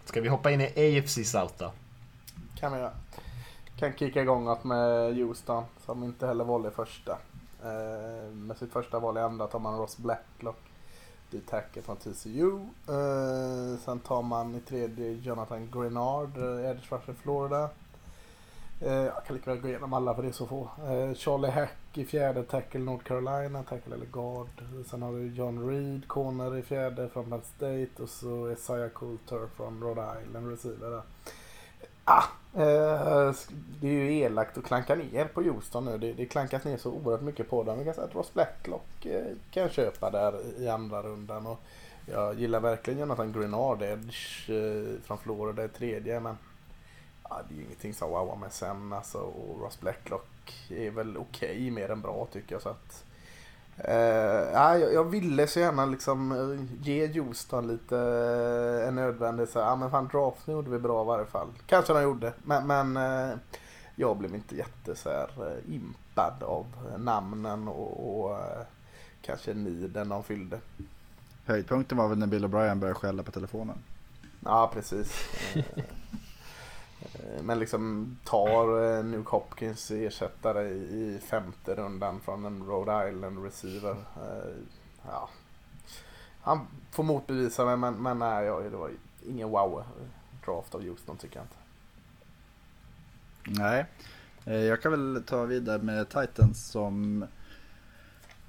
[0.05, 1.73] Ska vi hoppa in i AFC South då?
[2.59, 2.93] Kan vi göra.
[3.79, 7.19] Kan kicka igång att med Houston som inte heller valde första.
[7.63, 10.72] Eh, med sitt första val i andra tar man Ross Blacklock
[11.33, 12.51] D-tacket från TCU.
[12.89, 17.71] Eh, sen tar man i tredje Jonathan Grenard, eh, Edge Rusher Florida.
[18.81, 20.63] Eh, jag kan lika väl gå igenom alla för det är så få.
[20.63, 24.63] Eh, Charlie Hack i fjärde, tackle North Carolina, tackle eller guard.
[24.91, 29.49] Sen har du John Reed, corner i fjärde från Penn State och så Isaiah Coulter
[29.57, 31.03] från Rhode Island, receiver.
[32.05, 33.35] Ah, Eh,
[33.81, 35.99] det är ju elakt att klanka ner på Houston nu.
[35.99, 37.79] Det, det klankas ner så oerhört mycket på dem.
[37.79, 41.47] Vi kan säga att Ross Blacklock eh, kan köpa där i andra rundan.
[41.47, 41.61] Och
[42.07, 46.21] jag gillar verkligen Jonathan Grenard Edge eh, från Florida i tredje.
[46.21, 46.39] Men
[47.23, 48.93] ja, det är ju ingenting som wowar mig sen.
[48.93, 50.29] Alltså, och Ross Blacklock
[50.71, 52.63] är väl okej, okay, mer än bra tycker jag.
[52.63, 53.05] Så att,
[54.53, 59.77] ja, jag, ville så gärna liksom uh, ge Houston lite uh, en nödvändig så ja
[59.77, 61.49] men fan draften gjorde vi bra i varje fall.
[61.67, 62.99] Kanske de gjorde, men, men
[63.97, 66.67] jag blev inte jätte så här, eh, impad av
[66.99, 68.67] namnen och, och eh,
[69.23, 70.61] kanske niden de fyllde.
[71.47, 73.79] Höjdpunkten var väl när Bill O'Brien började skälla på telefonen.
[74.41, 75.13] Ja, precis.
[77.03, 83.45] Eh, men liksom tar eh, New Hopkins ersättare i femte rundan från en Rhode Island
[83.45, 83.97] receiver.
[84.17, 84.55] Eh,
[85.07, 85.29] ja.
[86.41, 88.91] Han får motbevisa mig men, men nej, det var
[89.27, 89.85] ingen wow
[90.47, 91.57] draft av Houston tycker jag inte.
[93.63, 93.87] Nej,
[94.45, 97.25] jag kan väl ta vidare med Titans som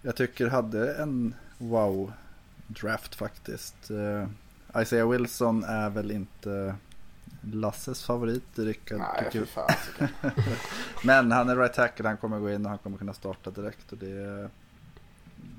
[0.02, 3.92] jag tycker hade en wow-draft faktiskt.
[4.78, 6.76] Isaiah Wilson är väl inte
[7.52, 8.60] Lasses favorit.
[8.60, 10.07] Rickard Nej, tycker fasiken.
[11.03, 13.91] Men han är right tackle, han kommer gå in och han kommer kunna starta direkt.
[13.91, 14.49] Och det,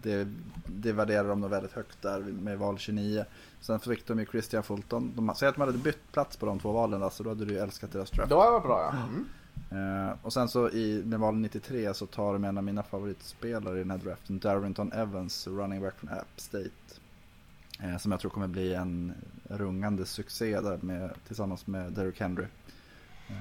[0.02, 0.28] det,
[0.66, 3.24] det värderar de nog väldigt högt där med val 29.
[3.61, 5.12] Sen fick de ju Christian Fulton.
[5.16, 7.52] De, säg att man hade bytt plats på de två valen så då hade du
[7.55, 8.31] ju älskat deras draft.
[8.31, 8.98] Då var bra ja.
[9.09, 9.27] Mm.
[9.70, 13.77] Eh, och sen så i, med val 93 så tar de en av mina favoritspelare
[13.77, 16.70] i den här draften, Darrington Evans, running back från App State.
[17.83, 19.15] Eh, som jag tror kommer bli en
[19.49, 22.47] rungande succé där med, tillsammans med Derrick Henry.
[23.29, 23.37] Eh,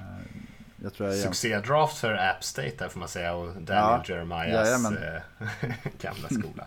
[0.82, 4.48] jag tror jag Succédraft för App State där får man säga och Daniel Ja, Jeremiahs
[4.68, 4.96] jajamän.
[4.96, 5.70] eh,
[6.00, 6.66] gamla skola.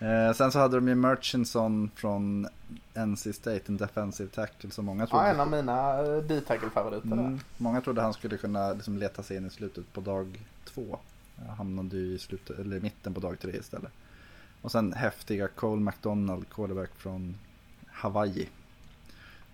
[0.00, 2.48] Eh, sen så hade de ju Murchinson från
[2.94, 5.24] NC State, en defensive tackle som många trodde.
[5.24, 7.12] Ja, en av mina D-tackle-favoriter.
[7.12, 10.98] Mm, många trodde han skulle kunna liksom leta sig in i slutet på dag två.
[11.46, 13.92] Han hamnade ju i slutet, eller mitten på dag tre istället.
[14.62, 17.38] Och sen häftiga Cole McDonald, quarterback från
[17.86, 18.48] Hawaii.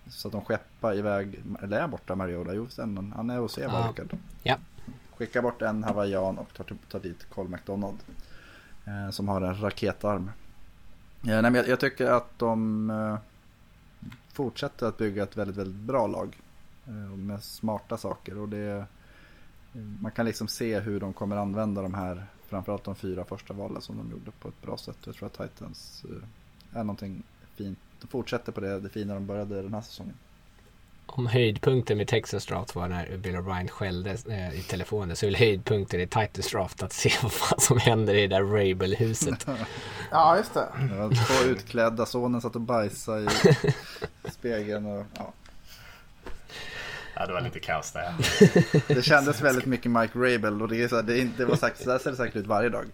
[0.09, 2.53] Så att de skeppar iväg, eller är borta Mariota?
[2.53, 3.87] Jo, sen, han är hos Eva, Ja.
[3.89, 4.17] Rickard.
[4.43, 4.57] Ja.
[5.17, 7.97] Skickar bort en hawaiian och tar, tar dit Cole McDonald.
[8.85, 10.31] Eh, som har en raketarm.
[11.21, 13.17] Eh, nej, men jag, jag tycker att de eh,
[14.33, 16.37] fortsätter att bygga ett väldigt, väldigt bra lag.
[16.87, 18.37] Eh, med smarta saker.
[18.37, 18.85] Och det,
[19.73, 23.53] eh, man kan liksom se hur de kommer använda de här, framförallt de fyra första
[23.53, 24.97] valen som de gjorde på ett bra sätt.
[25.05, 27.23] Jag tror att Titans eh, är någonting
[27.55, 27.79] fint.
[28.01, 30.13] De fortsätter på det, det fina de började den här säsongen.
[31.07, 35.27] Om höjdpunkten med Texas Draft var när Bill O'Brien skällde eh, i telefonen så är
[35.27, 39.47] väl höjdpunkten i Titans Draft att se vad fan som händer i det där Rabel-huset.
[40.11, 40.67] Ja, just det.
[41.27, 43.27] Två utklädda, sonen satt och bajsade i
[44.31, 44.85] spegeln.
[44.85, 45.33] Och, ja.
[47.15, 48.13] Ja, det var lite kaos där.
[48.87, 51.55] Det kändes väldigt mycket Mike Rabel och det, är så det, är inte, det var
[51.55, 52.85] sagt, så där ser det säkert ut varje dag.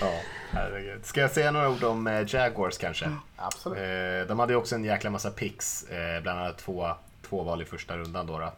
[0.00, 1.06] Ja, herregud.
[1.06, 3.10] Ska jag säga några ord om eh, Jaguars kanske?
[3.36, 3.78] Absolut.
[3.78, 6.90] Eh, De hade ju också en jäkla massa picks, eh, bland annat två,
[7.28, 8.52] två val i första rundan då, då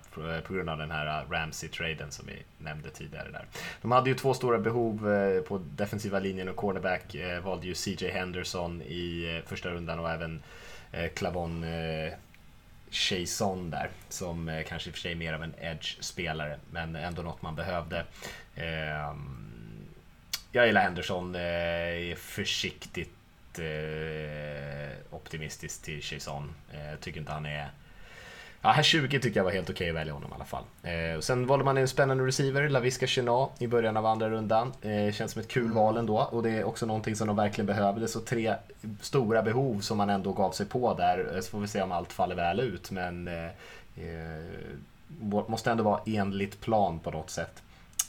[0.46, 3.44] på- grund av den här Ramsey-traden som vi nämnde tidigare där.
[3.82, 7.16] De hade ju två stora behov eh, på defensiva linjen och cornerback.
[7.42, 10.42] Valde ju CJ Henderson i första rundan och även
[11.14, 11.64] Clavon
[12.90, 16.96] Chason där, som eh, kanske i och för sig är mer av en edge-spelare, men
[16.96, 18.04] ändå något man behövde.
[18.56, 19.88] Ehm,
[20.52, 26.54] jag gillar Henderson, eh, är försiktigt eh, optimistisk till Chason.
[26.72, 27.70] Eh, tycker inte han är...
[28.62, 30.64] Ja, här 20 tycker jag var helt okej att välja honom i alla fall.
[30.82, 34.72] Eh, sen valde man en spännande receiver, Laviska Chenat, i början av andra rundan.
[34.82, 37.66] Eh, känns som ett kul val ändå och det är också någonting som de verkligen
[37.66, 38.08] behövde.
[38.08, 38.54] Så tre
[39.00, 41.34] stora behov som man ändå gav sig på där.
[41.34, 43.44] Eh, så får vi se om allt faller väl ut, men eh,
[43.96, 44.44] eh,
[45.46, 47.62] måste ändå vara enligt plan på något sätt.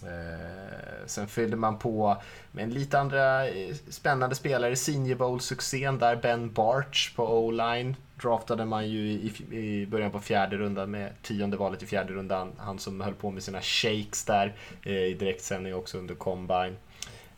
[0.03, 2.17] Eh, sen fyllde man på
[2.51, 4.76] med en lite andra eh, spännande spelare.
[4.76, 7.95] Senior Bowl-succén där, Ben Barch på O-line.
[8.21, 12.51] Draftade man ju i, i början på fjärde rundan med tionde valet i fjärde rundan.
[12.57, 16.75] Han som höll på med sina shakes där eh, i direktsändning också under Combine.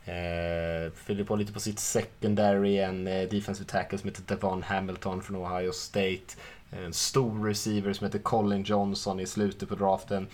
[0.06, 5.22] Eh, fyllde på lite på sitt secondary, en eh, defensive tackle som heter Devon Hamilton
[5.22, 6.36] från Ohio State.
[6.72, 10.28] Eh, en stor receiver som heter Colin Johnson i slutet på draften.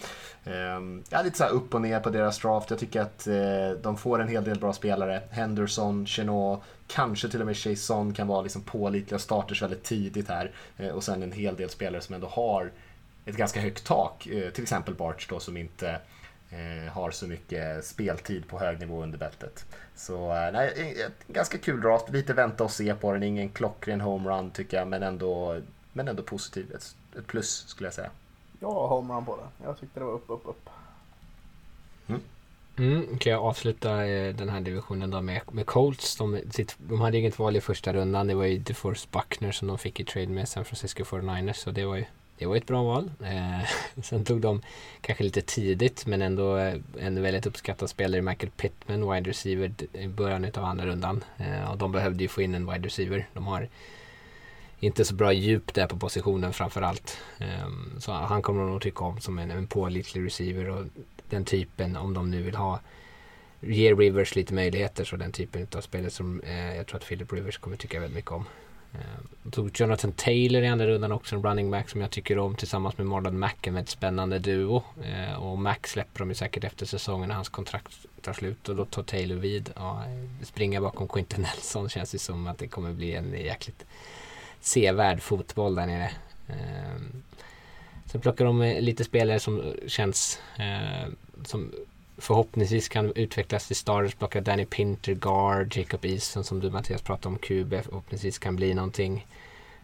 [0.43, 0.53] Eh,
[1.09, 2.69] ja, lite så här upp och ner på deras draft.
[2.69, 5.21] Jag tycker att eh, de får en hel del bra spelare.
[5.31, 10.51] Henderson, Chenot, kanske till och med Chason kan vara liksom pålitliga starters väldigt tidigt här.
[10.77, 12.71] Eh, och sen en hel del spelare som ändå har
[13.25, 14.27] ett ganska högt tak.
[14.27, 15.99] Eh, till exempel Barch då som inte
[16.49, 19.65] eh, har så mycket speltid på hög nivå under bältet.
[19.95, 22.09] Så nej, ett ganska kul draft.
[22.09, 23.23] Lite vänta och se på den.
[23.23, 25.61] Ingen klockren homerun tycker jag, men ändå,
[25.93, 26.75] men ändå positiv.
[26.75, 28.09] Ett, ett plus skulle jag säga.
[28.59, 29.65] Jag har homerun på det.
[29.65, 30.69] Jag tyckte det var upp, upp, upp.
[32.77, 36.15] Mm, kan jag avsluta eh, den här divisionen då med, med Colts.
[36.15, 38.27] De, sitt, de hade inget val i första rundan.
[38.27, 41.53] Det var ju DeForest Buckner som de fick i trade med San Francisco 49ers.
[41.53, 42.05] Så det var ju
[42.37, 43.11] det var ett bra val.
[43.23, 43.69] Eh,
[44.03, 44.61] sen tog de
[45.01, 50.07] kanske lite tidigt men ändå eh, en väldigt uppskattad spelare Michael Pittman, wide receiver i
[50.07, 51.23] början av andra rundan.
[51.37, 53.27] Eh, och de behövde ju få in en wide receiver.
[53.33, 53.69] De har
[54.79, 57.17] inte så bra djup där på positionen framförallt.
[57.37, 57.67] Eh,
[57.99, 60.85] så han kommer de nog tycka om som en, en pålitlig receiver och
[61.29, 62.79] den typen om de nu vill ha
[63.59, 67.33] ger Rivers lite möjligheter så den typen av spelare som eh, jag tror att Philip
[67.33, 68.45] Rivers kommer tycka väldigt mycket om.
[68.93, 72.55] Eh, tog Jonathan Taylor i andra rundan också, en running back som jag tycker om
[72.55, 74.83] tillsammans med Marlon Mack, en väldigt spännande duo.
[75.03, 78.75] Eh, och Mack släpper de ju säkert efter säsongen när hans kontrakt tar slut och
[78.75, 79.69] då tar Taylor vid.
[79.75, 80.03] Ja,
[80.43, 83.85] springa bakom Quinton Nelson känns ju som att det kommer bli en jäkligt
[84.61, 86.11] sevärd fotboll där nere.
[86.47, 87.01] Eh,
[88.07, 91.11] sen plockar de lite spelare som känns eh,
[91.45, 91.71] som
[92.17, 94.15] förhoppningsvis kan utvecklas till starters.
[94.15, 97.73] Plockar Danny Pinter, Guard, Jacob Eason som du Mattias pratade om, QB.
[97.83, 99.27] Förhoppningsvis kan bli någonting.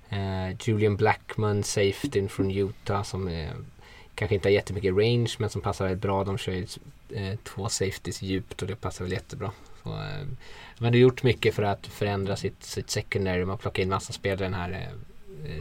[0.10, 3.50] Eh, Julian Blackman, safety från Utah som uh,
[4.16, 6.24] kanske inte har jättemycket range men som passar väldigt bra.
[6.24, 6.68] De kör ju
[7.10, 9.52] eh, två safeties djupt och det passar väl jättebra.
[9.84, 10.28] Så, eh,
[10.78, 13.46] de har gjort mycket för att förändra sitt, sitt secondary.
[13.46, 14.90] Man plockar in massa spelare den här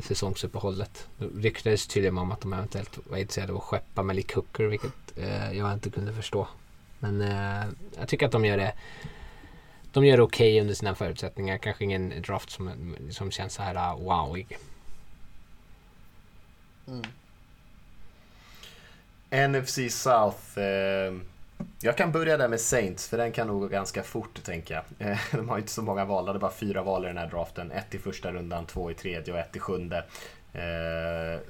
[0.02, 1.09] säsongsuppehållet.
[1.18, 5.18] Det ryktades tydligen om att de eventuellt var intresserade av att skeppa Malik Hooker vilket
[5.18, 6.48] eh, jag inte kunde förstå.
[6.98, 7.64] Men eh,
[7.98, 8.74] jag tycker att de gör det
[9.92, 11.59] de gör det okej okay under sina förutsättningar.
[11.59, 14.59] Kanske ingen draft som, som känns så här ah, wowig.
[16.86, 17.02] Mm.
[19.30, 20.59] NFC South.
[20.59, 21.12] Eh,
[21.80, 25.09] jag kan börja där med Saints för den kan nog gå ganska fort tänker jag.
[25.10, 27.26] Eh, de har inte så många val, det är bara fyra val i den här
[27.26, 27.70] draften.
[27.70, 30.05] Ett i första rundan, två i tredje och ett i sjunde.
[30.52, 31.40] Eh,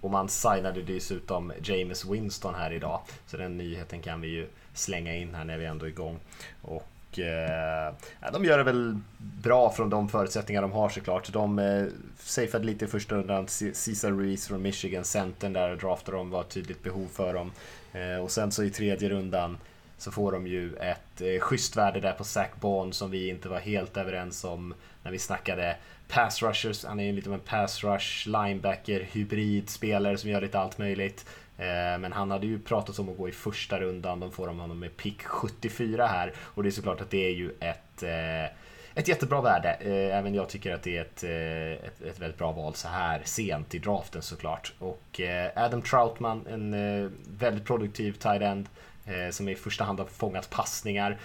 [0.00, 3.00] och man signade dessutom James Winston här idag.
[3.26, 6.18] Så den nyheten kan vi ju slänga in här när vi ändå är igång.
[6.62, 7.94] Och eh,
[8.32, 11.32] de gör det väl bra från de förutsättningar de har såklart.
[11.32, 11.84] De eh,
[12.18, 16.48] safeade lite i första rundan, Cesar Ruiz från Michigan, centern där draftade de, var ett
[16.48, 17.52] tydligt behov för dem.
[17.94, 19.58] Eh, och sen så i tredje rundan
[19.98, 23.48] så får de ju ett eh, schysst värde där på Zac Bond som vi inte
[23.48, 25.76] var helt överens om när vi snackade
[26.08, 26.84] pass rushers.
[26.84, 30.78] Han är ju lite av en pass rush linebacker hybrid spelare som gör lite allt
[30.78, 31.26] möjligt.
[31.58, 34.78] Eh, men han hade ju pratat om att gå i första rundan, de får honom
[34.78, 38.56] med pick 74 här och det är såklart att det är ju ett eh,
[38.94, 39.76] ett jättebra värde.
[39.80, 42.88] Eh, även jag tycker att det är ett, eh, ett, ett, väldigt bra val så
[42.88, 44.72] här sent i draften såklart.
[44.78, 46.74] Och eh, Adam Troutman, en
[47.38, 48.68] väldigt produktiv tight end
[49.30, 51.18] som i första hand har fångat passningar.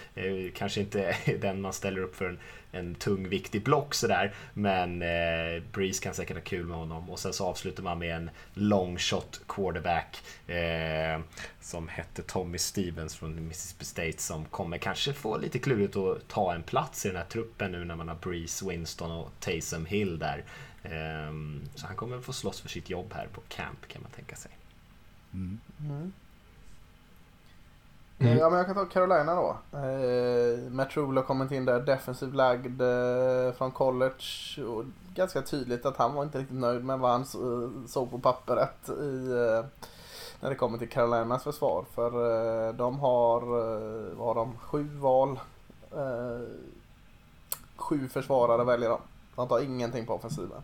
[0.56, 2.39] Kanske inte den man ställer upp för en
[2.72, 4.34] en tung viktig block sådär.
[4.53, 7.10] Men eh, Breeze kan säkert ha kul med honom.
[7.10, 11.22] Och sen så avslutar man med en long shot quarterback eh,
[11.61, 16.53] som hette Tommy Stevens från Mississippi State som kommer kanske få lite klurigt att ta
[16.53, 20.19] en plats i den här truppen nu när man har Breeze, Winston och Taysom Hill
[20.19, 20.43] där.
[20.84, 21.34] Eh,
[21.76, 24.51] så han kommer få slåss för sitt jobb här på camp kan man tänka sig.
[25.34, 25.60] Mm.
[25.80, 26.14] Mm.
[28.20, 28.34] Mm.
[28.34, 29.58] Eh, ja men jag kan ta Carolina då.
[29.78, 34.64] Eh, Matt Rule har kommit in där defensiv lagd eh, från college.
[34.68, 34.84] Och
[35.14, 38.90] ganska tydligt att han var inte riktigt nöjd med vad han eh, såg på pappret
[38.90, 39.66] i, eh,
[40.40, 41.86] när det kommer till Carolinas försvar.
[41.96, 42.08] För
[42.68, 45.40] eh, de har, eh, vad har de, sju val.
[45.91, 46.48] Eh,
[47.76, 49.00] sju försvarare väljer de.
[49.36, 50.64] De tar ingenting på offensiven.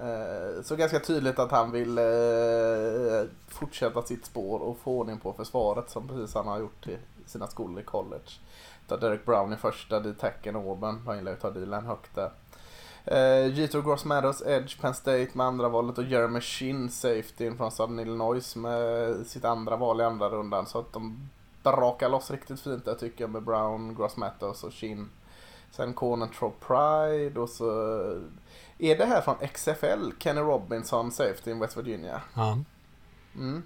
[0.00, 5.32] Eh, så ganska tydligt att han vill eh, fortsätta sitt spår och få ordning på
[5.32, 8.30] försvaret som precis han har gjort i sina skolor i college.
[8.88, 12.30] Ta Derek Brown i första, D-tacken Auburn, han gillar ju att ta dealen högt där.
[13.04, 17.56] Eh, uh, Gito Gross Meadows, Edge, Penn State med andra valet och Jeremy Shin, safety
[17.56, 20.66] från Southern Illinois med sitt andra val i andra rundan.
[20.66, 21.28] Så att de
[21.62, 25.08] brakar loss riktigt fint där tycker jag med Brown, Gross Meadows och Shin.
[25.70, 28.00] Sen Conan Troll Pride och så
[28.78, 32.20] är det här från XFL, Kenny Robinson, Safety in West Virginia?
[32.34, 32.58] Ja.
[33.34, 33.62] Mm.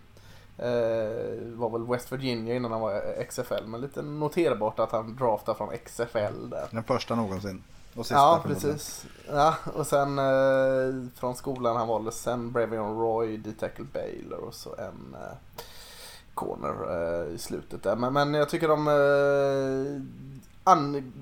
[0.58, 5.54] Eh, var väl West Virginia innan han var XFL, men lite noterbart att han draftar
[5.54, 6.68] från XFL där.
[6.70, 7.62] Den första någonsin.
[7.94, 9.06] Och sista ja, precis.
[9.28, 14.74] Ja, och sen eh, från skolan han valde sen Brevion Roy, D-Tackle Baylor och så
[14.76, 15.64] en eh,
[16.34, 17.96] corner eh, i slutet där.
[17.96, 20.02] Men, men jag tycker de eh,
[20.72, 21.12] an,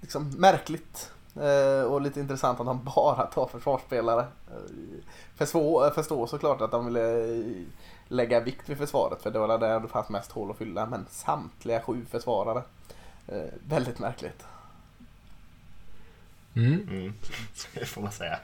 [0.00, 1.10] liksom märkligt
[1.90, 4.20] och lite intressant att de bara tar försvarsspelare.
[4.20, 5.04] Eh,
[5.34, 7.44] förstå, eh, förstå såklart att de ville
[8.08, 10.86] lägga vikt vid försvaret för det var där det fanns mest hål att fylla.
[10.86, 12.62] Men samtliga sju försvarare.
[13.68, 14.44] väldigt märkligt.
[16.54, 16.88] Mm.
[16.88, 17.14] Mm.
[17.74, 18.38] Det får man säga.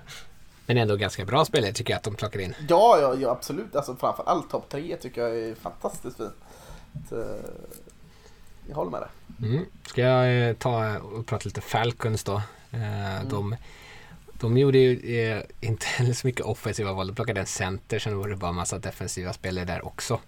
[0.67, 2.55] Men ändå ganska bra spelare tycker jag att de plockar in.
[2.69, 3.77] Ja, ja, ja absolut.
[3.77, 7.13] Alltså, framförallt topp tre tycker jag är fantastiskt fint.
[8.69, 9.09] Jag håller med dig.
[9.49, 9.65] Mm.
[9.87, 12.43] Ska jag ta och prata lite Falcons då?
[12.77, 13.29] Eh, mm.
[13.29, 13.57] De,
[14.33, 17.07] de gjorde ju eh, inte heller så mycket offensiva val.
[17.07, 20.21] De plockade en center, sen var det bara en massa defensiva spelare där också.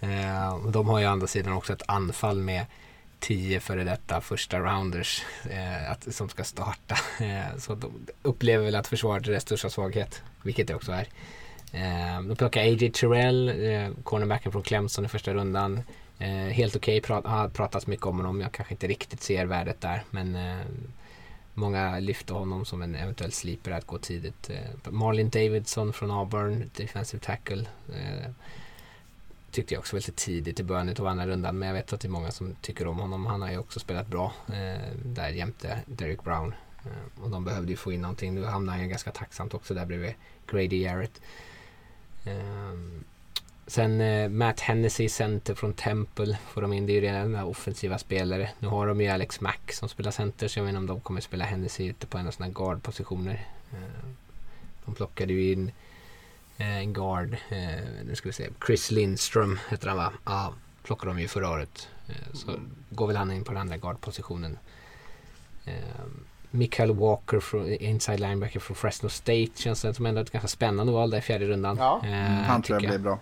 [0.00, 2.66] Eh, de har ju å andra sidan också ett anfall med
[3.18, 6.96] tio före detta första rounders eh, att, som ska starta.
[7.20, 7.92] Eh, så de
[8.22, 11.08] upplever väl att försvaret är deras största svaghet, vilket det också är.
[11.72, 12.90] Eh, de plockar A.J.
[12.90, 15.82] Terrell, eh, cornerbacken från Clemson i första rundan.
[16.18, 18.40] Helt okej, okay, prat, har pratats mycket om honom.
[18.40, 20.38] Jag kanske inte riktigt ser värdet där, men
[21.56, 24.50] många lyfter honom som en eventuell sleeper att gå tidigt.
[24.50, 27.66] Eh, Marlin Davidson från Auburn, defensive tackle.
[27.94, 28.30] Eh,
[29.50, 31.58] tyckte jag också var lite tidigt i början av andra rundan.
[31.58, 33.26] Men jag vet att det är många som tycker om honom.
[33.26, 36.54] Han har ju också spelat bra eh, där jämte Derek Brown.
[37.20, 38.34] Och de behövde ju få in någonting.
[38.34, 40.14] Nu hamnar han ju ganska tacksamt också där bredvid
[40.46, 41.20] Grady Jarrett.
[43.66, 46.86] Eh, sen eh, Matt Hennessy, center från Temple, får de in.
[46.86, 48.50] Det är ju redan offensiva spelare.
[48.58, 51.00] Nu har de ju Alex Mack som spelar center, så jag vet inte om de
[51.00, 53.46] kommer spela Hennessy ute på en av sina guardpositioner.
[53.72, 54.08] Eh,
[54.84, 55.72] de plockade ju in
[56.58, 60.12] Eh, en guard, eh, nu ska vi se, Chris Lindström heter han va?
[60.24, 60.52] Ja,
[60.82, 61.88] plockade de ju förra året.
[62.08, 62.70] Eh, så mm.
[62.90, 64.58] går väl han in på den andra guardpositionen.
[66.50, 70.92] Mikael Walker, från, inside linebacker från Fresno State, känns det som ändå ett ganska spännande
[70.92, 71.76] val där i fjärde rundan.
[71.76, 73.18] Ja, mm, han tror jag blir bra.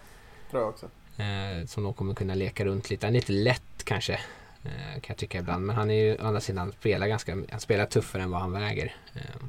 [0.50, 0.86] Tror jag också.
[1.16, 3.06] Eh, som de kommer kunna leka runt lite.
[3.06, 4.20] Han är lite lätt kanske.
[4.64, 5.66] Eh, kan jag tycka ibland.
[5.66, 8.52] Men han är ju å andra sidan spelar ganska, han spelar tuffare än vad han
[8.52, 8.94] väger.
[9.14, 9.46] Eh,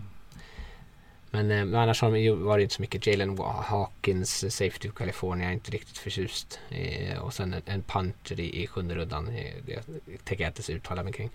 [1.35, 3.07] men, eh, men annars har var varit inte så mycket.
[3.07, 6.59] Jalen Hawkins, Safety of California, inte riktigt förtjust.
[6.69, 9.27] Eh, och sen en, en punter i, i sjunde rundan.
[9.27, 9.81] Eh, det
[10.23, 11.30] tänker jag inte ens uttala mig kring.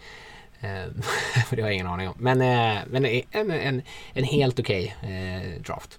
[1.46, 2.14] För det har jag ingen aning om.
[2.18, 3.82] Men, eh, men en, en,
[4.12, 5.98] en helt okej okay, draft.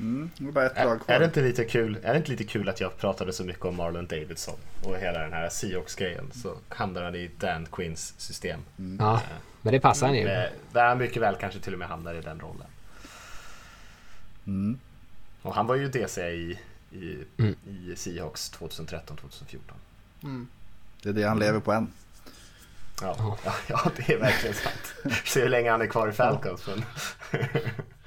[0.00, 1.14] Mm, det bara ett lag kvar.
[1.14, 3.64] Är, det inte lite kul, är det inte lite kul att jag pratade så mycket
[3.64, 8.60] om Marlon Davidson och hela den här Seahawks-grejen så hamnar han i Dan Quinns system.
[8.78, 8.96] Mm.
[9.00, 9.22] Ja.
[9.62, 10.24] Men det passar han ju.
[10.72, 12.66] Där han mycket väl kanske till och med hamnar i den rollen.
[14.46, 14.78] Mm.
[15.42, 16.58] Och han var ju DC i,
[16.92, 17.54] i, mm.
[17.66, 19.58] i Seahawks 2013-2014.
[20.22, 20.48] Mm.
[21.02, 21.92] Det är det han lever på än.
[23.02, 25.14] Ja, ja, ja, det är verkligen sant.
[25.24, 26.66] Se hur länge han är kvar i Falcons.
[26.66, 26.84] Men
[27.40, 27.46] eh,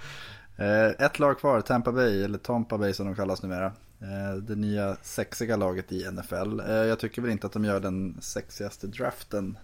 [0.57, 3.65] Eh, ett lag kvar, Tampa Bay, eller Tampa Bay som de kallas numera.
[4.01, 6.59] Eh, det nya sexiga laget i NFL.
[6.59, 9.57] Eh, jag tycker väl inte att de gör den sexigaste draften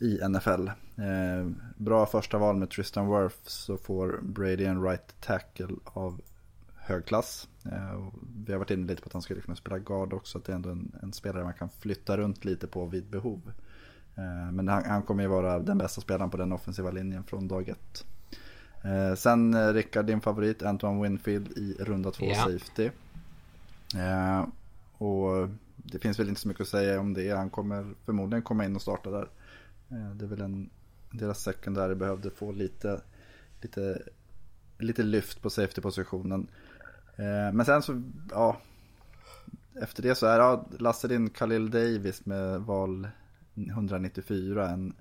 [0.00, 0.68] i NFL.
[1.76, 6.20] Bra första val med Tristan Wirth så får Brady en right tackle av
[6.76, 7.48] hög klass.
[8.46, 10.52] Vi har varit inne lite på att han skulle kunna spela guard också, att det
[10.52, 13.52] är ändå en, en spelare man kan flytta runt lite på vid behov.
[14.52, 17.68] Men han, han, kommer ju vara den bästa spelaren på den offensiva linjen från dag
[17.68, 18.04] ett.
[18.86, 22.44] Eh, sen eh, Rickard, din favorit, Antoine Winfield i runda två yeah.
[22.44, 22.90] safety.
[23.96, 24.46] Eh,
[24.98, 27.30] och det finns väl inte så mycket att säga om det.
[27.30, 29.28] Han kommer förmodligen komma in och starta där.
[29.88, 30.70] Eh, det är väl en,
[31.10, 33.00] deras secondary behövde få lite,
[33.62, 34.02] lite,
[34.78, 36.46] lite lyft på safety-positionen.
[37.16, 38.56] Eh, men sen så, ja,
[39.82, 43.08] efter det så är ja, Lasse in Khalil Davis med val
[43.54, 44.94] 194, en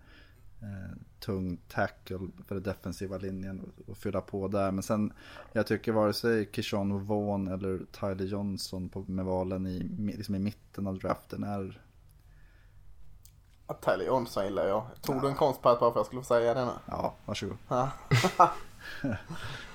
[0.62, 4.72] eh, tung tackle för den defensiva linjen och, fylla på där.
[4.72, 5.14] Men sen,
[5.53, 9.80] jag tycker vare sig Kishon Vaughn eller Tyler Johnson på, med valen i,
[10.18, 11.81] liksom i mitten av draften är
[13.68, 14.85] att Tyler Johnson gillar jag.
[15.02, 15.22] Tog ja.
[15.22, 16.72] du en konstpatt bara för att jag skulle få säga det nu?
[16.85, 17.57] Ja, varsågod.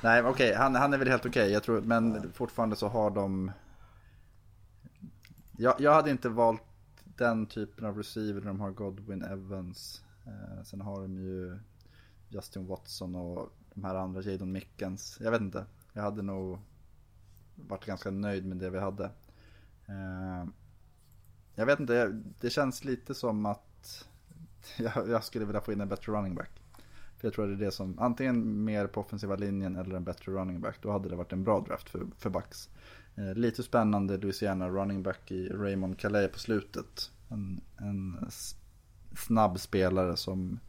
[0.02, 0.54] Nej, okej, okay.
[0.54, 1.56] han, han är väl helt okej.
[1.56, 1.80] Okay.
[1.80, 3.52] men fortfarande så har de...
[5.56, 6.62] Jag, jag hade inte valt
[7.16, 10.02] den typen av receiver när de har Godwin Evans.
[10.30, 11.58] Eh, sen har de ju
[12.28, 15.18] Justin Watson och de här andra, Jadon Mickens.
[15.20, 15.64] Jag vet inte.
[15.92, 16.58] Jag hade nog
[17.54, 19.04] varit ganska nöjd med det vi hade.
[19.86, 20.44] Eh,
[21.54, 24.08] jag vet inte, det känns lite som att
[24.78, 26.50] jag, jag, skulle vilja få in en bättre running back.
[27.16, 30.32] För jag tror det är det som, antingen mer på offensiva linjen eller en bättre
[30.32, 30.76] running back.
[30.82, 32.68] Då hade det varit en bra draft för, för Bucks.
[33.14, 37.10] Eh, lite spännande Louisiana running back i Raymond Calais på slutet.
[37.28, 38.26] En, en
[39.20, 40.60] snabb spelare som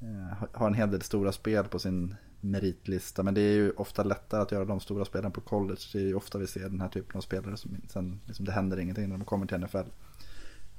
[0.00, 3.22] eh, har en hel del stora spel på sin meritlista.
[3.22, 5.80] Men det är ju ofta lättare att göra de stora spelen på college.
[5.92, 8.52] Det är ju ofta vi ser den här typen av spelare som sen liksom, det
[8.52, 9.88] händer ingenting när de kommer till NFL.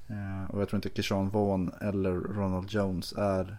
[0.07, 3.57] Eh, och jag tror inte Kishon Vaughn eller Ronald Jones är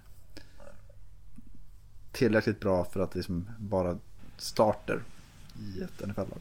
[2.13, 3.99] tillräckligt bra för att liksom bara
[4.37, 5.03] starter
[5.59, 6.39] i ett NFL-lag.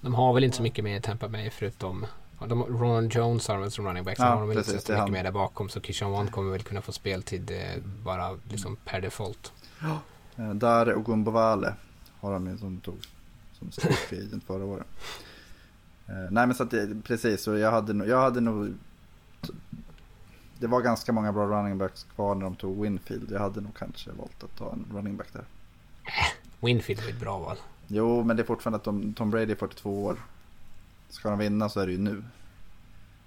[0.00, 2.06] De har väl inte så mycket mer Tampa Bay förutom
[2.38, 4.16] de, Ronald Jones har de som running back.
[4.16, 5.68] Sen ja, har de inte så mycket mer där bakom.
[5.68, 9.52] Så Kishon Vaughn kommer väl kunna få speltid eh, bara liksom per default.
[9.82, 9.98] Ja.
[10.36, 11.74] Eh, Dare och Gumbovale
[12.20, 12.98] har de ju som tog
[13.52, 13.70] som
[14.10, 14.86] agent förra året.
[16.06, 18.74] Eh, nej men så att det, precis, så jag hade, jag hade nog
[20.58, 23.32] det var ganska många bra running backs kvar när de tog Winfield.
[23.32, 25.44] Jag hade nog kanske valt att ta en running back där.
[26.60, 27.56] Winfield var ett bra val.
[27.86, 30.18] Jo, men det är fortfarande att de, Tom Brady är 42 år.
[31.08, 32.24] Ska de vinna så är det ju nu.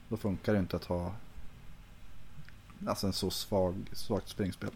[0.10, 1.14] Då funkar det inte att ha
[2.88, 4.70] alltså en så svag, svagt springspel.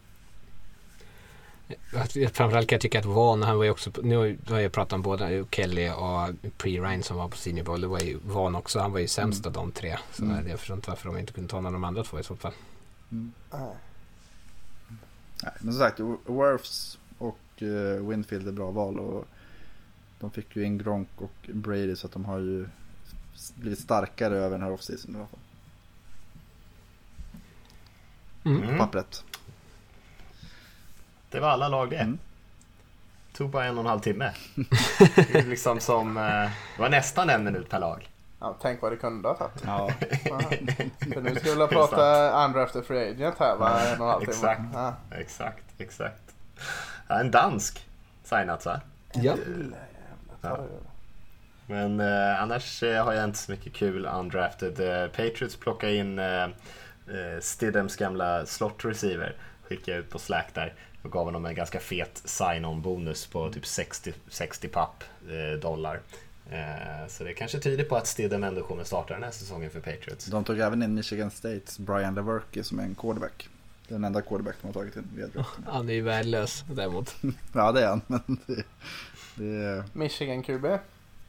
[2.34, 5.01] Framförallt kan jag tycka att Vaughn, han var ju också, nu har jag pratat om
[5.01, 7.81] båda, Kelly och Pre-Ryan som var på Senior Bowl.
[7.81, 9.47] Det var ju Vaughn också, han var ju sämst Mm.
[9.47, 9.97] av de tre.
[10.13, 10.47] Så Mm.
[10.47, 12.35] jag förstår inte varför de inte kunde ta någon av de andra två i så
[12.35, 12.53] fall.
[13.09, 13.30] Nej.
[15.43, 18.99] Nej, men som sagt, Worths och uh, Winfield är bra val.
[18.99, 19.27] Och
[20.19, 22.67] de fick ju in Gronk och Brady så att de har ju
[23.56, 25.40] blivit starkare över den här offseason i alla fall.
[28.45, 28.64] Mm.
[28.64, 28.78] Mm.
[28.78, 29.24] Pappret.
[31.30, 31.98] Det var alla lag det.
[31.98, 32.18] Mm.
[33.34, 34.32] Tog bara en och en halv timme.
[35.15, 36.24] Det liksom som, eh,
[36.76, 38.10] det var nästan en minut per lag.
[38.40, 39.64] Ja, tänk vad det kunde ha tagit.
[39.65, 39.91] Ja.
[40.26, 40.40] Ja.
[41.14, 43.82] För nu ska vi prata undrafted free agent här va?
[43.82, 44.32] En och en halv timme.
[44.34, 44.61] Exakt.
[44.74, 44.94] Ja.
[45.11, 46.36] Exakt, exakt.
[47.07, 47.88] Ja, en dansk
[48.24, 48.82] signat va?
[49.14, 49.36] Ja.
[50.41, 50.60] Ja.
[51.74, 54.80] Men eh, annars eh, har jag inte så mycket kul undrafted.
[54.80, 59.36] Eh, Patriots plockar in eh, eh, Stidhams gamla slot receiver.
[59.64, 60.74] Skickade jag ut på Slack där
[61.04, 66.00] och gav honom en ganska fet sign-on bonus på typ 60, 60 papp eh, dollar.
[66.52, 69.80] Eh, så det kanske tyder på att Stidham ändå kommer starta den här säsongen för
[69.80, 70.26] Patriots.
[70.26, 73.50] De tog även in Michigan States Brian Lewerke som är en quarterback.
[73.88, 75.66] Den enda quarterback de har tagit in via draften.
[75.68, 77.16] Han är ju värdelös däremot.
[77.54, 78.64] Ja det är han, men det,
[79.36, 80.66] det är Michigan QB.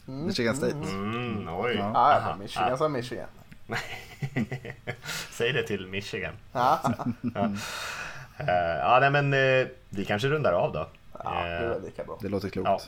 [0.09, 0.26] Mm.
[0.26, 0.72] Michigan State.
[0.72, 1.74] Mm, oj.
[1.78, 1.85] Ja.
[1.94, 2.36] Aha.
[2.36, 3.28] Michigan sa Michigan.
[5.31, 6.35] Säg det till Michigan.
[6.52, 6.81] Ja,
[8.39, 10.86] Eh, ja, nej, men eh, vi kanske rundar av då.
[11.24, 12.18] ja det är Eh, lika bra.
[12.20, 12.68] Det låter klokt.
[12.68, 12.81] Ja.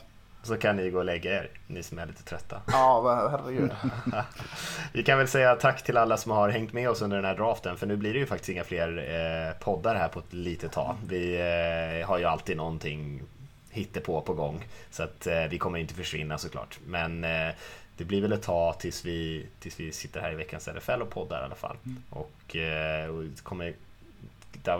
[0.43, 2.61] Så kan ni gå och lägga er, ni som är lite trötta.
[2.71, 3.71] Ja, herregud.
[4.93, 7.35] Vi kan väl säga tack till alla som har hängt med oss under den här
[7.35, 10.71] draften, för nu blir det ju faktiskt inga fler eh, poddar här på ett litet
[10.71, 10.95] tag.
[11.07, 11.35] Vi
[12.01, 13.21] eh, har ju alltid någonting
[13.69, 16.79] hittepå på gång, så att eh, vi kommer inte försvinna såklart.
[16.85, 17.49] Men eh,
[17.97, 21.09] det blir väl ett tag tills vi, tills vi sitter här i veckans NFL och
[21.09, 21.77] poddar i alla fall.
[22.09, 23.73] Och, eh, och det kommer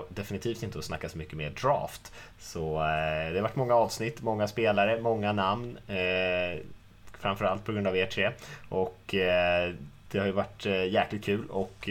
[0.09, 2.14] definitivt inte att snacka så mycket mer draft.
[2.39, 5.77] Så eh, det har varit många avsnitt, många spelare, många namn.
[5.88, 6.59] Eh,
[7.19, 8.31] framförallt på grund av er tre.
[8.69, 9.73] Och eh,
[10.11, 11.89] det har ju varit jäkligt kul och,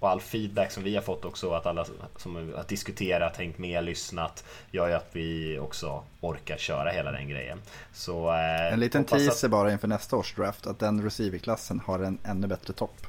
[0.00, 1.86] och all feedback som vi har fått också, att alla
[2.16, 7.28] som har diskuterat, hängt med, lyssnat, gör ju att vi också orkar köra hela den
[7.28, 7.60] grejen.
[7.94, 11.80] Så, eh, En liten hoppas att- teaser bara inför nästa års draft att den receiverklassen
[11.86, 13.06] har en ännu bättre topp.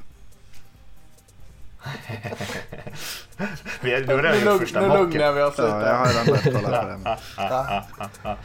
[3.82, 5.04] Vi har, du har Nu, redan gjort lugn, första nu mocken.
[5.04, 5.92] lugnar vi oss Ja, jag lite.
[5.92, 6.88] har redan börjat kolla på
[8.24, 8.36] det.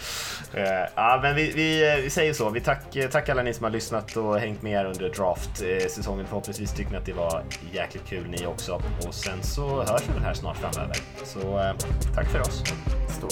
[0.62, 2.50] Eh, Ja, men vi, vi, vi säger så.
[2.50, 2.80] Vi tack,
[3.12, 6.26] tack alla ni som har lyssnat och hängt med under draft-säsongen.
[6.26, 7.42] Förhoppningsvis tycker ni att det var
[7.72, 8.82] jäkligt kul ni också.
[9.06, 10.96] Och sen så hörs vi väl här snart framöver.
[11.24, 11.72] Så eh,
[12.14, 12.62] tack för oss.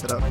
[0.02, 0.24] Hejdå.